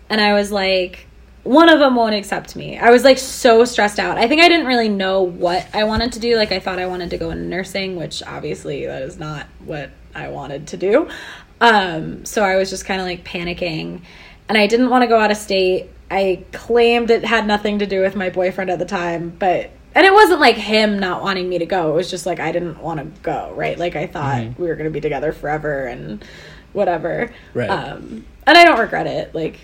and 0.08 0.20
I 0.20 0.32
was 0.32 0.52
like 0.52 1.06
one 1.42 1.68
of 1.68 1.78
them 1.78 1.96
won't 1.96 2.14
accept 2.14 2.54
me. 2.56 2.78
I 2.78 2.90
was 2.90 3.04
like 3.04 3.18
so 3.18 3.64
stressed 3.64 3.98
out. 3.98 4.18
I 4.18 4.28
think 4.28 4.42
I 4.42 4.48
didn't 4.48 4.66
really 4.66 4.88
know 4.88 5.22
what 5.22 5.66
I 5.72 5.84
wanted 5.84 6.12
to 6.12 6.20
do. 6.20 6.36
Like 6.36 6.52
I 6.52 6.60
thought 6.60 6.78
I 6.78 6.86
wanted 6.86 7.10
to 7.10 7.16
go 7.16 7.30
into 7.30 7.44
nursing, 7.44 7.96
which 7.96 8.22
obviously 8.22 8.86
that 8.86 9.02
is 9.02 9.18
not 9.18 9.46
what 9.64 9.90
I 10.14 10.28
wanted 10.28 10.68
to 10.68 10.76
do. 10.76 11.08
Um, 11.60 12.24
so 12.24 12.44
I 12.44 12.56
was 12.56 12.70
just 12.70 12.84
kind 12.84 13.00
of 13.00 13.06
like 13.06 13.24
panicking 13.24 14.02
and 14.48 14.58
I 14.58 14.66
didn't 14.66 14.90
want 14.90 15.02
to 15.02 15.08
go 15.08 15.18
out 15.18 15.30
of 15.30 15.36
state. 15.36 15.90
I 16.10 16.44
claimed 16.52 17.10
it 17.10 17.24
had 17.24 17.46
nothing 17.46 17.80
to 17.80 17.86
do 17.86 18.00
with 18.00 18.16
my 18.16 18.30
boyfriend 18.30 18.70
at 18.70 18.78
the 18.78 18.84
time, 18.86 19.30
but 19.38 19.70
and 19.94 20.06
it 20.06 20.12
wasn't 20.12 20.40
like 20.40 20.56
him 20.56 20.98
not 20.98 21.22
wanting 21.22 21.48
me 21.48 21.58
to 21.58 21.66
go. 21.66 21.90
It 21.90 21.94
was 21.94 22.10
just 22.10 22.24
like 22.26 22.40
I 22.40 22.52
didn't 22.52 22.80
want 22.80 23.00
to 23.00 23.20
go, 23.22 23.52
right? 23.56 23.78
Like 23.78 23.96
I 23.96 24.06
thought 24.06 24.36
Mhm. 24.42 24.58
we 24.58 24.68
were 24.68 24.74
going 24.76 24.84
to 24.84 24.90
be 24.92 25.00
together 25.00 25.32
forever 25.32 25.86
and 25.86 26.24
whatever. 26.72 27.30
Right. 27.54 27.68
Um 27.68 28.24
and 28.46 28.56
I 28.58 28.64
don't 28.64 28.78
regret 28.78 29.06
it. 29.06 29.34
Like 29.34 29.58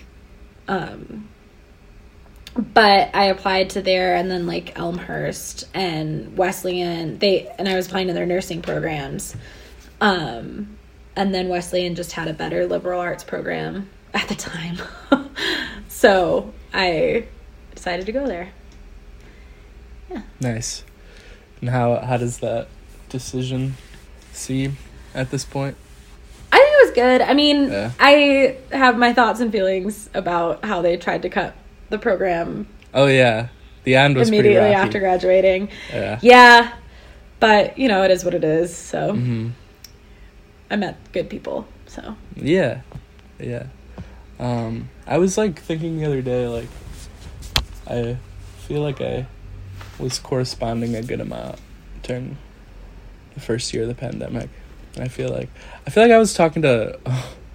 um 0.67 1.29
but 2.57 3.09
I 3.13 3.25
applied 3.25 3.71
to 3.71 3.81
there 3.81 4.15
and 4.15 4.29
then 4.31 4.45
like 4.47 4.77
Elmhurst 4.77 5.67
and 5.73 6.37
Wesleyan. 6.37 7.17
They 7.19 7.47
and 7.57 7.67
I 7.67 7.75
was 7.75 7.87
applying 7.87 8.07
to 8.07 8.13
their 8.13 8.25
nursing 8.25 8.61
programs. 8.61 9.35
Um 10.01 10.77
and 11.15 11.33
then 11.33 11.47
Wesleyan 11.49 11.95
just 11.95 12.11
had 12.13 12.27
a 12.27 12.33
better 12.33 12.65
liberal 12.67 12.99
arts 12.99 13.23
program 13.23 13.89
at 14.13 14.27
the 14.27 14.35
time. 14.35 14.77
so 15.95 16.53
I 16.73 17.25
decided 17.73 18.05
to 18.05 18.11
go 18.11 18.27
there. 18.27 18.49
Yeah. 20.11 20.23
Nice. 20.41 20.83
And 21.61 21.69
how 21.69 21.95
how 21.99 22.17
does 22.17 22.39
that 22.39 22.67
decision 23.09 23.75
seem 24.33 24.77
at 25.13 25.31
this 25.31 25.45
point? 25.45 25.77
I 26.51 26.57
think 26.57 26.69
it 26.69 26.85
was 26.85 26.95
good. 26.95 27.21
I 27.21 27.33
mean, 27.33 27.71
Yeah. 27.71 27.91
I 27.99 28.57
have 28.71 28.97
my 28.97 29.13
thoughts 29.13 29.39
and 29.39 29.51
feelings 29.51 30.09
about 30.13 30.65
how 30.65 30.81
they 30.81 30.97
tried 30.97 31.21
to 31.21 31.29
cut 31.29 31.55
the 31.89 31.97
program 31.97 32.67
Oh 32.93 33.07
yeah, 33.07 33.47
the 33.83 33.95
end 33.95 34.15
was 34.15 34.29
pretty 34.29 34.39
immediately 34.39 34.73
after 34.73 34.99
graduating. 34.99 35.69
Yeah. 35.91 36.19
Yeah, 36.21 36.73
but 37.39 37.77
you 37.77 37.87
know, 37.87 38.03
it 38.03 38.11
is 38.11 38.25
what 38.25 38.33
it 38.33 38.43
is. 38.43 38.75
So 38.75 39.13
hmm 39.13 39.49
I 40.69 40.75
met 40.75 40.97
good 41.13 41.29
people. 41.29 41.67
So 41.87 42.15
Yeah, 42.35 42.81
yeah. 43.39 43.67
Um, 44.39 44.89
I 45.07 45.17
was 45.17 45.37
like 45.37 45.59
thinking 45.61 45.99
the 45.99 46.05
other 46.05 46.21
day, 46.21 46.47
like, 46.47 46.67
I 47.87 48.17
feel 48.67 48.81
like 48.81 49.01
I 49.01 49.27
was 49.99 50.19
corresponding 50.19 50.95
a 50.95 51.01
good 51.01 51.21
amount 51.21 51.59
during 52.03 52.37
the 53.33 53.39
first 53.39 53.73
year 53.73 53.83
of 53.83 53.89
the 53.89 53.95
pandemic. 53.95 54.49
And 54.95 55.03
I 55.03 55.07
feel 55.07 55.29
like 55.29 55.49
I 55.85 55.89
feel 55.89 56.03
like 56.03 56.11
I 56.11 56.17
was 56.17 56.33
talking 56.33 56.61
to 56.63 56.97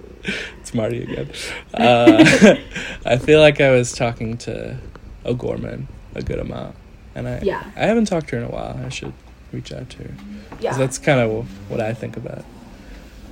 it's 0.60 0.74
Marty 0.74 1.04
again. 1.04 1.30
Uh, 1.74 2.56
I 3.06 3.18
feel 3.18 3.40
like 3.40 3.62
I 3.62 3.72
was 3.72 3.92
talking 3.92 4.38
to 4.40 4.78
O'Gorman 5.26 5.88
a 6.16 6.22
good 6.22 6.40
amount, 6.40 6.76
and 7.16 7.28
I 7.28 7.40
Yeah. 7.42 7.64
I 7.76 7.86
haven't 7.86 8.06
talked 8.06 8.30
to 8.30 8.38
her 8.38 8.44
in 8.44 8.48
a 8.48 8.52
while. 8.52 8.80
I 8.84 8.90
should 8.90 9.14
reach 9.52 9.72
out 9.72 9.90
to 9.92 9.98
her. 10.04 10.14
yeah, 10.60 10.78
that's 10.78 10.98
kind 10.98 11.20
of 11.20 11.48
what 11.70 11.80
I 11.82 11.94
think 11.94 12.18
about 12.18 12.44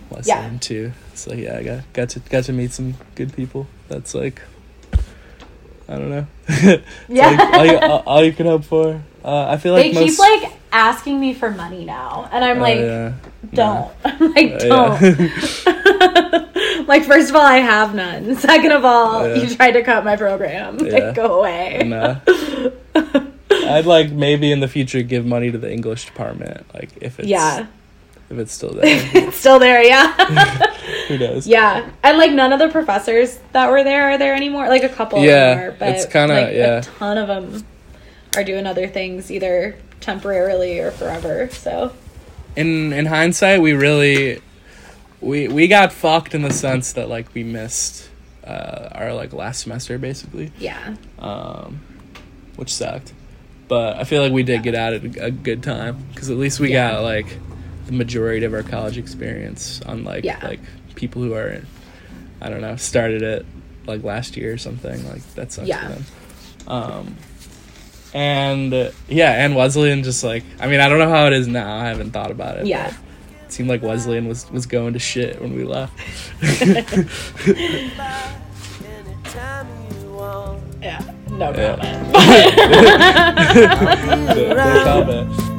Wesleyan 0.09 0.53
Yeah. 0.53 0.59
too. 0.59 0.91
So 1.13 1.33
yeah, 1.33 1.57
I 1.57 1.63
got 1.63 1.93
got 1.93 2.09
to 2.09 2.19
got 2.19 2.43
to 2.45 2.53
meet 2.53 2.71
some 2.71 2.95
good 3.15 3.33
people. 3.33 3.67
That's 3.87 4.13
like 4.15 4.41
I 5.87 5.95
don't 5.97 6.09
know. 6.09 6.27
Yeah. 7.07 7.29
like 7.29 7.39
all, 7.53 7.65
you, 7.65 7.77
all, 7.77 8.03
all 8.05 8.23
you 8.23 8.33
can 8.33 8.45
hope 8.47 8.65
for. 8.65 9.01
Uh, 9.23 9.45
I 9.49 9.57
feel 9.57 9.73
like 9.73 9.91
they 9.93 9.99
most. 10.05 10.17
keep 10.17 10.19
like 10.19 10.53
asking 10.71 11.19
me 11.19 11.33
for 11.33 11.49
money 11.49 11.83
now, 11.85 12.29
and 12.31 12.43
I'm 12.45 12.57
Oh, 12.59 12.61
like, 12.61 12.77
yeah. 12.77 13.13
don't, 13.53 13.91
I'm 14.05 14.33
like 14.33 14.53
Uh, 14.53 14.59
don't. 14.59 15.01
yeah. 15.01 16.83
like 16.87 17.03
first 17.05 17.29
of 17.29 17.35
all, 17.35 17.41
I 17.45 17.57
have 17.57 17.95
none. 17.95 18.35
Second 18.35 18.71
of 18.71 18.85
all, 18.85 19.27
Yeah. 19.27 19.35
you 19.43 19.55
tried 19.55 19.71
to 19.71 19.83
cut 19.83 20.03
my 20.05 20.15
program. 20.15 20.77
Yeah. 20.79 20.91
Like 20.93 21.15
go 21.15 21.39
away. 21.39 21.81
Nah. 21.85 22.17
I'd 23.49 23.85
like 23.85 24.11
maybe 24.11 24.51
in 24.51 24.59
the 24.59 24.67
future 24.67 25.01
give 25.01 25.25
money 25.25 25.51
to 25.51 25.57
the 25.57 25.71
English 25.71 26.05
department, 26.05 26.65
like 26.73 26.89
if 27.01 27.19
it's 27.19 27.27
yeah, 27.27 27.65
if 28.29 28.37
it's 28.39 28.51
still 28.53 28.73
there. 28.73 28.81
it's 29.13 29.37
still 29.37 29.59
there. 29.59 29.83
Yeah. 29.83 30.11
Who 31.07 31.17
knows? 31.19 31.45
Yeah, 31.47 31.89
and 32.03 32.17
like 32.17 32.31
none 32.31 32.51
of 32.53 32.59
the 32.59 32.69
professors 32.69 33.39
that 33.51 33.69
were 33.69 33.83
there 33.83 34.09
are 34.11 34.17
there 34.17 34.33
anymore. 34.35 34.67
Like 34.69 34.83
a 34.83 34.89
couple, 34.89 35.23
Yeah, 35.23 35.51
of 35.51 35.57
are, 35.59 35.71
but 35.77 35.89
it's 35.89 36.05
kinda- 36.05 36.33
like, 36.33 36.53
yeah. 36.55 36.77
a 36.79 36.81
ton 36.81 37.17
of 37.17 37.27
them 37.27 37.63
are 38.35 38.43
doing 38.43 38.65
other 38.65 38.87
things, 38.87 39.31
either 39.31 39.75
temporarily 40.01 40.79
or 40.79 40.91
forever. 40.91 41.49
So 41.51 41.93
in 42.55 42.91
in 42.93 43.05
hindsight, 43.05 43.61
we 43.61 43.73
really 43.73 44.41
we 45.21 45.47
we 45.47 45.67
got 45.67 45.93
fucked 45.93 46.33
in 46.33 46.41
the 46.41 46.51
sense 46.53 46.93
that 46.93 47.07
like 47.09 47.33
we 47.35 47.43
missed 47.43 48.09
uh, 48.43 48.89
our 48.93 49.13
like 49.13 49.31
last 49.33 49.61
semester 49.61 49.97
basically, 49.99 50.51
yeah, 50.59 50.95
um, 51.19 51.81
which 52.55 52.73
sucked. 52.73 53.13
But 53.67 53.97
I 53.97 54.03
feel 54.03 54.21
like 54.21 54.31
we 54.31 54.43
did 54.43 54.63
get 54.63 54.75
out 54.75 54.93
at 54.93 55.03
a, 55.17 55.25
a 55.25 55.31
good 55.31 55.63
time 55.63 55.97
because 56.13 56.29
at 56.29 56.37
least 56.37 56.59
we 56.59 56.71
Yeah. 56.71 56.91
got 56.93 57.03
like 57.03 57.27
the 57.85 57.93
majority 57.93 58.45
of 58.45 58.53
our 58.53 58.63
college 58.63 58.97
experience, 58.97 59.81
unlike 59.85 60.23
Yeah. 60.23 60.39
like 60.43 60.59
people 60.95 61.21
who 61.21 61.33
are 61.33 61.61
I 62.41 62.49
don't 62.49 62.61
know 62.61 62.75
started 62.75 63.21
it 63.21 63.45
like 63.87 64.03
last 64.03 64.35
year 64.37 64.53
or 64.53 64.57
something. 64.57 65.07
Like 65.09 65.21
that 65.35 65.51
sucks 65.51 65.67
Yeah. 65.67 65.87
for 65.87 65.93
them. 65.93 66.05
Um, 66.67 67.15
and 68.13 68.73
uh, 68.73 68.91
yeah, 69.07 69.45
and 69.45 69.55
Wesleyan 69.55 70.03
just 70.03 70.23
like 70.23 70.43
I 70.59 70.67
mean 70.67 70.79
I 70.79 70.89
don't 70.89 70.99
know 70.99 71.09
how 71.09 71.27
it 71.27 71.33
is 71.33 71.47
now. 71.47 71.77
I 71.77 71.85
haven't 71.85 72.11
thought 72.11 72.31
about 72.31 72.57
it. 72.57 72.65
yeah, 72.65 72.91
It 73.45 73.51
seemed 73.51 73.69
like 73.69 73.83
Wesleyan 73.83 74.27
was 74.27 74.49
was 74.51 74.65
going 74.65 74.93
to 74.93 74.99
shit 74.99 75.39
when 75.41 75.55
we 75.55 75.63
left. 75.63 75.93
Anytime 76.43 77.07
you 80.01 80.11
want. 80.13 80.61
yeah. 80.81 81.01
No 81.29 81.51
Yeah. 81.51 81.75
comment. 81.75 82.13
No- 84.35 84.53
no 84.55 84.83
comment. 84.83 85.54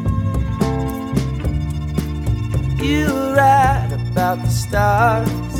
You 2.86 3.08
write 3.34 3.90
about 3.92 4.40
the 4.44 4.48
stars. 4.48 5.56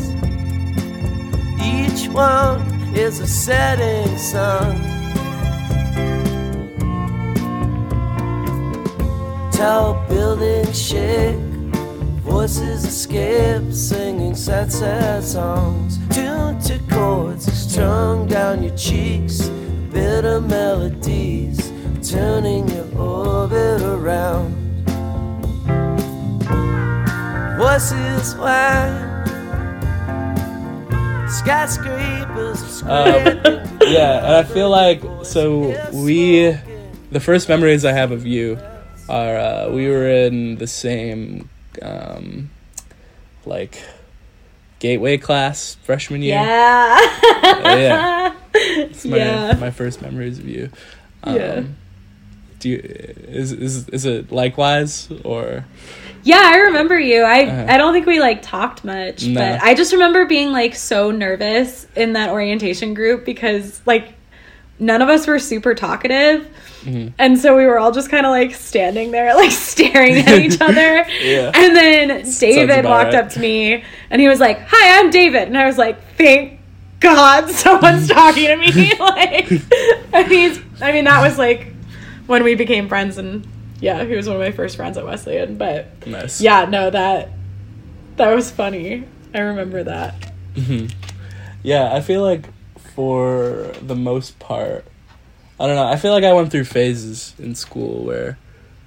Each 1.60 2.08
one 2.08 2.60
is 2.94 3.18
a 3.18 3.26
setting 3.26 4.16
sun. 4.16 4.76
Tall 9.50 9.94
buildings 10.08 10.80
shake, 10.80 11.34
voices 12.22 12.84
escape, 12.84 13.72
singing 13.72 14.36
sad, 14.36 14.70
sad 14.70 15.24
songs. 15.24 15.98
Tuned 16.14 16.60
to 16.66 16.78
chords, 16.88 17.52
strung 17.52 18.28
down 18.28 18.62
your 18.62 18.76
cheeks, 18.76 19.48
bitter 19.90 20.40
melodies, 20.40 21.72
turning 22.08 22.68
your 22.68 22.86
orbit 22.96 23.82
around. 23.82 24.55
Voices 27.66 28.36
wide, 28.36 29.26
skyscrapers 31.28 32.82
Um, 32.82 32.88
yeah, 33.82 34.18
and 34.24 34.36
I 34.36 34.44
feel 34.44 34.70
like 34.70 35.02
so 35.24 35.74
we, 35.92 36.56
the 37.10 37.18
first 37.18 37.48
memories 37.48 37.84
I 37.84 37.90
have 37.90 38.12
of 38.12 38.24
you 38.24 38.56
are 39.08 39.36
uh, 39.36 39.70
we 39.70 39.88
were 39.88 40.08
in 40.08 40.58
the 40.58 40.68
same, 40.68 41.50
um, 41.82 42.50
like, 43.44 43.82
gateway 44.78 45.18
class 45.18 45.76
freshman 45.82 46.22
year. 46.22 46.36
Yeah. 46.36 47.00
yeah. 47.42 48.34
It's 48.54 49.04
my, 49.04 49.16
yeah. 49.16 49.56
my 49.58 49.72
first 49.72 50.02
memories 50.02 50.38
of 50.38 50.46
you. 50.46 50.70
Um, 51.24 51.34
Yeah. 51.34 51.62
Do 52.60 52.68
you 52.70 52.78
is 52.78 53.50
is 53.50 53.88
is 53.88 54.04
it 54.06 54.32
likewise 54.32 55.08
or 55.24 55.66
Yeah, 56.26 56.42
I 56.42 56.56
remember 56.56 56.98
you. 56.98 57.22
I 57.22 57.44
Uh-huh. 57.44 57.66
I 57.68 57.76
don't 57.78 57.92
think 57.92 58.04
we 58.06 58.18
like 58.18 58.42
talked 58.42 58.84
much, 58.84 59.24
No. 59.26 59.40
but 59.40 59.62
I 59.62 59.74
just 59.74 59.92
remember 59.92 60.26
being 60.26 60.50
like 60.50 60.74
so 60.74 61.10
nervous 61.12 61.86
in 61.94 62.14
that 62.14 62.30
orientation 62.30 62.94
group 62.94 63.24
because 63.24 63.80
like 63.86 64.14
none 64.80 65.02
of 65.02 65.08
us 65.08 65.26
were 65.26 65.38
super 65.38 65.74
talkative. 65.74 66.48
Mm-hmm. 66.82 67.14
And 67.18 67.38
so 67.38 67.56
we 67.56 67.64
were 67.64 67.78
all 67.78 67.92
just 67.92 68.10
kind 68.10 68.26
of 68.26 68.30
like 68.30 68.54
standing 68.54 69.10
there, 69.12 69.34
like 69.42 69.52
staring 69.52 70.16
at 70.16 70.38
each 70.40 70.60
other. 70.60 71.06
Yeah. 71.22 71.52
And 71.54 71.76
then 71.76 72.08
David 72.38 72.84
walked 72.84 73.14
right. 73.14 73.24
up 73.24 73.30
to 73.30 73.40
me 73.40 73.84
and 74.10 74.20
he 74.20 74.28
was 74.28 74.40
like, 74.40 74.58
Hi, 74.68 74.98
I'm 74.98 75.10
David. 75.10 75.44
And 75.44 75.56
I 75.56 75.66
was 75.66 75.78
like, 75.78 75.96
Thank 76.16 76.58
God 76.98 77.48
someone's 77.64 78.08
talking 78.08 78.46
to 78.48 78.56
me. 78.56 78.94
like, 78.98 79.48
I 80.12 80.26
mean, 80.28 80.64
I 80.80 80.90
mean, 80.92 81.04
that 81.04 81.20
was 81.22 81.38
like 81.38 81.72
when 82.26 82.42
we 82.42 82.56
became 82.56 82.88
friends. 82.88 83.16
And 83.16 83.46
yeah, 83.80 84.04
he 84.04 84.14
was 84.14 84.26
one 84.26 84.36
of 84.36 84.42
my 84.42 84.52
first 84.52 84.76
friends 84.76 84.96
at 84.96 85.04
Wesleyan. 85.04 85.56
But 85.56 86.06
nice? 86.06 86.40
yeah, 86.40 86.64
no, 86.64 86.90
that 86.90 87.30
that 88.16 88.34
was 88.34 88.50
funny. 88.50 89.04
I 89.34 89.40
remember 89.40 89.84
that. 89.84 90.14
Mm-hmm. 90.54 90.86
Yeah, 91.62 91.94
I 91.94 92.00
feel 92.00 92.22
like 92.22 92.46
for 92.94 93.72
the 93.82 93.94
most 93.94 94.38
part, 94.38 94.84
I 95.60 95.66
don't 95.66 95.76
know. 95.76 95.86
I 95.86 95.96
feel 95.96 96.12
like 96.12 96.24
I 96.24 96.32
went 96.32 96.50
through 96.50 96.64
phases 96.64 97.34
in 97.38 97.54
school 97.54 98.04
where 98.04 98.38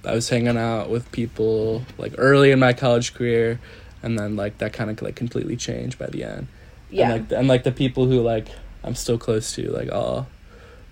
I 0.06 0.14
was 0.14 0.30
hanging 0.30 0.58
out 0.58 0.90
with 0.90 1.12
people 1.12 1.84
like 1.98 2.14
early 2.18 2.52
in 2.52 2.60
my 2.60 2.74
college 2.74 3.14
career, 3.14 3.60
and 4.02 4.18
then 4.18 4.36
like 4.36 4.58
that 4.60 4.74
kind 4.74 4.90
of 4.90 5.02
like 5.02 5.16
completely 5.16 5.56
changed 5.56 6.00
by 6.00 6.08
the 6.08 6.24
end. 6.24 6.48
Yeah. 6.90 7.12
and 7.12 7.30
like, 7.30 7.40
and 7.40 7.48
like 7.48 7.64
the 7.64 7.72
people 7.72 8.06
who 8.08 8.22
like 8.22 8.48
I'm 8.84 8.96
still 8.96 9.18
close 9.18 9.54
to, 9.54 9.70
like 9.72 9.92
all 9.92 10.28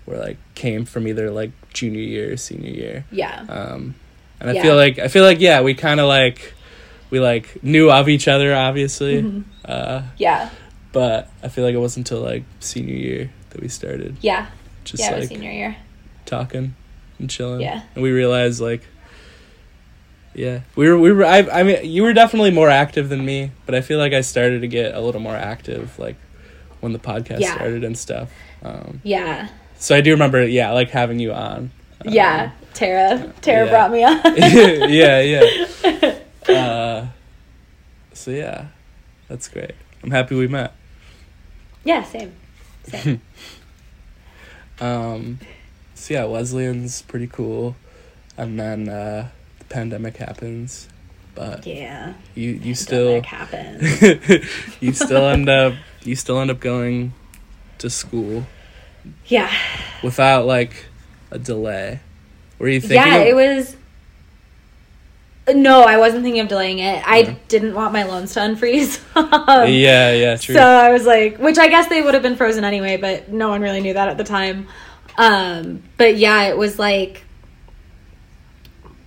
were 0.08 0.16
like 0.18 0.36
came 0.54 0.84
from 0.84 1.06
either 1.06 1.30
like 1.30 1.50
junior 1.72 2.00
year 2.00 2.32
or 2.32 2.36
senior 2.36 2.70
year. 2.70 3.04
yeah. 3.10 3.44
Um, 3.48 3.94
and 4.40 4.50
I 4.50 4.52
Yeah. 4.54 4.62
feel 4.62 4.76
like 4.76 4.98
I 4.98 5.08
feel 5.08 5.24
like 5.24 5.40
yeah, 5.40 5.60
we 5.62 5.74
kind 5.74 6.00
of 6.00 6.06
like 6.06 6.54
we 7.10 7.20
like 7.20 7.62
knew 7.62 7.90
of 7.90 8.08
each 8.08 8.28
other 8.28 8.54
obviously. 8.54 9.22
Mm-hmm. 9.22 9.42
Uh, 9.64 10.02
Yeah. 10.16 10.50
but 10.92 11.28
I 11.42 11.48
feel 11.48 11.64
like 11.64 11.74
it 11.74 11.78
wasn't 11.78 12.10
until 12.10 12.22
like 12.24 12.44
senior 12.60 12.94
year 12.94 13.30
that 13.50 13.60
we 13.60 13.68
started 13.68 14.16
Yeah. 14.20 14.46
just 14.84 15.02
yeah, 15.02 15.16
like 15.16 15.28
senior 15.28 15.50
year. 15.52 15.76
talking 16.26 16.74
and 17.18 17.28
chilling. 17.30 17.60
Yeah. 17.60 17.82
and 17.94 18.02
we 18.02 18.10
realized 18.10 18.60
like, 18.60 18.82
yeah, 20.34 20.60
we 20.76 20.88
were 20.88 20.98
we 20.98 21.10
were. 21.12 21.24
I 21.24 21.38
I 21.50 21.62
mean, 21.64 21.84
you 21.84 22.02
were 22.02 22.12
definitely 22.12 22.50
more 22.52 22.68
active 22.68 23.08
than 23.08 23.24
me, 23.24 23.50
but 23.66 23.74
I 23.74 23.80
feel 23.80 23.98
like 23.98 24.12
I 24.12 24.20
started 24.20 24.60
to 24.60 24.68
get 24.68 24.94
a 24.94 25.00
little 25.00 25.20
more 25.20 25.34
active 25.34 25.98
like 25.98 26.16
when 26.80 26.92
the 26.92 26.98
podcast 27.00 27.40
Yeah. 27.40 27.54
started 27.54 27.82
and 27.82 27.98
stuff. 27.98 28.30
Um, 28.62 29.00
Yeah. 29.02 29.48
So 29.78 29.94
I 29.94 30.00
do 30.00 30.10
remember, 30.10 30.44
yeah, 30.46 30.72
like 30.72 30.90
having 30.90 31.18
you 31.18 31.32
on. 31.32 31.70
Um, 32.04 32.12
Yeah. 32.12 32.50
Tara. 32.74 33.32
Tara 33.40 33.64
yeah. 33.64 33.70
brought 33.70 33.90
me 33.90 34.04
on. 34.04 34.20
yeah, 34.90 35.20
yeah. 35.20 36.14
Uh, 36.48 37.06
so 38.14 38.30
yeah, 38.30 38.68
that's 39.28 39.48
great. 39.48 39.72
I'm 40.02 40.10
happy 40.10 40.34
we 40.34 40.48
met. 40.48 40.72
yeah, 41.84 42.02
same. 42.04 42.32
Same. 42.84 43.20
Um, 44.80 45.40
so 45.94 46.14
yeah, 46.14 46.24
Wesleyan's 46.24 47.02
pretty 47.02 47.26
cool, 47.26 47.74
and 48.36 48.58
then 48.58 48.88
uh, 48.88 49.28
the 49.58 49.64
pandemic 49.64 50.16
happens, 50.18 50.88
but 51.34 51.66
yeah. 51.66 52.14
you 52.36 52.52
you 52.52 52.76
still 52.76 53.20
happened. 53.22 53.82
you 54.80 54.92
still 54.92 55.26
end 55.26 55.48
up 55.48 55.74
you 56.04 56.14
still 56.14 56.38
end 56.40 56.52
up 56.52 56.60
going 56.60 57.12
to 57.78 57.90
school 57.90 58.46
yeah. 59.26 59.52
without 60.02 60.46
like 60.46 60.86
a 61.30 61.38
delay. 61.38 62.00
Were 62.58 62.68
you 62.68 62.80
thinking? 62.80 62.96
Yeah, 62.96 63.16
of- 63.16 63.26
it 63.26 63.34
was. 63.36 63.76
No, 65.54 65.80
I 65.82 65.96
wasn't 65.96 66.24
thinking 66.24 66.42
of 66.42 66.48
delaying 66.48 66.78
it. 66.78 67.02
I 67.08 67.18
Yeah. 67.20 67.34
didn't 67.48 67.74
want 67.74 67.94
my 67.94 68.02
loans 68.02 68.34
to 68.34 68.40
unfreeze. 68.40 69.00
Um, 69.16 69.68
Yeah, 69.72 70.12
yeah, 70.12 70.36
true. 70.36 70.54
So 70.54 70.60
I 70.60 70.92
was 70.92 71.06
like, 71.06 71.38
which 71.38 71.56
I 71.56 71.68
guess 71.68 71.88
they 71.88 72.02
would 72.02 72.12
have 72.12 72.22
been 72.22 72.36
frozen 72.36 72.64
anyway, 72.64 72.98
but 72.98 73.30
no 73.32 73.48
one 73.48 73.62
really 73.62 73.80
knew 73.80 73.94
that 73.94 74.08
at 74.08 74.18
the 74.18 74.24
time. 74.24 74.68
Um, 75.16 75.82
but 75.96 76.16
yeah, 76.18 76.44
it 76.48 76.56
was 76.58 76.78
like 76.78 77.24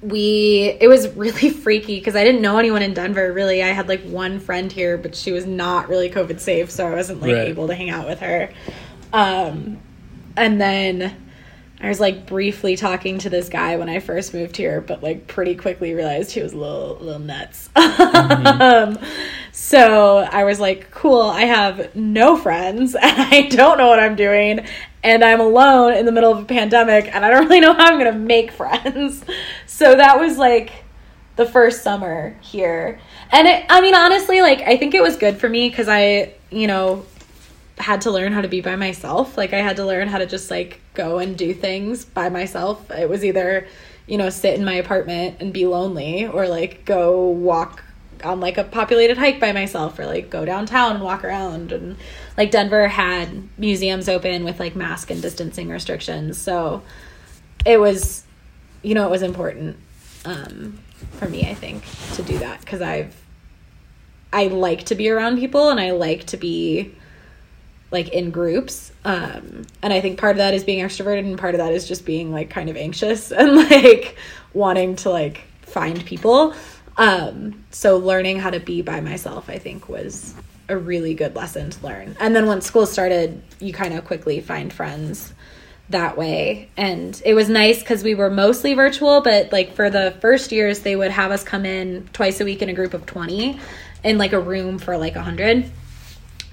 we 0.01 0.75
it 0.81 0.87
was 0.87 1.09
really 1.09 1.49
freaky 1.63 1.99
because 1.99 2.15
I 2.15 2.23
didn't 2.23 2.41
know 2.41 2.57
anyone 2.57 2.81
in 2.81 2.93
Denver 2.93 3.31
really. 3.31 3.61
I 3.61 3.67
had 3.67 3.87
like 3.87 4.01
one 4.03 4.39
friend 4.39 4.71
here, 4.71 4.97
but 4.97 5.15
she 5.15 5.31
was 5.31 5.45
not 5.45 5.89
really 5.89 6.09
COVID 6.09 6.39
safe, 6.39 6.71
so 6.71 6.87
I 6.87 6.95
wasn't 6.95 7.21
like 7.21 7.33
Right. 7.35 7.47
able 7.49 7.67
to 7.67 7.75
hang 7.75 7.89
out 7.91 8.07
with 8.07 8.19
her. 8.21 8.49
Um, 9.13 9.79
and 10.37 10.59
then 10.59 11.15
I 11.81 11.89
was 11.89 11.99
like 11.99 12.27
briefly 12.27 12.75
talking 12.75 13.17
to 13.19 13.29
this 13.29 13.49
guy 13.49 13.75
when 13.77 13.89
I 13.89 13.99
first 13.99 14.35
moved 14.35 14.55
here, 14.55 14.81
but 14.81 15.01
like 15.01 15.25
pretty 15.27 15.55
quickly 15.55 15.95
realized 15.95 16.31
he 16.31 16.41
was 16.41 16.53
a 16.53 16.57
little 16.57 16.97
little 17.01 17.19
nuts. 17.19 17.69
um, 17.75 18.99
so 19.51 20.17
I 20.17 20.43
was 20.43 20.59
like, 20.59 20.91
cool, 20.91 21.21
I 21.21 21.41
have 21.41 21.95
no 21.95 22.37
friends 22.37 22.93
and 23.01 23.19
I 23.19 23.47
don't 23.47 23.79
know 23.79 23.87
what 23.87 23.99
I'm 23.99 24.15
doing 24.15 24.65
and 25.03 25.23
I'm 25.23 25.39
alone 25.39 25.93
in 25.93 26.05
the 26.05 26.11
middle 26.11 26.31
of 26.31 26.39
a 26.39 26.45
pandemic 26.45 27.13
and 27.13 27.25
I 27.25 27.31
don't 27.31 27.43
really 27.49 27.59
know 27.59 27.73
how 27.73 27.93
I'm 27.93 27.99
to 27.99 28.11
make 28.13 28.51
friends. 28.51 29.23
So 29.65 29.95
that 29.95 30.19
was 30.19 30.37
like 30.37 30.83
the 31.35 31.47
first 31.47 31.81
summer 31.81 32.37
here. 32.41 32.99
And 33.31 33.47
it, 33.47 33.65
I 33.69 33.81
mean 33.81 33.95
honestly, 33.95 34.41
like 34.41 34.61
I 34.61 34.77
think 34.77 34.93
it 34.93 35.01
was 35.01 35.17
good 35.17 35.37
for 35.37 35.49
me 35.49 35.71
cuz 35.71 35.87
I, 35.87 36.35
you 36.51 36.67
know, 36.67 37.07
had 37.77 38.01
to 38.01 38.11
learn 38.11 38.31
how 38.31 38.41
to 38.41 38.47
be 38.47 38.61
by 38.61 38.75
myself. 38.75 39.37
Like 39.37 39.53
I 39.53 39.59
had 39.59 39.77
to 39.77 39.85
learn 39.85 40.07
how 40.07 40.17
to 40.17 40.25
just 40.25 40.51
like 40.51 40.81
go 40.93 41.19
and 41.19 41.37
do 41.37 41.53
things 41.53 42.05
by 42.05 42.29
myself. 42.29 42.89
It 42.91 43.09
was 43.09 43.23
either, 43.25 43.67
you 44.07 44.17
know, 44.17 44.29
sit 44.29 44.55
in 44.55 44.65
my 44.65 44.73
apartment 44.73 45.37
and 45.39 45.53
be 45.53 45.65
lonely 45.65 46.27
or 46.27 46.47
like 46.47 46.85
go 46.85 47.27
walk 47.27 47.83
on 48.23 48.39
like 48.39 48.57
a 48.57 48.63
populated 48.63 49.17
hike 49.17 49.39
by 49.39 49.51
myself 49.51 49.97
or 49.97 50.05
like 50.05 50.29
go 50.29 50.45
downtown 50.45 50.95
and 50.95 51.03
walk 51.03 51.23
around 51.23 51.71
and 51.71 51.97
like 52.37 52.51
Denver 52.51 52.87
had 52.87 53.47
museums 53.57 54.07
open 54.07 54.43
with 54.43 54.59
like 54.59 54.75
mask 54.75 55.09
and 55.09 55.21
distancing 55.21 55.69
restrictions. 55.69 56.37
So 56.37 56.83
it 57.65 57.79
was 57.79 58.23
you 58.83 58.95
know, 58.95 59.07
it 59.07 59.11
was 59.11 59.21
important 59.21 59.77
um 60.25 60.79
for 61.13 61.27
me 61.27 61.49
I 61.49 61.55
think 61.55 61.83
to 62.13 62.21
do 62.21 62.37
that 62.39 62.63
cuz 62.65 62.81
I've 62.81 63.15
I 64.33 64.47
like 64.47 64.85
to 64.85 64.95
be 64.95 65.09
around 65.09 65.39
people 65.39 65.69
and 65.69 65.79
I 65.79 65.91
like 65.91 66.25
to 66.27 66.37
be 66.37 66.93
like 67.91 68.09
in 68.09 68.31
groups 68.31 68.91
um 69.05 69.65
and 69.81 69.93
i 69.93 70.01
think 70.01 70.17
part 70.17 70.31
of 70.31 70.37
that 70.37 70.53
is 70.53 70.63
being 70.63 70.83
extroverted 70.83 71.19
and 71.19 71.37
part 71.37 71.53
of 71.53 71.59
that 71.59 71.73
is 71.73 71.87
just 71.87 72.05
being 72.05 72.31
like 72.31 72.49
kind 72.49 72.69
of 72.69 72.77
anxious 72.77 73.31
and 73.31 73.55
like 73.55 74.17
wanting 74.53 74.95
to 74.95 75.09
like 75.09 75.43
find 75.61 76.05
people. 76.05 76.53
Um 76.97 77.63
so 77.71 77.97
learning 77.97 78.39
how 78.39 78.49
to 78.49 78.59
be 78.59 78.81
by 78.81 78.99
myself 78.99 79.49
i 79.49 79.57
think 79.57 79.87
was 79.87 80.35
a 80.69 80.77
really 80.77 81.13
good 81.13 81.35
lesson 81.35 81.69
to 81.69 81.85
learn. 81.85 82.15
And 82.19 82.33
then 82.33 82.45
once 82.45 82.65
school 82.65 82.85
started 82.85 83.41
you 83.59 83.73
kind 83.73 83.93
of 83.93 84.05
quickly 84.05 84.39
find 84.39 84.71
friends 84.71 85.33
that 85.89 86.17
way. 86.17 86.69
And 86.77 87.21
it 87.25 87.33
was 87.33 87.49
nice 87.49 87.79
because 87.79 88.03
we 88.03 88.15
were 88.15 88.29
mostly 88.29 88.73
virtual 88.73 89.21
but 89.21 89.51
like 89.51 89.73
for 89.73 89.89
the 89.89 90.15
first 90.21 90.51
years 90.51 90.79
they 90.79 90.95
would 90.95 91.11
have 91.11 91.31
us 91.31 91.43
come 91.43 91.65
in 91.65 92.07
twice 92.13 92.39
a 92.41 92.45
week 92.45 92.61
in 92.61 92.69
a 92.69 92.73
group 92.73 92.93
of 92.93 93.05
20 93.05 93.59
in 94.03 94.17
like 94.17 94.33
a 94.33 94.39
room 94.39 94.77
for 94.77 94.97
like 94.97 95.15
100 95.15 95.69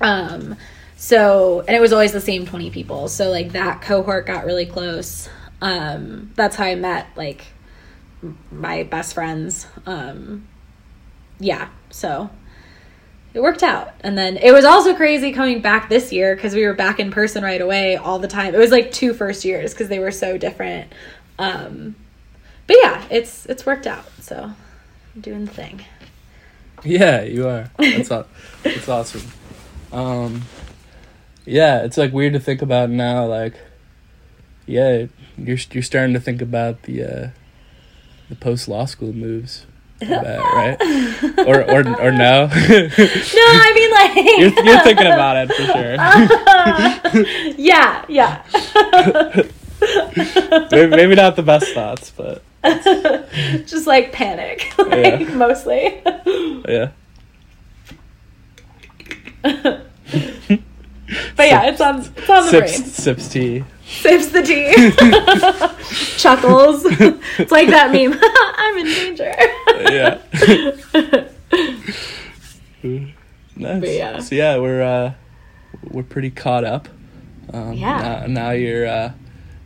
um 0.00 0.56
so 1.00 1.60
and 1.60 1.76
it 1.76 1.80
was 1.80 1.92
always 1.92 2.10
the 2.10 2.20
same 2.20 2.44
20 2.44 2.70
people. 2.70 3.06
So 3.06 3.30
like 3.30 3.52
that 3.52 3.80
cohort 3.80 4.26
got 4.26 4.44
really 4.44 4.66
close. 4.66 5.28
Um 5.62 6.32
that's 6.34 6.56
how 6.56 6.64
i 6.64 6.74
met 6.74 7.06
like 7.16 7.46
my 8.50 8.82
best 8.82 9.14
friends. 9.14 9.68
Um 9.86 10.48
yeah 11.38 11.68
so 11.88 12.28
it 13.32 13.40
worked 13.40 13.62
out. 13.62 13.94
And 14.00 14.18
then 14.18 14.38
it 14.38 14.52
was 14.52 14.64
also 14.64 14.96
crazy 14.96 15.32
coming 15.32 15.62
back 15.62 15.88
this 15.88 16.12
year 16.12 16.34
because 16.34 16.52
we 16.52 16.66
were 16.66 16.74
back 16.74 16.98
in 16.98 17.12
person 17.12 17.44
right 17.44 17.60
away 17.60 17.96
all 17.96 18.18
the 18.18 18.26
time. 18.26 18.52
It 18.52 18.58
was 18.58 18.72
like 18.72 18.90
two 18.90 19.14
first 19.14 19.44
years 19.44 19.72
because 19.72 19.88
they 19.88 20.00
were 20.00 20.10
so 20.10 20.36
different. 20.36 20.92
Um 21.38 21.94
but 22.66 22.76
yeah 22.82 23.04
it's 23.08 23.46
it's 23.46 23.64
worked 23.64 23.86
out. 23.86 24.04
So 24.18 24.50
i'm 25.14 25.20
doing 25.20 25.44
the 25.44 25.52
thing. 25.52 25.84
Yeah, 26.84 27.22
you 27.22 27.46
are. 27.46 27.70
That's 27.78 28.08
that's 28.08 28.88
awesome. 28.88 29.22
Um, 29.92 30.42
yeah, 31.48 31.82
it's 31.84 31.96
like 31.96 32.12
weird 32.12 32.32
to 32.34 32.40
think 32.40 32.62
about 32.62 32.90
now. 32.90 33.24
Like, 33.26 33.54
yeah, 34.66 35.06
you're 35.36 35.58
you're 35.72 35.82
starting 35.82 36.14
to 36.14 36.20
think 36.20 36.42
about 36.42 36.82
the 36.82 37.02
uh, 37.04 37.28
the 38.28 38.36
post 38.36 38.68
law 38.68 38.84
school 38.84 39.12
moves, 39.12 39.66
right? 40.02 40.76
Or 41.46 41.62
or 41.62 41.80
or 42.00 42.10
no? 42.12 42.46
No, 42.46 43.44
I 43.56 43.72
mean 43.74 43.90
like 43.90 44.14
you're 44.38 44.64
you're 44.64 44.80
thinking 44.82 45.06
about 45.06 45.36
it 45.36 45.48
for 45.52 45.64
sure. 45.64 45.94
yeah, 47.58 48.04
yeah. 48.08 48.42
maybe, 50.72 50.90
maybe 50.96 51.14
not 51.14 51.36
the 51.36 51.42
best 51.42 51.72
thoughts, 51.72 52.10
but 52.16 52.42
Just 53.66 53.86
like 53.86 54.12
panic, 54.12 54.72
like 54.78 55.20
Yeah. 55.20 55.34
mostly. 55.34 56.02
yeah. 56.68 56.90
But 61.38 61.46
yeah, 61.46 61.66
it's 61.70 61.80
on 61.80 62.00
it's 62.00 62.28
on 62.28 62.44
the 62.44 62.50
Sips 62.50 62.78
brain. 62.80 62.90
sips 62.90 63.28
tea. 63.28 63.64
Sips 63.86 64.26
the 64.28 64.42
tea. 64.42 64.90
Chuckles. 66.18 66.82
it's 67.38 67.50
like 67.52 67.68
that 67.68 67.90
meme. 67.92 68.12
I'm 68.58 68.76
in 68.78 68.86
danger. 68.86 69.32
Yeah. 69.90 70.18
nice. 73.56 73.80
But 73.80 73.88
yeah. 73.88 74.18
So 74.20 74.34
yeah, 74.34 74.58
we're 74.58 74.82
uh, 74.82 75.12
we're 75.90 76.02
pretty 76.02 76.30
caught 76.30 76.64
up. 76.64 76.88
Um, 77.52 77.72
Yeah. 77.74 78.26
Now, 78.26 78.26
now 78.26 78.50
you're 78.50 78.86
uh, 78.86 79.12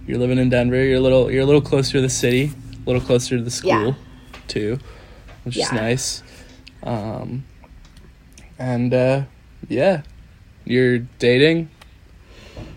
you're 0.07 0.19
living 0.19 0.39
in 0.39 0.51
Denver. 0.51 0.83
You're 0.85 0.99
a 0.99 1.01
little 1.01 1.31
you're 1.31 1.43
a 1.43 1.47
little 1.47 1.61
closer 1.63 1.93
to 1.93 2.01
the 2.01 2.09
city, 2.11 2.53
a 2.75 2.87
little 2.91 3.01
closer 3.03 3.37
to 3.39 3.43
the 3.43 3.51
school, 3.51 3.71
Yeah. 3.71 3.93
too, 4.49 4.79
which 5.45 5.57
is 5.57 5.73
nice. 5.73 6.23
Um, 6.83 7.45
and 8.59 8.93
uh, 8.95 9.23
yeah, 9.69 10.03
you're 10.65 10.99
dating 11.19 11.69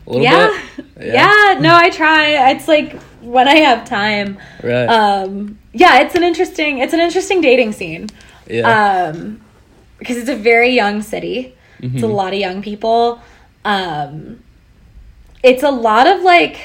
a 0.08 0.10
little 0.10 0.24
Yeah. 0.24 0.62
bit. 0.78 0.86
yeah. 1.08 1.54
yeah. 1.54 1.60
no, 1.60 1.76
I 1.76 1.90
try. 1.90 2.52
It's 2.52 2.68
like 2.68 3.00
when 3.22 3.48
I 3.48 3.56
have 3.58 3.86
time. 3.86 4.38
Right. 4.64 4.86
Um 4.88 5.58
yeah, 5.74 6.02
it's 6.02 6.16
an 6.16 6.24
interesting 6.24 6.80
it's 6.80 6.94
an 6.94 7.00
interesting 7.00 7.42
dating 7.42 7.72
scene. 7.74 8.08
yeah. 8.48 9.10
Um 9.12 9.42
because 10.00 10.18
it's 10.18 10.30
a 10.30 10.36
very 10.36 10.70
young 10.72 11.02
city. 11.02 11.54
It's 11.80 12.04
a 12.04 12.06
Mhm. 12.08 12.14
lot 12.14 12.34
of 12.34 12.40
young 12.40 12.62
people. 12.62 13.22
Um 13.64 14.40
it's 15.44 15.64
a 15.64 15.72
lot 15.72 16.08
of 16.08 16.22
like 16.22 16.60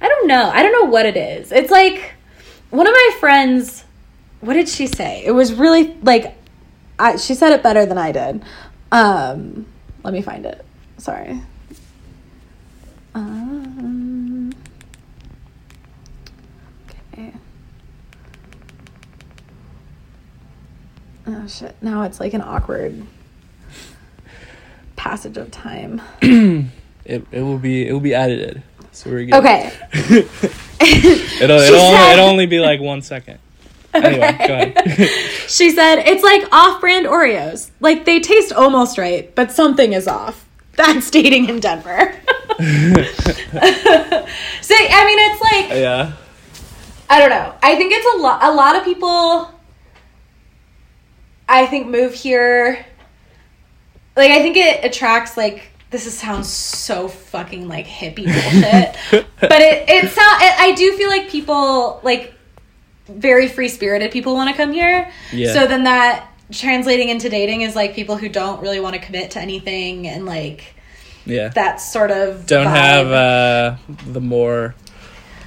I 0.00 0.08
don't 0.08 0.26
know. 0.26 0.50
I 0.52 0.62
don't 0.62 0.72
know 0.72 0.90
what 0.90 1.06
it 1.06 1.16
is. 1.16 1.50
It's 1.52 1.70
like 1.70 2.12
one 2.70 2.86
of 2.86 2.92
my 2.92 3.10
friends 3.20 3.84
what 4.40 4.54
did 4.54 4.68
she 4.68 4.86
say? 4.86 5.22
It 5.24 5.30
was 5.30 5.54
really 5.54 5.96
like 6.02 6.36
I, 6.98 7.16
she 7.16 7.34
said 7.34 7.52
it 7.52 7.62
better 7.62 7.86
than 7.86 7.96
I 7.98 8.12
did. 8.12 8.42
Um 8.92 9.66
let 10.04 10.12
me 10.14 10.22
find 10.22 10.46
it. 10.46 10.64
Sorry. 10.98 11.40
Um, 13.14 14.52
okay. 17.12 17.32
Oh 21.26 21.46
shit! 21.46 21.74
Now 21.80 22.02
it's 22.02 22.20
like 22.20 22.34
an 22.34 22.42
awkward 22.42 23.02
passage 24.96 25.36
of 25.36 25.50
time. 25.50 26.00
It, 27.06 27.26
it 27.32 27.42
will 27.42 27.58
be 27.58 27.86
it 27.86 27.92
will 27.92 28.00
be 28.00 28.14
edited. 28.14 28.62
So 28.92 29.10
we're 29.10 29.26
good. 29.26 29.34
Okay. 29.34 29.70
It'll 29.92 31.58
it'll 31.60 31.60
said- 31.60 32.12
it'll 32.14 32.24
only 32.26 32.46
be 32.46 32.60
like 32.60 32.80
one 32.80 33.02
second. 33.02 33.40
Anyway, 33.94 34.36
go. 34.46 34.72
She 35.46 35.70
said 35.70 36.00
it's 36.00 36.22
like 36.22 36.46
off-brand 36.52 37.06
Oreos. 37.06 37.70
Like 37.80 38.04
they 38.04 38.20
taste 38.20 38.52
almost 38.52 38.98
right, 38.98 39.34
but 39.34 39.52
something 39.52 39.92
is 39.92 40.08
off. 40.08 40.48
That's 40.76 41.10
dating 41.10 41.48
in 41.48 41.60
Denver. 41.60 42.14
so 42.58 42.64
I 42.64 43.04
mean, 45.06 45.18
it's 45.20 45.40
like 45.40 45.68
yeah. 45.78 46.12
I 47.08 47.20
don't 47.20 47.30
know. 47.30 47.54
I 47.62 47.76
think 47.76 47.92
it's 47.92 48.16
a 48.16 48.18
lot. 48.18 48.42
A 48.42 48.52
lot 48.52 48.76
of 48.76 48.84
people, 48.84 49.50
I 51.48 51.66
think, 51.66 51.86
move 51.86 52.14
here. 52.14 52.84
Like, 54.16 54.30
I 54.30 54.40
think 54.40 54.56
it 54.56 54.84
attracts 54.84 55.36
like 55.36 55.70
this. 55.90 56.06
Is, 56.06 56.18
sounds 56.18 56.48
so 56.48 57.08
fucking 57.08 57.68
like 57.68 57.86
hippie 57.86 58.24
bullshit, 58.24 58.96
but 59.40 59.60
it 59.60 59.88
it 59.88 60.10
sound. 60.10 60.42
It, 60.42 60.54
I 60.58 60.72
do 60.76 60.96
feel 60.96 61.08
like 61.08 61.28
people 61.28 62.00
like 62.02 62.34
very 63.06 63.48
free 63.48 63.68
spirited 63.68 64.10
people 64.10 64.34
want 64.34 64.50
to 64.50 64.56
come 64.56 64.72
here. 64.72 65.10
Yeah. 65.32 65.52
So 65.52 65.66
then 65.66 65.84
that 65.84 66.28
translating 66.52 67.08
into 67.08 67.28
dating 67.28 67.62
is 67.62 67.74
like 67.74 67.94
people 67.94 68.16
who 68.16 68.28
don't 68.28 68.60
really 68.62 68.80
want 68.80 68.94
to 68.94 69.00
commit 69.00 69.32
to 69.32 69.40
anything 69.40 70.06
and 70.06 70.26
like 70.26 70.74
Yeah. 71.26 71.48
that 71.48 71.76
sort 71.76 72.10
of 72.10 72.46
don't 72.46 72.66
vibe. 72.66 72.70
have 72.70 73.06
uh, 73.10 73.76
the 74.12 74.20
more 74.20 74.74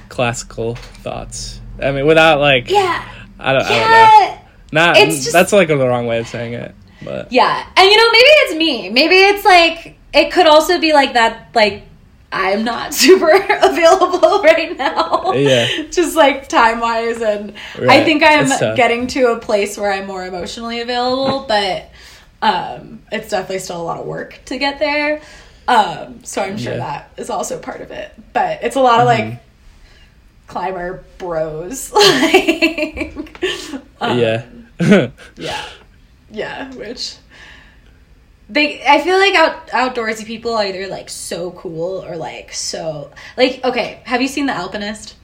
classical 0.08 0.74
thoughts. 0.74 1.60
I 1.82 1.92
mean, 1.92 2.06
without 2.06 2.40
like, 2.40 2.70
yeah 2.70 3.04
I 3.38 3.52
don't, 3.52 3.62
I 3.62 3.68
don't 3.68 4.30
know. 4.32 4.40
Not 4.72 4.96
It's 4.98 5.16
just- 5.24 5.32
that's 5.32 5.52
like 5.52 5.68
the 5.68 5.76
wrong 5.76 6.06
way 6.06 6.18
of 6.18 6.26
saying 6.28 6.54
it, 6.54 6.74
but 7.04 7.32
Yeah. 7.32 7.64
And 7.76 7.88
you 7.90 7.96
know, 7.96 8.10
maybe 8.10 8.24
it's 8.26 8.54
me. 8.56 8.90
Maybe 8.90 9.14
it's 9.16 9.44
like 9.44 9.96
it 10.12 10.32
could 10.32 10.46
also 10.46 10.78
be 10.80 10.92
like 10.92 11.12
that 11.14 11.48
like 11.54 11.84
I'm 12.30 12.62
not 12.64 12.92
super 13.04 13.30
available 13.30 14.42
right 14.42 14.76
now. 14.76 15.32
Yeah. 15.32 15.66
Just 15.90 16.14
like 16.16 16.48
time 16.48 16.80
wise 16.80 17.20
and 17.22 17.54
I 17.78 18.04
think 18.04 18.22
I'm 18.22 18.48
getting 18.76 19.06
to 19.08 19.32
a 19.32 19.38
place 19.38 19.78
where 19.78 19.90
I'm 19.92 20.06
more 20.06 20.24
emotionally 20.26 20.80
available, 20.80 21.44
but 21.48 21.90
um 22.42 23.02
it's 23.10 23.30
definitely 23.30 23.58
still 23.58 23.80
a 23.80 23.82
lot 23.82 23.98
of 23.98 24.06
work 24.06 24.40
to 24.46 24.58
get 24.58 24.78
there. 24.78 25.20
Um 25.66 26.22
so 26.24 26.42
I'm 26.42 26.56
sure 26.58 26.72
Yeah. 26.72 26.78
that 26.78 27.10
is 27.16 27.30
also 27.30 27.58
part 27.58 27.80
of 27.80 27.90
it. 27.90 28.12
But 28.32 28.62
it's 28.62 28.76
a 28.76 28.80
lot 28.80 29.00
of 29.00 29.08
Mm-hmm. 29.08 29.30
like 29.30 29.42
climber 30.46 31.04
bros 31.18 31.92
like 31.92 33.42
um, 34.00 34.18
yeah, 34.18 34.44
yeah. 35.36 35.64
Yeah, 36.30 36.72
which 36.74 37.16
they 38.50 38.82
I 38.86 39.00
feel 39.00 39.18
like 39.18 39.34
out 39.34 39.68
outdoorsy 39.68 40.24
people 40.24 40.54
are 40.54 40.64
either 40.64 40.86
like 40.88 41.08
so 41.10 41.50
cool 41.52 42.04
or 42.04 42.16
like 42.16 42.52
so 42.52 43.10
like 43.36 43.62
okay, 43.64 44.00
have 44.04 44.22
you 44.22 44.28
seen 44.28 44.46
The 44.46 44.54
Alpinist? 44.54 45.14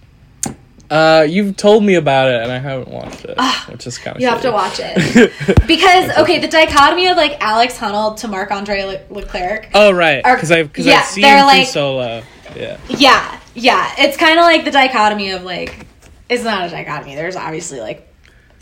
uh, 0.90 1.26
you've 1.28 1.56
told 1.56 1.82
me 1.82 1.94
about 1.94 2.28
it 2.28 2.42
and 2.42 2.52
I 2.52 2.58
haven't 2.58 2.88
watched 2.88 3.24
it, 3.24 3.38
which 3.70 3.86
is 3.86 3.96
kind 3.96 4.16
of 4.16 4.22
Ah, 4.22 4.24
You 4.24 4.28
have 4.28 4.42
to 4.42 4.52
watch 4.52 4.78
it. 4.78 5.32
Because 5.66 6.16
okay, 6.18 6.38
the 6.38 6.46
dichotomy 6.48 7.06
of 7.08 7.16
like 7.16 7.40
Alex 7.40 7.78
Honnold 7.78 8.18
to 8.18 8.28
Marc 8.28 8.50
Andre 8.50 8.82
Le- 8.84 9.00
Leclerc. 9.10 9.68
oh 9.74 9.90
right, 9.92 10.22
because 10.22 10.52
I've 10.52 10.68
because 10.68 10.86
yeah, 10.86 10.98
I've 10.98 11.04
seen 11.06 11.22
they're 11.22 11.44
like- 11.44 11.66
Solo. 11.66 12.22
Yeah, 12.54 12.78
Yeah, 12.88 13.40
yeah. 13.54 13.92
It's 13.98 14.16
kind 14.16 14.38
of 14.38 14.44
like 14.44 14.64
the 14.64 14.70
dichotomy 14.70 15.30
of 15.30 15.42
like 15.42 15.86
it's 16.28 16.44
not 16.44 16.66
a 16.66 16.70
dichotomy. 16.70 17.14
There's 17.16 17.34
obviously 17.36 17.80
like 17.80 18.06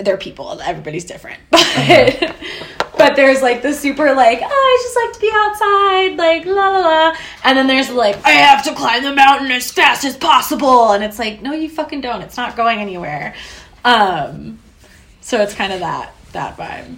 they're 0.05 0.17
people. 0.17 0.61
Everybody's 0.61 1.05
different, 1.05 1.41
but 1.51 2.37
but 2.97 3.17
there's 3.17 3.43
like 3.43 3.63
the 3.63 3.73
super 3.73 4.15
like 4.15 4.41
oh, 4.43 4.47
I 4.47 4.79
just 4.83 4.97
like 4.97 5.13
to 5.15 5.21
be 5.21 5.31
outside, 5.33 6.17
like 6.17 6.47
la 6.47 6.71
la 6.71 6.81
la, 6.81 7.17
and 7.45 7.59
then 7.59 7.67
there's 7.67 7.91
like 7.91 8.17
I 8.25 8.31
have 8.31 8.65
to 8.65 8.75
climb 8.75 9.03
the 9.03 9.15
mountain 9.15 9.51
as 9.51 9.71
fast 9.73 10.05
as 10.05 10.17
possible, 10.17 10.93
and 10.93 11.03
it's 11.03 11.19
like 11.19 11.43
no, 11.43 11.53
you 11.53 11.69
fucking 11.69 12.01
don't. 12.01 12.23
It's 12.23 12.37
not 12.37 12.57
going 12.57 12.79
anywhere. 12.81 13.35
Um, 13.85 14.59
so 15.21 15.41
it's 15.41 15.55
kind 15.55 15.73
of 15.73 15.81
that 15.81 16.15
that 16.33 16.57
vibe. 16.57 16.97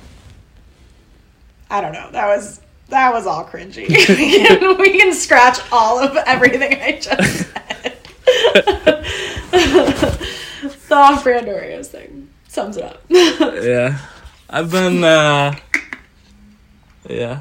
I 1.70 1.80
don't 1.80 1.92
know. 1.92 2.10
That 2.12 2.26
was 2.26 2.60
that 2.88 3.12
was 3.12 3.26
all 3.26 3.44
cringy. 3.44 3.88
we, 4.08 4.46
can, 4.46 4.78
we 4.78 4.98
can 4.98 5.14
scratch 5.14 5.58
all 5.72 5.98
of 5.98 6.16
everything 6.26 6.80
I 6.82 6.98
just 7.00 7.48
said. 7.48 7.98
the 10.88 10.94
off-brand 10.94 11.46
Oreos 11.46 11.86
thing 11.86 12.28
sums 12.54 12.76
it 12.76 12.84
up. 12.84 13.02
yeah. 13.08 13.98
I've 14.48 14.70
been 14.70 15.02
uh, 15.02 15.56
yeah. 17.08 17.40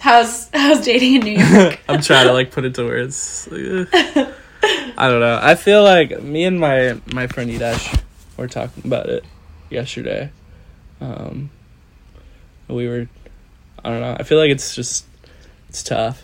how's 0.00 0.48
how's 0.54 0.84
dating 0.84 1.16
in 1.16 1.20
New 1.20 1.38
York? 1.44 1.78
I'm 1.88 2.00
trying 2.00 2.26
to 2.26 2.32
like 2.32 2.50
put 2.50 2.64
it 2.64 2.74
to 2.76 2.84
words. 2.84 3.46
I 3.52 5.08
don't 5.10 5.20
know. 5.20 5.38
I 5.42 5.54
feel 5.56 5.82
like 5.82 6.22
me 6.22 6.44
and 6.44 6.58
my 6.58 6.98
my 7.12 7.26
friend 7.26 7.50
Idash 7.50 8.00
were 8.38 8.48
talking 8.48 8.84
about 8.86 9.10
it 9.10 9.24
yesterday. 9.68 10.30
Um, 11.02 11.50
we 12.68 12.88
were, 12.88 13.06
I 13.84 13.90
don't 13.90 14.00
know. 14.00 14.16
I 14.18 14.22
feel 14.22 14.38
like 14.38 14.50
it's 14.50 14.74
just 14.74 15.04
it's 15.68 15.82
tough. 15.82 16.22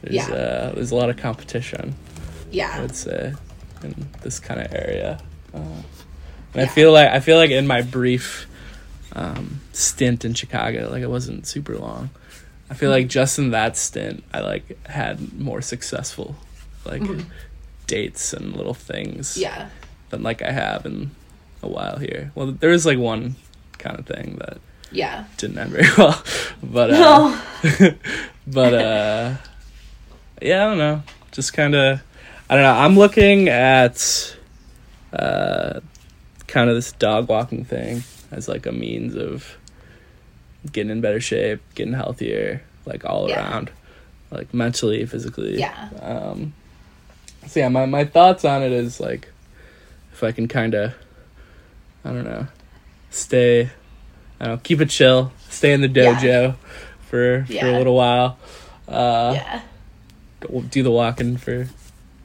There's 0.00 0.16
Yeah. 0.16 0.34
uh, 0.34 0.72
there's 0.74 0.90
a 0.90 0.96
lot 0.96 1.08
of 1.10 1.16
competition. 1.16 1.94
Yeah. 2.50 2.72
I 2.74 2.80
would 2.80 2.96
say 2.96 3.34
in 3.84 4.08
this 4.22 4.40
kind 4.40 4.60
of 4.60 4.72
area. 4.72 5.20
Uh, 5.54 5.82
and 6.54 6.62
I 6.62 6.66
feel 6.66 6.92
like 6.92 7.08
I 7.08 7.20
feel 7.20 7.36
like 7.36 7.50
in 7.50 7.66
my 7.66 7.82
brief 7.82 8.46
um, 9.14 9.60
stint 9.72 10.24
in 10.24 10.34
Chicago, 10.34 10.88
like 10.90 11.02
it 11.02 11.10
wasn't 11.10 11.46
super 11.46 11.76
long. 11.78 12.10
I 12.70 12.74
feel 12.74 12.90
like 12.90 13.08
just 13.08 13.38
in 13.38 13.50
that 13.50 13.76
stint, 13.76 14.24
I 14.32 14.40
like 14.40 14.84
had 14.86 15.38
more 15.38 15.60
successful 15.60 16.36
like 16.84 17.02
dates 17.86 18.32
and 18.32 18.56
little 18.56 18.74
things 18.74 19.36
yeah, 19.36 19.68
than 20.10 20.22
like 20.22 20.40
I 20.42 20.50
have 20.50 20.86
in 20.86 21.10
a 21.62 21.68
while 21.68 21.98
here. 21.98 22.32
Well, 22.34 22.52
there 22.52 22.70
was 22.70 22.86
like 22.86 22.98
one 22.98 23.36
kind 23.78 23.98
of 23.98 24.06
thing 24.06 24.36
that 24.38 24.58
Yeah. 24.90 25.24
didn't 25.36 25.58
end 25.58 25.70
very 25.72 25.88
well. 25.98 26.22
But 26.62 26.90
uh, 26.92 26.98
No. 26.98 27.40
but 28.46 28.74
uh, 28.74 29.34
yeah, 30.40 30.64
I 30.64 30.68
don't 30.68 30.78
know. 30.78 31.02
Just 31.30 31.52
kind 31.52 31.74
of, 31.74 32.00
I 32.48 32.54
don't 32.54 32.64
know. 32.64 32.72
I'm 32.74 32.96
looking 32.96 33.48
at 33.48 34.34
uh, 35.12 35.80
kind 36.52 36.68
of 36.68 36.76
this 36.76 36.92
dog 36.92 37.28
walking 37.28 37.64
thing 37.64 38.04
as 38.30 38.46
like 38.46 38.66
a 38.66 38.72
means 38.72 39.16
of 39.16 39.56
getting 40.70 40.90
in 40.90 41.00
better 41.00 41.20
shape, 41.20 41.60
getting 41.74 41.94
healthier, 41.94 42.62
like 42.84 43.04
all 43.06 43.28
Yeah. 43.28 43.38
around, 43.50 43.70
like 44.30 44.52
mentally, 44.52 45.04
physically. 45.06 45.58
Yeah. 45.58 45.88
Um, 46.00 46.52
so 47.46 47.60
yeah, 47.60 47.68
my 47.68 47.86
my 47.86 48.04
thoughts 48.04 48.44
on 48.44 48.62
it 48.62 48.70
is 48.70 49.00
like, 49.00 49.28
if 50.12 50.22
I 50.22 50.30
can 50.32 50.46
kind 50.46 50.74
of, 50.74 50.94
I 52.04 52.10
don't 52.10 52.24
know, 52.24 52.46
stay, 53.10 53.70
I 54.38 54.44
don't 54.44 54.54
know, 54.54 54.60
keep 54.62 54.80
it 54.82 54.90
chill, 54.90 55.32
stay 55.48 55.72
in 55.72 55.80
the 55.80 55.88
Yeah. 55.88 56.14
dojo 56.20 56.54
for 57.08 57.44
for 57.46 57.52
Yeah. 57.52 57.76
a 57.76 57.78
little 57.78 57.96
while, 57.96 58.38
uh, 58.88 59.32
yeah. 59.34 59.60
do 60.70 60.82
the 60.82 60.90
walking 60.90 61.36
for 61.38 61.68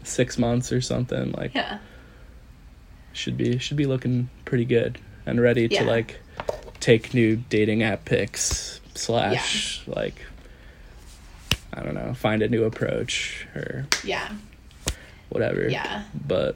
six 0.03 0.37
months 0.37 0.71
or 0.73 0.81
something. 0.81 1.31
Like 1.31 1.55
Yeah. 1.55 1.77
Should 3.17 3.37
be 3.37 3.57
should 3.57 3.77
be 3.77 3.85
looking 3.85 4.29
pretty 4.45 4.65
good 4.65 4.97
and 5.25 5.41
ready 5.41 5.67
Yeah. 5.69 5.81
to 5.83 5.85
like 5.89 6.19
take 6.79 7.13
new 7.13 7.35
dating 7.35 7.83
app 7.83 8.05
pics 8.05 8.79
slash 8.95 9.81
like 9.87 10.15
I 11.73 11.81
don't 11.83 11.93
know, 11.95 12.13
find 12.13 12.41
a 12.41 12.47
new 12.49 12.63
approach 12.63 13.45
or 13.55 13.85
Yeah. 14.03 14.29
whatever. 15.29 15.67
Yeah. 15.69 16.03
But 16.27 16.55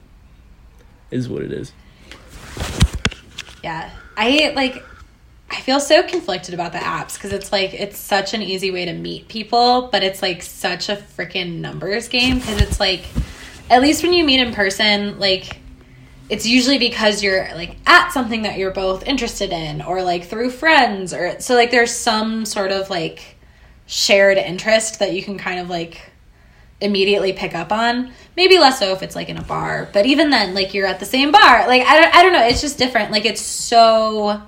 is 1.10 1.28
what 1.28 1.42
it 1.42 1.52
is. 1.52 1.72
Yeah. 3.62 3.90
I 4.16 4.52
like 4.56 4.82
I 5.50 5.56
feel 5.60 5.80
so 5.80 6.02
conflicted 6.02 6.54
about 6.54 6.72
the 6.72 6.78
apps 6.78 7.14
because 7.14 7.32
it's 7.32 7.52
like 7.52 7.74
it's 7.74 7.98
such 7.98 8.32
an 8.34 8.40
easy 8.42 8.70
way 8.70 8.86
to 8.86 8.92
meet 8.94 9.28
people, 9.28 9.88
but 9.92 10.02
it's 10.02 10.22
like 10.22 10.42
such 10.42 10.88
a 10.88 10.96
freaking 10.96 11.60
numbers 11.60 12.08
game 12.08 12.38
because 12.38 12.60
it's 12.62 12.80
like 12.80 13.04
at 13.70 13.82
least 13.82 14.02
when 14.02 14.12
you 14.12 14.24
meet 14.24 14.40
in 14.40 14.52
person, 14.54 15.18
like 15.18 15.58
it's 16.28 16.46
usually 16.46 16.78
because 16.78 17.22
you're 17.22 17.54
like 17.54 17.76
at 17.86 18.10
something 18.10 18.42
that 18.42 18.58
you're 18.58 18.72
both 18.72 19.06
interested 19.06 19.52
in 19.52 19.82
or 19.82 20.02
like 20.02 20.24
through 20.24 20.50
friends 20.50 21.12
or 21.12 21.38
so 21.40 21.54
like 21.54 21.70
there's 21.70 21.94
some 21.94 22.44
sort 22.44 22.72
of 22.72 22.88
like 22.90 23.36
shared 23.86 24.38
interest 24.38 25.00
that 25.00 25.12
you 25.12 25.22
can 25.22 25.36
kind 25.38 25.60
of 25.60 25.68
like 25.68 26.12
immediately 26.82 27.32
pick 27.32 27.54
up 27.54 27.72
on. 27.72 28.12
Maybe 28.36 28.58
less 28.58 28.78
so 28.78 28.92
if 28.92 29.02
it's 29.02 29.14
like 29.14 29.28
in 29.28 29.38
a 29.38 29.42
bar, 29.42 29.88
but 29.92 30.06
even 30.06 30.30
then, 30.30 30.54
like 30.54 30.74
you're 30.74 30.86
at 30.86 31.00
the 31.00 31.06
same 31.06 31.30
bar. 31.30 31.66
Like 31.66 31.86
I 31.86 32.00
don't, 32.00 32.14
I 32.14 32.22
don't 32.22 32.32
know. 32.32 32.44
It's 32.44 32.60
just 32.60 32.78
different. 32.78 33.12
Like 33.12 33.24
it's 33.24 33.40
so 33.40 34.42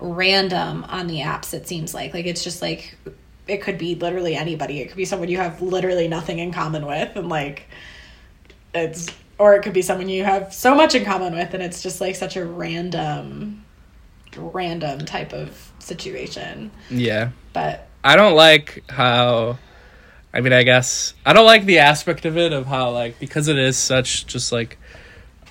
random 0.00 0.84
on 0.84 1.06
the 1.06 1.18
apps. 1.18 1.54
It 1.54 1.68
seems 1.68 1.94
like 1.94 2.14
like 2.14 2.26
it's 2.26 2.42
just 2.42 2.62
like 2.62 2.96
it 3.46 3.62
could 3.62 3.78
be 3.78 3.94
literally 3.94 4.34
anybody. 4.34 4.80
It 4.80 4.88
could 4.88 4.96
be 4.96 5.04
someone 5.04 5.28
you 5.28 5.38
have 5.38 5.60
literally 5.60 6.08
nothing 6.08 6.38
in 6.38 6.52
common 6.52 6.86
with, 6.86 7.16
and 7.16 7.28
like 7.28 7.68
it's 8.74 9.08
or 9.38 9.54
it 9.54 9.62
could 9.62 9.72
be 9.72 9.82
someone 9.82 10.08
you 10.08 10.24
have 10.24 10.52
so 10.52 10.74
much 10.74 10.94
in 10.94 11.04
common 11.04 11.34
with, 11.34 11.54
and 11.54 11.62
it's 11.62 11.82
just 11.82 12.00
like 12.00 12.16
such 12.16 12.36
a 12.36 12.44
random, 12.44 13.64
random 14.36 15.04
type 15.04 15.32
of 15.32 15.72
situation. 15.78 16.70
Yeah. 16.90 17.30
But 17.52 17.88
I 18.04 18.16
don't 18.16 18.34
like 18.34 18.84
how 18.90 19.58
I 20.32 20.40
mean 20.40 20.52
I 20.52 20.62
guess 20.62 21.14
I 21.24 21.32
don't 21.32 21.46
like 21.46 21.64
the 21.64 21.78
aspect 21.78 22.24
of 22.24 22.36
it 22.36 22.52
of 22.52 22.66
how 22.66 22.90
like 22.90 23.18
because 23.18 23.48
it 23.48 23.58
is 23.58 23.76
such 23.76 24.26
just 24.26 24.52
like 24.52 24.78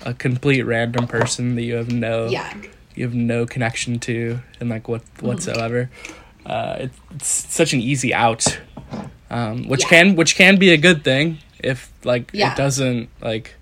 a 0.02 0.14
complete 0.14 0.62
random 0.62 1.06
person 1.08 1.56
that 1.56 1.62
you 1.62 1.74
have 1.74 1.90
no 1.90 2.28
yeah, 2.28 2.54
you 2.94 3.04
have 3.04 3.14
no 3.14 3.46
connection 3.46 3.98
to 4.00 4.38
and 4.60 4.68
like 4.70 4.86
what 4.88 5.02
Mm-hmm. 5.16 5.26
whatsoever. 5.26 5.90
Uh, 6.46 6.76
it, 6.80 6.90
it's 7.14 7.26
such 7.52 7.74
an 7.74 7.80
easy 7.80 8.14
out, 8.14 8.58
um, 9.30 9.68
which 9.68 9.82
Yeah. 9.82 9.88
can 9.88 10.16
which 10.16 10.36
can 10.36 10.56
be 10.56 10.70
a 10.70 10.76
good 10.78 11.04
thing 11.04 11.38
if 11.58 11.90
like 12.04 12.30
Yeah. 12.32 12.52
it 12.52 12.56
doesn't 12.56 13.10
like 13.20 13.54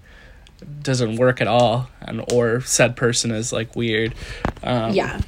doesn't 0.83 1.17
work 1.17 1.41
at 1.41 1.47
all 1.47 1.89
and 2.01 2.25
or 2.33 2.61
said 2.63 2.97
person 2.97 3.31
is 3.31 3.53
like 3.53 3.77
weird. 3.77 4.15
Um, 4.63 4.93
yeah, 4.93 5.21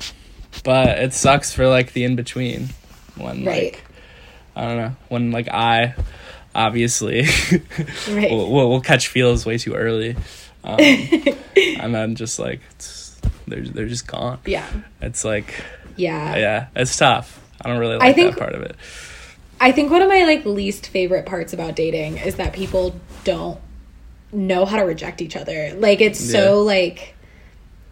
but 0.64 0.99
it 0.99 1.12
sucks 1.14 1.53
for 1.53 1.66
like 1.68 1.93
the 1.93 2.05
in 2.05 2.16
between 2.16 2.68
when 3.16 3.45
Right. 3.45 3.72
like 3.74 3.85
I 4.57 4.62
don't 4.66 4.76
know 4.76 4.97
when 5.09 5.31
like 5.33 5.49
I 5.49 5.95
obviously 6.55 7.22
right. 8.11 8.31
we'll, 8.31 8.51
will 8.51 8.68
will 8.70 8.81
catch 8.81 9.09
feels 9.09 9.45
way 9.47 9.59
too 9.59 9.74
early, 9.74 10.16
um, 10.64 10.79
and 11.57 11.95
then 11.95 12.14
just 12.16 12.39
like 12.39 12.61
it's, 12.72 13.20
they're 13.47 13.62
they're 13.62 13.87
just 13.89 14.07
gone. 14.07 14.39
yeah, 14.47 14.66
It's 15.01 15.24
like 15.24 15.62
yeah. 15.97 16.37
yeah, 16.37 16.66
it's 16.76 16.97
tough. 16.97 17.41
I 17.61 17.68
don't 17.68 17.79
really 17.79 17.97
like 17.97 18.14
think- 18.14 18.35
that 18.35 18.39
part 18.41 18.55
of 18.55 18.62
it. 18.62 18.76
I 19.61 19.72
think 19.72 19.91
one 19.91 20.03
of 20.03 20.09
my 20.09 20.22
like 20.24 20.45
least 20.45 20.87
favorite 20.87 21.26
parts 21.26 21.53
about 21.53 21.74
dating 21.74 22.18
is 22.18 22.37
that 22.37 22.53
people 22.53 22.95
don't 23.24 23.59
know 24.33 24.64
how 24.64 24.76
to 24.76 24.83
reject 24.85 25.20
each 25.22 25.37
other. 25.37 25.72
Like 25.76 26.01
it's 26.01 26.18
so 26.20 26.62
like 26.62 27.14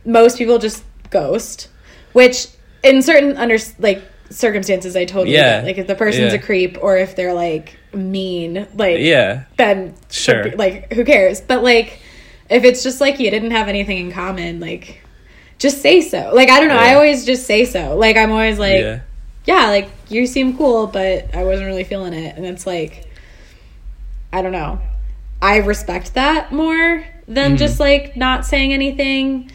most 0.05 0.39
people 0.39 0.59
just 0.59 0.85
ghost, 1.11 1.69
which 2.13 2.47
in 2.83 3.03
certain 3.03 3.37
under 3.37 3.57
like 3.79 4.03
circumstances 4.31 4.97
I 4.97 5.05
totally 5.05 5.35
Yeah. 5.35 5.61
get. 5.61 5.65
Like 5.65 5.79
if 5.79 5.87
the 5.87 5.95
person's 5.95 6.33
Yeah. 6.33 6.39
a 6.39 6.43
creep 6.43 6.79
or 6.83 6.97
if 6.99 7.17
they're 7.17 7.35
like 7.35 7.77
mean, 7.95 8.67
like 8.75 8.99
Yeah, 8.99 9.45
then 9.57 9.95
Sure. 10.11 10.51
like 10.57 10.93
who 10.93 11.05
cares? 11.05 11.41
But 11.41 11.63
like 11.63 12.01
if 12.51 12.65
it's 12.65 12.83
just 12.83 13.01
like 13.01 13.19
you 13.19 13.31
didn't 13.31 13.51
have 13.53 13.69
anything 13.69 13.99
in 13.99 14.13
common, 14.13 14.61
like 14.61 15.01
just 15.59 15.81
say 15.81 16.01
so. 16.03 16.33
Like 16.35 16.51
I 16.51 16.61
don't 16.61 16.69
know, 16.69 16.77
I 16.77 16.95
always 16.95 17.25
just 17.25 17.47
say 17.47 17.65
so. 17.65 17.97
Like 17.97 18.17
I'm 18.17 18.31
always 18.31 18.59
like 18.59 18.81
yeah, 18.83 19.01
yeah, 19.47 19.69
like 19.69 19.89
you 20.09 20.27
seem 20.27 20.57
cool, 20.57 20.87
but 20.87 21.35
I 21.35 21.45
wasn't 21.45 21.67
really 21.69 21.85
feeling 21.85 22.13
it. 22.13 22.37
And 22.37 22.45
it's 22.45 22.67
like, 22.67 23.09
I 24.33 24.43
don't 24.43 24.53
know. 24.53 24.81
I 25.43 25.59
respect 25.59 26.15
that 26.15 26.53
more 26.53 27.05
than 27.29 27.53
Mm-hmm. 27.53 27.57
just 27.57 27.81
like 27.81 28.17
not 28.17 28.47
saying 28.47 28.73
anything 28.73 29.51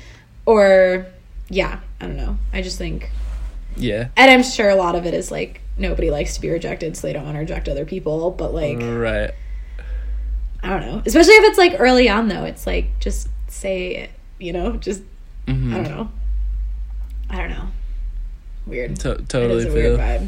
or, 0.46 1.06
yeah, 1.50 1.80
I 2.00 2.06
don't 2.08 2.18
know. 2.18 2.38
I 2.54 2.62
just 2.62 2.78
think, 2.78 3.10
yeah. 3.76 4.10
and 4.18 4.30
I'm 4.32 4.44
sure 4.44 4.70
a 4.70 4.76
lot 4.76 4.96
of 4.96 5.06
it 5.06 5.14
is 5.14 5.32
like 5.32 5.62
nobody 5.78 6.12
likes 6.12 6.36
to 6.36 6.42
be 6.42 6.50
rejected, 6.50 6.96
so 6.98 7.08
they 7.08 7.14
don't 7.14 7.24
want 7.24 7.36
to 7.36 7.40
reject 7.40 7.68
other 7.70 7.86
people. 7.86 8.32
But 8.32 8.54
like, 8.54 8.78
Right. 8.80 9.32
I 10.64 10.70
don't 10.70 10.82
know. 10.82 11.02
Especially 11.06 11.34
if 11.36 11.44
it's 11.46 11.58
like 11.58 11.76
early 11.80 12.08
on, 12.10 12.28
though, 12.28 12.44
it's 12.44 12.68
like 12.68 13.00
just 13.00 13.28
say 13.48 13.96
it, 13.96 14.10
you 14.40 14.54
know? 14.54 14.74
Just, 14.74 15.02
Mhm. 15.48 15.74
I 15.74 15.76
don't 15.84 15.90
know. 15.96 16.12
I 17.30 17.38
don't 17.38 17.50
know. 17.50 17.68
Weird. 18.68 18.98
To- 19.00 19.16
totally 19.28 19.64
feel. 19.66 19.74
weird 19.74 20.00
vibe. 20.00 20.28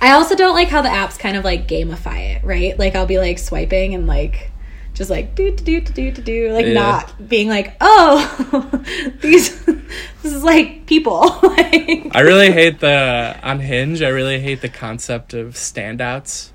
I 0.00 0.12
also 0.12 0.36
don't 0.36 0.54
like 0.54 0.68
how 0.68 0.82
the 0.82 0.88
apps 0.88 1.18
kind 1.18 1.36
of 1.36 1.44
like 1.44 1.66
gamify 1.66 2.36
it, 2.36 2.44
right? 2.44 2.78
Like 2.78 2.94
I'll 2.94 3.06
be 3.06 3.18
like 3.18 3.38
swiping 3.38 3.94
and 3.94 4.06
like 4.06 4.50
just 4.96 5.10
like 5.10 5.34
do 5.34 5.54
do 5.54 5.80
do 5.80 5.92
do 5.92 6.10
do 6.10 6.22
do 6.22 6.52
like 6.52 6.66
Yeah. 6.66 6.72
not 6.72 7.28
being 7.28 7.48
like 7.48 7.76
oh 7.82 8.82
these 9.20 9.62
this 9.64 10.32
is 10.32 10.42
like 10.42 10.86
people 10.86 11.20
like 11.42 12.08
I 12.16 12.20
really 12.20 12.50
hate 12.50 12.80
the 12.80 13.38
on 13.42 13.60
Hinge. 13.60 14.00
I 14.02 14.08
really 14.08 14.40
hate 14.40 14.62
the 14.62 14.70
concept 14.70 15.34
of 15.34 15.54
standouts. 15.54 16.50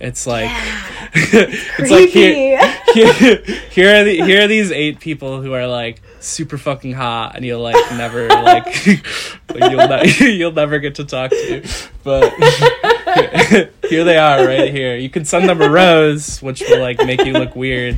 It's 0.00 0.26
like 0.26 0.50
it's 1.14 1.90
like 1.90 2.08
here, 2.10 2.58
here, 2.94 3.42
here 3.70 3.94
are 4.00 4.04
the, 4.04 4.22
here 4.22 4.42
are 4.42 4.48
these 4.48 4.70
eight 4.72 4.98
people 5.00 5.40
who 5.40 5.52
are 5.54 5.66
like 5.68 6.02
super 6.20 6.58
fucking 6.58 6.92
hot, 6.92 7.36
and 7.36 7.44
you'll 7.44 7.60
like 7.60 7.76
never 7.92 8.28
like 8.28 8.86
you'll 9.54 9.88
ne- 9.88 10.12
you'll 10.36 10.52
never 10.52 10.78
get 10.78 10.96
to 10.96 11.04
talk 11.04 11.30
to. 11.30 11.66
But 12.02 12.32
here 13.88 14.04
they 14.04 14.16
are, 14.16 14.46
right 14.46 14.72
here. 14.72 14.96
You 14.96 15.10
can 15.10 15.24
send 15.24 15.48
them 15.48 15.60
a 15.60 15.68
rose, 15.68 16.40
which 16.42 16.60
will 16.60 16.80
like 16.80 16.98
make 17.04 17.24
you 17.24 17.32
look 17.32 17.54
weird. 17.56 17.94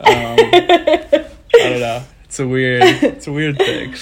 Um, 0.00 0.38
I 0.38 1.26
don't 1.52 1.80
know. 1.80 2.04
It's 2.24 2.40
a 2.40 2.46
weird. 2.46 2.82
It's 2.82 3.26
a 3.26 3.32
weird 3.32 3.58
thing. 3.58 3.94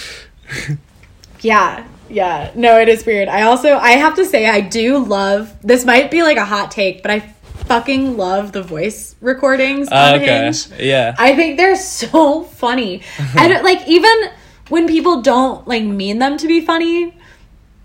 Yeah, 1.41 1.87
yeah. 2.09 2.51
No, 2.55 2.79
it 2.81 2.89
is 2.89 3.05
weird. 3.05 3.29
I 3.29 3.43
also 3.43 3.77
I 3.77 3.93
have 3.93 4.15
to 4.17 4.25
say 4.25 4.49
I 4.49 4.61
do 4.61 4.99
love 5.05 5.55
this 5.63 5.85
might 5.85 6.11
be 6.11 6.23
like 6.23 6.37
a 6.37 6.45
hot 6.45 6.71
take, 6.71 7.03
but 7.03 7.11
I 7.11 7.35
fucking 7.73 8.17
love 8.17 8.53
the 8.53 8.63
voice 8.63 9.17
recordings 9.21 9.89
on 9.89 10.15
Uh, 10.15 10.17
okay. 10.17 10.45
Hinge. 10.45 10.69
Yeah. 10.79 11.15
I 11.19 11.35
think 11.35 11.57
they're 11.57 11.77
so 12.03 12.45
funny. 12.45 13.03
I 13.35 13.49
don't 13.49 13.65
like 13.71 13.87
even 13.89 14.31
when 14.69 14.87
people 14.87 15.23
don't 15.23 15.67
like 15.67 15.85
mean 15.85 16.19
them 16.19 16.37
to 16.39 16.47
be 16.47 16.61
funny, 16.61 17.17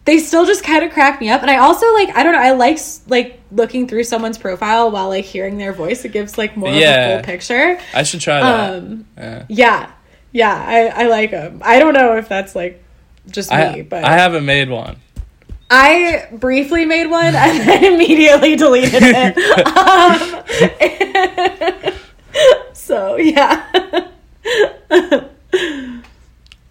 they 0.06 0.20
still 0.20 0.46
just 0.46 0.64
kind 0.64 0.84
of 0.86 0.92
crack 0.92 1.20
me 1.20 1.30
up. 1.30 1.42
And 1.42 1.52
I 1.52 1.58
also 1.58 1.86
like 1.94 2.16
I 2.16 2.24
don't 2.24 2.34
know, 2.34 2.40
I 2.40 2.52
like 2.52 2.80
like 3.08 3.40
looking 3.52 3.88
through 3.88 4.04
someone's 4.04 4.38
profile 4.38 4.92
while 4.92 5.10
like 5.10 5.26
hearing 5.26 5.58
their 5.58 5.74
voice. 5.74 6.06
It 6.06 6.12
gives 6.12 6.38
like 6.38 6.56
more 6.58 6.70
of 6.70 6.76
a 6.76 7.16
full 7.16 7.24
picture. 7.24 7.80
I 7.94 8.04
should 8.04 8.22
try 8.22 8.42
that. 8.42 8.74
Um 8.76 9.06
Yeah. 9.18 9.46
yeah. 9.50 9.92
Yeah, 10.32 10.54
I 10.54 11.04
I 11.04 11.08
like 11.08 11.32
them. 11.32 11.62
I 11.64 11.80
don't 11.80 11.94
know 11.94 12.18
if 12.18 12.28
that's 12.30 12.56
like 12.56 12.84
just 13.32 13.52
me, 13.52 13.82
but 13.82 14.04
I 14.04 14.14
haven't 14.14 14.46
made 14.46 14.70
one. 14.70 14.98
I 15.70 16.28
briefly 16.32 16.86
made 16.86 17.08
one 17.08 17.36
and 17.36 17.36
then 17.68 17.84
immediately 17.84 18.56
deleted 18.56 19.04
it. 19.04 19.38
um, 21.88 21.94
so 22.74 23.18
yeah. 23.18 23.66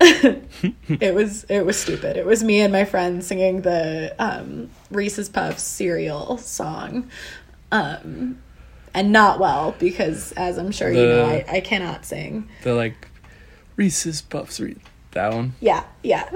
it 0.01 1.15
was 1.15 1.45
it 1.45 1.67
was 1.67 1.79
stupid. 1.79 2.17
It 2.17 2.25
was 2.25 2.43
me 2.43 2.61
and 2.61 2.73
my 2.73 2.85
friend 2.85 3.23
singing 3.23 3.63
the 3.63 4.15
um, 4.19 4.71
Reese's 4.91 5.29
Puffs 5.29 5.63
cereal 5.63 6.39
song, 6.39 7.11
um, 7.73 8.39
and 8.95 9.13
not 9.13 9.39
well 9.39 9.75
because, 9.79 10.33
as 10.33 10.59
I'm 10.59 10.71
sure 10.71 10.91
you 10.91 11.07
know, 11.07 11.27
I, 11.27 11.45
I 11.49 11.61
cannot 11.61 12.07
sing. 12.07 12.49
The 12.63 12.75
like 12.75 13.09
Reese's 13.77 14.23
Puffs. 14.23 14.61
Re- 14.61 14.77
that 15.13 15.33
one. 15.33 15.55
Yeah, 15.61 15.85
yeah, 16.03 16.29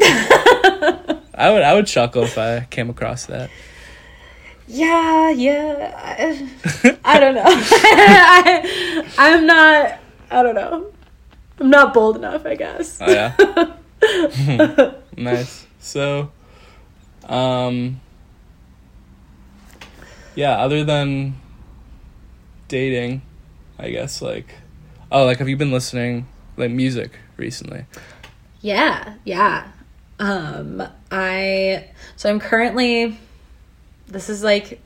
I 1.41 1.51
would 1.51 1.63
I 1.63 1.73
would 1.75 1.87
chuckle 1.87 2.25
if 2.25 2.37
I 2.37 2.67
came 2.69 2.91
across 2.91 3.25
that. 3.27 3.51
yeah, 4.69 5.31
yeah. 5.31 5.93
I, 5.97 6.51
I 7.05 7.19
don't 7.19 7.35
know. 7.35 7.43
I, 7.47 9.11
I'm 9.17 9.47
not. 9.47 9.99
I 10.31 10.43
don't 10.43 10.55
know. 10.55 10.93
I'm 11.59 11.71
not 11.71 11.95
bold 11.95 12.17
enough, 12.17 12.45
I 12.45 12.57
guess. 12.57 12.99
Oh 13.01 13.11
yeah. 13.11 14.93
nice. 15.17 15.67
So, 15.79 16.31
um, 17.25 18.01
yeah. 20.35 20.59
Other 20.59 20.85
than 20.85 21.37
dating, 22.69 23.23
I 23.79 23.91
guess 23.91 24.21
like, 24.21 24.55
oh, 25.11 25.25
like 25.25 25.39
have 25.39 25.49
you 25.49 25.57
been 25.57 25.73
listening 25.73 26.29
like 26.59 26.71
music 26.71 27.13
recently? 27.39 27.87
Yeah, 28.61 29.15
yeah. 29.25 29.69
Um 30.21 30.87
I 31.11 31.87
so 32.15 32.29
I'm 32.29 32.39
currently 32.39 33.19
this 34.07 34.29
is 34.29 34.45
like 34.45 34.81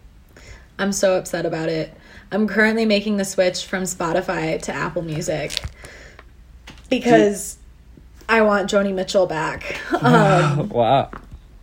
I'm 0.78 0.92
so 0.92 1.18
upset 1.18 1.44
about 1.44 1.68
it. 1.68 1.92
I'm 2.30 2.48
currently 2.48 2.86
making 2.86 3.16
the 3.16 3.24
switch 3.24 3.66
from 3.66 3.82
Spotify 3.82 4.62
to 4.62 4.72
Apple 4.72 5.02
Music 5.02 5.60
because 6.88 7.58
I 8.28 8.42
want 8.42 8.70
Joni 8.70 8.94
Mitchell 8.94 9.26
back. 9.26 9.76
Um 9.92 10.68
wow. 10.68 11.10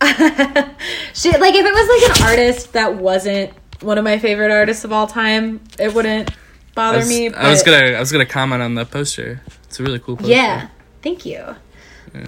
she 0.02 1.30
like 1.30 1.54
if 1.54 1.64
it 1.64 1.74
was 1.74 2.10
like 2.10 2.20
an 2.20 2.26
artist 2.28 2.74
that 2.74 2.96
wasn't 2.96 3.52
one 3.80 3.96
of 3.96 4.04
my 4.04 4.18
favorite 4.18 4.50
artists 4.50 4.84
of 4.84 4.92
all 4.92 5.06
time, 5.06 5.62
it 5.78 5.94
wouldn't 5.94 6.30
I 6.30 6.34
bother 6.74 6.98
was, 6.98 7.08
me. 7.08 7.30
I 7.32 7.48
was 7.48 7.62
gonna 7.62 7.92
I 7.92 8.00
was 8.00 8.12
gonna 8.12 8.26
comment 8.26 8.60
on 8.60 8.74
the 8.74 8.84
poster. 8.84 9.40
It's 9.64 9.80
a 9.80 9.82
really 9.82 9.98
cool 9.98 10.18
poster. 10.18 10.30
Yeah. 10.30 10.68
Thank 11.02 11.24
you. 11.24 11.56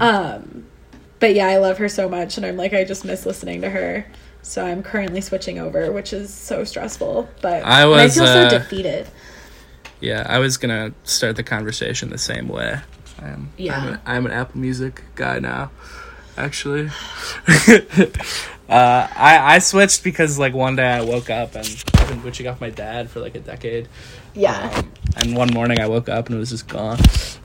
Um 0.01 0.66
but 1.20 1.34
yeah, 1.34 1.46
I 1.46 1.58
love 1.58 1.78
her 1.78 1.88
so 1.88 2.08
much 2.08 2.36
and 2.36 2.44
I'm 2.46 2.56
like 2.56 2.72
I 2.72 2.84
just 2.84 3.04
miss 3.04 3.26
listening 3.26 3.60
to 3.62 3.70
her. 3.70 4.06
So 4.42 4.64
I'm 4.64 4.82
currently 4.82 5.22
switching 5.22 5.58
over, 5.58 5.90
which 5.90 6.12
is 6.12 6.32
so 6.32 6.64
stressful. 6.64 7.28
But 7.40 7.62
I 7.64 7.86
was, 7.86 8.18
I 8.18 8.20
feel 8.20 8.30
uh, 8.30 8.50
so 8.50 8.58
defeated. 8.58 9.08
Yeah, 10.00 10.26
I 10.28 10.38
was 10.38 10.58
gonna 10.58 10.92
start 11.04 11.36
the 11.36 11.42
conversation 11.42 12.10
the 12.10 12.18
same 12.18 12.48
way. 12.48 12.80
I'm, 13.22 13.50
Yeah. 13.56 13.76
I'm, 13.76 13.88
a, 13.88 14.00
I'm 14.04 14.26
an 14.26 14.32
Apple 14.32 14.60
Music 14.60 15.02
guy 15.14 15.38
now, 15.38 15.70
actually. 16.36 16.88
uh, 18.68 19.08
I 19.16 19.54
I 19.54 19.58
switched 19.60 20.04
because 20.04 20.38
like 20.38 20.52
one 20.52 20.76
day 20.76 20.88
I 20.88 21.00
woke 21.00 21.30
up 21.30 21.54
and 21.54 21.84
I've 21.94 22.08
been 22.08 22.20
switching 22.20 22.46
off 22.46 22.60
my 22.60 22.70
dad 22.70 23.08
for 23.08 23.20
like 23.20 23.34
a 23.34 23.40
decade. 23.40 23.88
Yeah. 24.34 24.70
Um, 24.74 24.92
and 25.16 25.36
one 25.36 25.54
morning 25.54 25.80
I 25.80 25.86
woke 25.88 26.10
up 26.10 26.26
and 26.26 26.36
it 26.36 26.38
was 26.38 26.50
just 26.50 26.68
gone. 26.68 26.98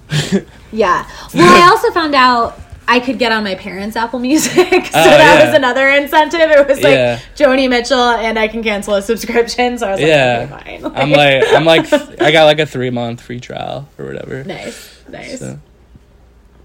Yeah. 0.72 1.07
Well, 1.34 1.63
I 1.63 1.70
also 1.70 1.91
found 1.91 2.13
out 2.13 2.59
I 2.92 3.00
could 3.00 3.20
get 3.20 3.32
on 3.32 3.44
my 3.44 3.54
parents' 3.56 3.96
Apple 3.96 4.20
Music, 4.20 4.52
so 4.56 4.66
Oh, 4.66 4.82
that 4.92 5.40
yeah. 5.40 5.46
was 5.46 5.56
another 5.56 5.88
incentive. 5.90 6.42
It 6.42 6.68
was 6.68 6.82
like 6.82 6.94
Yeah. 6.94 7.20
Joni 7.36 7.70
Mitchell, 7.70 8.00
and 8.00 8.38
I 8.40 8.48
can 8.48 8.64
cancel 8.64 8.96
a 8.96 9.02
subscription. 9.02 9.78
So 9.78 9.88
I 9.88 9.92
was 9.92 10.00
like, 10.02 10.08
yeah, 10.10 10.50
okay, 10.52 10.80
fine. 10.82 10.92
I'm 10.96 11.12
like 11.24 11.44
I'm 11.54 11.66
like 11.66 12.22
I 12.22 12.32
got 12.32 12.46
like 12.46 12.60
a 12.60 12.66
three 12.66 12.90
month 12.90 13.22
free 13.22 13.40
trial 13.40 13.88
or 14.00 14.06
whatever. 14.06 14.44
nice, 14.44 15.02
nice. 15.08 15.40
So, 15.40 15.60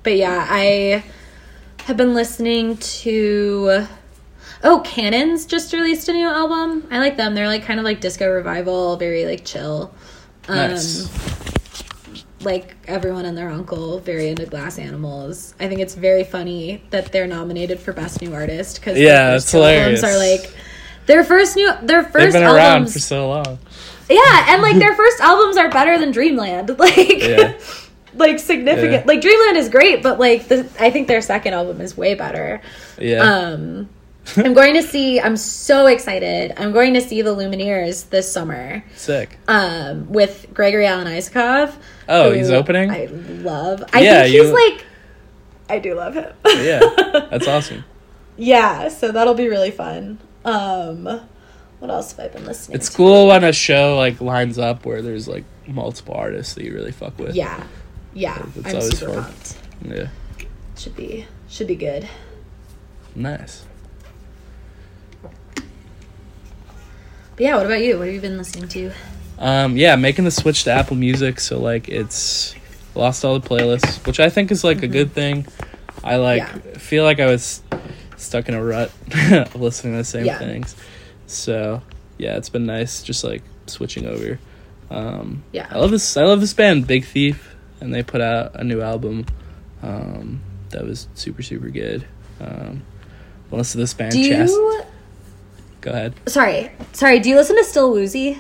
But 0.03 0.17
yeah, 0.17 0.47
I 0.49 1.05
have 1.85 1.97
been 1.97 2.15
listening 2.15 2.79
to. 2.79 3.87
Oh, 4.67 4.81
Cannons 4.83 5.45
just 5.45 5.75
released 5.75 6.09
a 6.09 6.15
new 6.15 6.27
album. 6.27 6.87
I 6.91 6.99
like 7.01 7.19
them. 7.19 7.35
They're 7.35 7.49
like 7.49 7.65
kind 7.67 7.79
of 7.79 7.85
like 7.85 8.01
disco 8.01 8.31
revival, 8.33 8.97
very 8.97 9.27
like 9.27 9.45
chill. 9.45 9.95
Um, 10.49 10.57
nice. 10.57 11.07
Like 12.45 12.77
everyone 12.87 13.25
and 13.25 13.37
their 13.37 13.51
uncle, 13.51 13.99
very 14.01 14.29
into 14.29 14.47
Glass 14.47 14.79
Animals. 14.79 15.55
I 15.61 15.69
think 15.69 15.81
it's 15.81 15.95
very 15.95 16.25
funny 16.25 16.83
that 16.91 17.13
they're 17.13 17.27
nominated 17.27 17.81
for 17.81 17.93
Best 17.93 18.21
New 18.23 18.33
Artist 18.35 18.77
because 18.81 18.99
Yeah, 18.99 19.37
it's 19.37 19.51
hilarious. 19.51 20.03
Albums 20.03 20.15
are 20.15 20.19
like 20.19 20.57
their 21.07 21.25
first 21.25 21.57
new, 21.57 21.71
their 21.83 22.03
They've 22.03 22.13
first 22.13 22.33
been 22.33 22.43
albums. 22.43 22.57
around 22.57 22.91
for 22.93 22.99
so 22.99 23.29
long. 23.29 23.59
yeah, 24.09 24.47
and 24.55 24.63
like 24.63 24.77
their 24.79 24.95
first 24.97 25.21
albums 25.21 25.57
are 25.57 25.71
better 25.71 25.99
than 25.99 26.11
Dreamland. 26.13 26.71
Like, 26.79 26.97
Yeah. 27.23 27.59
like 28.15 28.39
significant. 28.39 28.93
Yeah. 28.93 29.03
Like 29.07 29.21
Dreamland 29.21 29.57
is 29.57 29.69
great, 29.69 30.03
but 30.03 30.19
like 30.21 30.47
the, 30.49 30.69
I 30.79 30.91
think 30.91 31.09
their 31.09 31.21
second 31.23 31.55
album 31.55 31.81
is 31.81 31.97
way 31.97 32.15
better. 32.15 32.61
Yeah. 32.99 33.23
Um, 33.23 33.89
I'm 34.39 34.55
going 34.55 34.73
to 34.75 34.83
see. 34.83 35.21
I'm 35.21 35.37
so 35.37 35.87
excited. 35.87 36.55
I'm 36.57 36.73
going 36.73 36.95
to 36.95 37.01
see 37.03 37.21
the 37.21 37.35
Lumineers 37.37 38.09
this 38.09 38.31
summer. 38.33 38.83
Sick. 38.95 39.37
Um, 39.49 40.11
with 40.11 40.47
Gregory 40.55 40.87
Alan 40.87 41.07
Isakov. 41.07 41.75
Oh, 42.09 42.33
he's 42.33 42.51
opening? 42.51 42.91
I 42.91 43.07
love. 43.07 43.83
I 43.93 44.01
Yeah, 44.03 44.23
think 44.23 44.35
he's 44.35 44.45
you- 44.47 44.53
like. 44.73 44.87
I 45.69 45.79
do 45.79 45.95
love 45.95 46.15
him. 46.15 46.33
Yeah, 46.47 46.81
that's 47.31 47.49
awesome. 47.55 47.85
yeah, 48.37 48.89
so 48.89 49.11
that'll 49.13 49.35
be 49.35 49.49
really 49.49 49.71
fun. 49.71 50.19
Um, 50.45 51.05
what 51.79 51.91
else 51.91 52.13
have 52.13 52.21
I 52.21 52.29
been 52.33 52.45
listening? 52.45 52.75
To? 52.75 52.81
It's 52.81 52.91
to? 52.91 52.97
cool 52.97 53.29
when 53.29 53.45
a 53.45 53.53
show 53.53 53.97
like 53.97 54.21
lines 54.21 54.59
up 54.59 54.85
where 54.85 55.01
there's 55.01 55.27
like 55.27 55.45
multiple 55.67 56.15
artists 56.15 56.53
that 56.55 56.65
you 56.65 56.75
really 56.75 56.93
fuck 56.93 57.19
with. 57.19 57.35
Yeah, 57.35 57.65
yeah. 58.13 58.45
It's 58.57 58.67
I'm 58.69 58.77
always 58.77 58.99
super 58.99 59.13
fun. 59.15 59.25
pumped. 59.25 59.57
Yeah. 59.87 60.09
Should 60.77 60.97
be 60.97 61.27
should 61.49 61.67
be 61.67 61.77
good. 61.77 62.07
Nice. 63.15 63.65
But 65.23 65.33
yeah, 67.39 67.57
what 67.57 67.67
about 67.67 67.81
you? 67.83 67.99
What 67.99 68.07
have 68.07 68.15
you 68.15 68.21
been 68.21 68.37
listening 68.39 68.69
to? 68.69 68.93
Um, 69.39 69.77
yeah, 69.77 69.97
making 69.97 70.25
the 70.25 70.31
switch 70.31 70.65
to 70.65 70.73
Apple 70.73 70.97
Music, 70.97 71.41
so 71.41 71.59
like 71.61 71.89
it's 71.89 72.55
lost 72.95 73.25
all 73.25 73.39
the 73.39 73.49
playlists, 73.49 74.07
which 74.07 74.21
I 74.21 74.31
think 74.31 74.51
is 74.53 74.63
like 74.65 74.83
a 74.83 74.89
good 74.89 75.13
thing. 75.13 75.47
I 76.03 76.17
like 76.17 76.43
Mm-hmm. 76.43 76.69
Yeah. 76.69 76.79
feel 76.79 77.05
like 77.05 77.19
I 77.21 77.27
was 77.27 77.63
stuck 78.17 78.49
in 78.49 78.55
a 78.55 78.63
rut 78.65 78.93
of 79.33 79.57
listening 79.61 79.95
to 79.95 79.99
the 79.99 80.05
same 80.05 80.25
Yeah. 80.27 80.39
things. 80.39 80.77
So 81.27 81.83
yeah, 82.19 82.37
it's 82.37 82.49
been 82.49 82.67
nice 82.67 83.03
just 83.03 83.25
like 83.25 83.43
switching 83.67 84.07
over. 84.07 84.39
Um, 84.91 85.43
Yeah. 85.53 85.67
I 85.71 85.79
love 85.79 85.91
this. 85.91 86.17
I 86.17 86.23
love 86.25 86.41
this 86.41 86.55
band, 86.55 86.87
Big 86.87 87.05
Thief, 87.05 87.55
and 87.81 87.93
they 87.93 88.03
put 88.03 88.21
out 88.21 88.55
a 88.55 88.63
new 88.65 88.81
album 88.83 89.27
um, 89.83 90.41
that 90.71 90.85
was 90.85 91.09
super 91.15 91.43
super 91.43 91.71
good. 91.71 92.07
Um, 92.41 92.83
listen 93.51 93.79
to 93.79 93.83
this 93.83 93.95
band. 93.95 94.13
Do 94.13 94.21
you? 94.21 94.83
Go 95.81 95.91
ahead. 95.91 96.15
Sorry, 96.27 96.71
sorry. 96.93 97.19
Do 97.21 97.29
you 97.31 97.37
listen 97.37 97.57
to 97.57 97.65
Still 97.65 97.91
Woozy? 97.91 98.39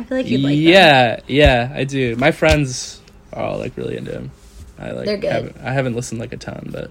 I 0.00 0.04
feel 0.04 0.16
like 0.18 0.26
you'd 0.26 0.40
like 0.40 0.56
them. 0.56 0.62
yeah, 0.62 1.20
yeah, 1.28 1.72
I 1.74 1.84
do. 1.84 2.16
My 2.16 2.30
friends 2.32 3.00
are 3.32 3.42
all 3.44 3.58
like 3.58 3.76
really 3.76 3.96
into 3.96 4.12
him. 4.12 4.30
I 4.78 4.92
like. 4.92 5.04
They're 5.06 5.18
good. 5.18 5.30
Haven't, 5.32 5.56
I 5.62 5.72
haven't 5.72 5.94
listened 5.94 6.20
like 6.20 6.32
a 6.32 6.36
ton, 6.38 6.68
but 6.72 6.90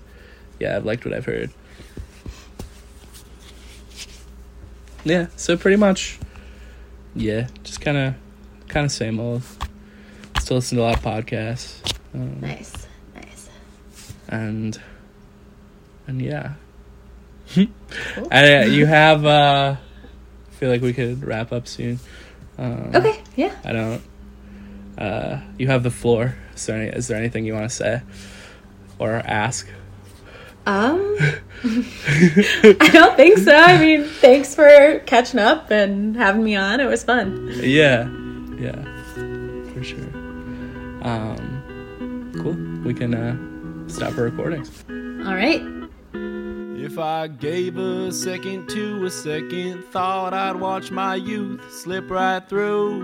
yeah, 0.60 0.76
I've 0.78 0.86
liked 0.86 1.06
what 1.06 1.14
I've 1.14 1.26
heard. 1.26 1.50
Yeah, 5.06 5.28
so 5.38 5.56
pretty 5.58 5.78
much, 5.78 6.20
yeah, 7.16 7.48
just 7.64 7.82
kind 7.82 7.98
of, 7.98 8.14
kind 8.68 8.86
of 8.86 8.92
same 8.92 9.20
old. 9.20 9.42
Still 10.40 10.58
listen 10.58 10.78
to 10.78 10.84
a 10.84 10.86
lot 10.86 10.98
of 10.98 11.04
podcasts, 11.04 11.80
um, 12.14 12.40
Nice, 12.42 12.88
nice. 13.16 13.50
and 14.28 14.80
and 16.08 16.22
yeah. 16.22 16.54
and 17.56 17.70
uh, 18.32 18.68
you 18.72 18.86
have. 18.86 19.26
uh 19.26 19.76
I 20.52 20.62
feel 20.62 20.70
like 20.70 20.82
we 20.82 20.92
could 20.92 21.24
wrap 21.24 21.54
up 21.54 21.68
soon. 21.70 22.00
Um, 22.60 22.92
Okay, 22.94 23.22
yeah. 23.36 23.56
I 23.64 23.72
don't. 23.72 24.02
Uh, 24.98 25.40
you 25.58 25.68
have 25.68 25.84
the 25.84 25.92
floor. 25.92 26.36
Is 26.56 26.66
there, 26.66 26.78
any, 26.82 26.90
is 26.90 27.08
there 27.08 27.18
anything 27.18 27.46
you 27.46 27.54
want 27.54 27.70
to 27.70 27.76
say 27.76 28.02
or 29.00 29.14
ask? 29.26 29.68
Um, 30.66 31.18
I 31.64 32.90
don't 32.92 33.16
think 33.16 33.38
so. 33.38 33.56
I 33.56 33.80
mean, 33.80 34.04
thanks 34.04 34.54
for 34.54 35.00
catching 35.06 35.40
up 35.40 35.72
and 35.72 36.18
having 36.18 36.44
me 36.44 36.56
on. 36.58 36.82
It 36.82 36.86
was 36.86 37.04
fun. 37.04 37.50
Yeah, 37.56 38.10
yeah, 38.60 38.84
for 39.74 39.84
sure. 39.84 40.10
Um, 41.02 42.34
cool. 42.42 42.56
We 42.86 42.94
can 42.94 43.16
uh, 43.16 43.88
stop 43.88 44.18
our 44.18 44.26
recordings. 44.26 44.84
All 44.90 45.34
right. 45.34 45.79
If 46.82 46.98
I 46.98 47.28
gave 47.28 47.78
a 47.78 48.10
second 48.10 48.70
to 48.70 49.06
a 49.06 49.12
second 49.12 49.84
thought, 49.92 50.34
I'd 50.34 50.56
watch 50.56 50.92
my 50.92 51.16
youth 51.16 51.62
slip 51.74 52.10
right 52.10 52.40
through 52.48 53.02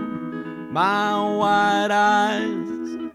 my 0.72 1.36
wide 1.36 1.90
eyes. 1.90 3.10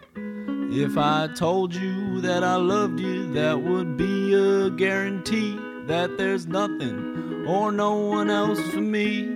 If 0.71 0.99
I 0.99 1.29
told 1.35 1.73
you 1.73 2.21
that 2.21 2.43
I 2.43 2.57
loved 2.57 2.99
you, 2.99 3.33
that 3.33 3.59
would 3.59 3.97
be 3.97 4.35
a 4.35 4.69
guarantee 4.69 5.59
that 5.87 6.19
there's 6.19 6.45
nothing 6.45 7.43
or 7.47 7.71
no 7.71 7.95
one 7.95 8.29
else 8.29 8.61
for 8.69 8.81
me. 8.81 9.33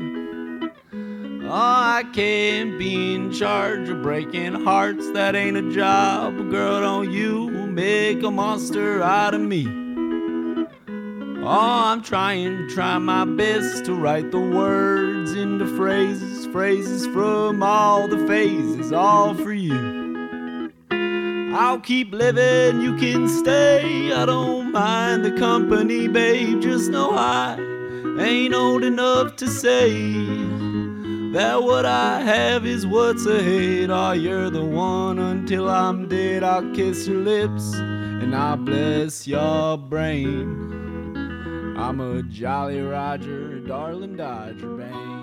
Oh, 1.43 1.49
I 1.49 2.03
can't 2.13 2.77
be 2.77 3.15
in 3.15 3.31
charge 3.31 3.89
of 3.89 4.03
breaking 4.03 4.63
hearts, 4.63 5.11
that 5.13 5.35
ain't 5.35 5.57
a 5.57 5.71
job. 5.71 6.37
Girl, 6.51 6.81
don't 6.81 7.11
you 7.11 7.49
make 7.65 8.21
a 8.21 8.29
monster 8.29 9.01
out 9.01 9.33
of 9.33 9.41
me. 9.41 9.84
Oh, 11.47 11.91
I'm 11.91 12.01
trying, 12.01 12.67
try 12.69 12.97
my 12.97 13.23
best 13.23 13.85
to 13.85 13.93
write 13.93 14.31
the 14.31 14.39
words 14.39 15.31
into 15.33 15.67
phrases, 15.77 16.47
phrases 16.47 17.05
from 17.05 17.61
all 17.61 18.07
the 18.07 18.25
phases, 18.25 18.91
all 18.91 19.35
for 19.35 19.53
you. 19.53 20.73
I'll 20.89 21.79
keep 21.79 22.11
living, 22.11 22.81
you 22.81 22.95
can 22.97 23.29
stay. 23.29 24.11
I 24.11 24.25
don't 24.25 24.71
mind 24.71 25.23
the 25.23 25.33
company, 25.33 26.07
babe. 26.07 26.63
Just 26.63 26.89
know 26.89 27.11
I 27.11 27.59
ain't 28.19 28.55
old 28.55 28.83
enough 28.83 29.35
to 29.35 29.47
say 29.47 29.91
that 31.33 31.61
what 31.61 31.85
I 31.85 32.21
have 32.21 32.65
is 32.65 32.87
what's 32.87 33.27
ahead. 33.27 33.91
Oh, 33.91 34.13
you're 34.13 34.49
the 34.49 34.65
one 34.65 35.19
until 35.19 35.69
I'm 35.69 36.07
dead. 36.07 36.41
I'll 36.41 36.73
kiss 36.73 37.07
your 37.07 37.19
lips 37.19 37.75
and 37.75 38.35
I'll 38.35 38.57
bless 38.57 39.27
your 39.27 39.77
brain. 39.77 40.84
I'm 41.77 41.99
a 41.99 42.23
Jolly 42.23 42.79
Roger, 42.79 43.59
darling 43.59 44.15
Dodger 44.15 44.77
Bane. 44.77 45.14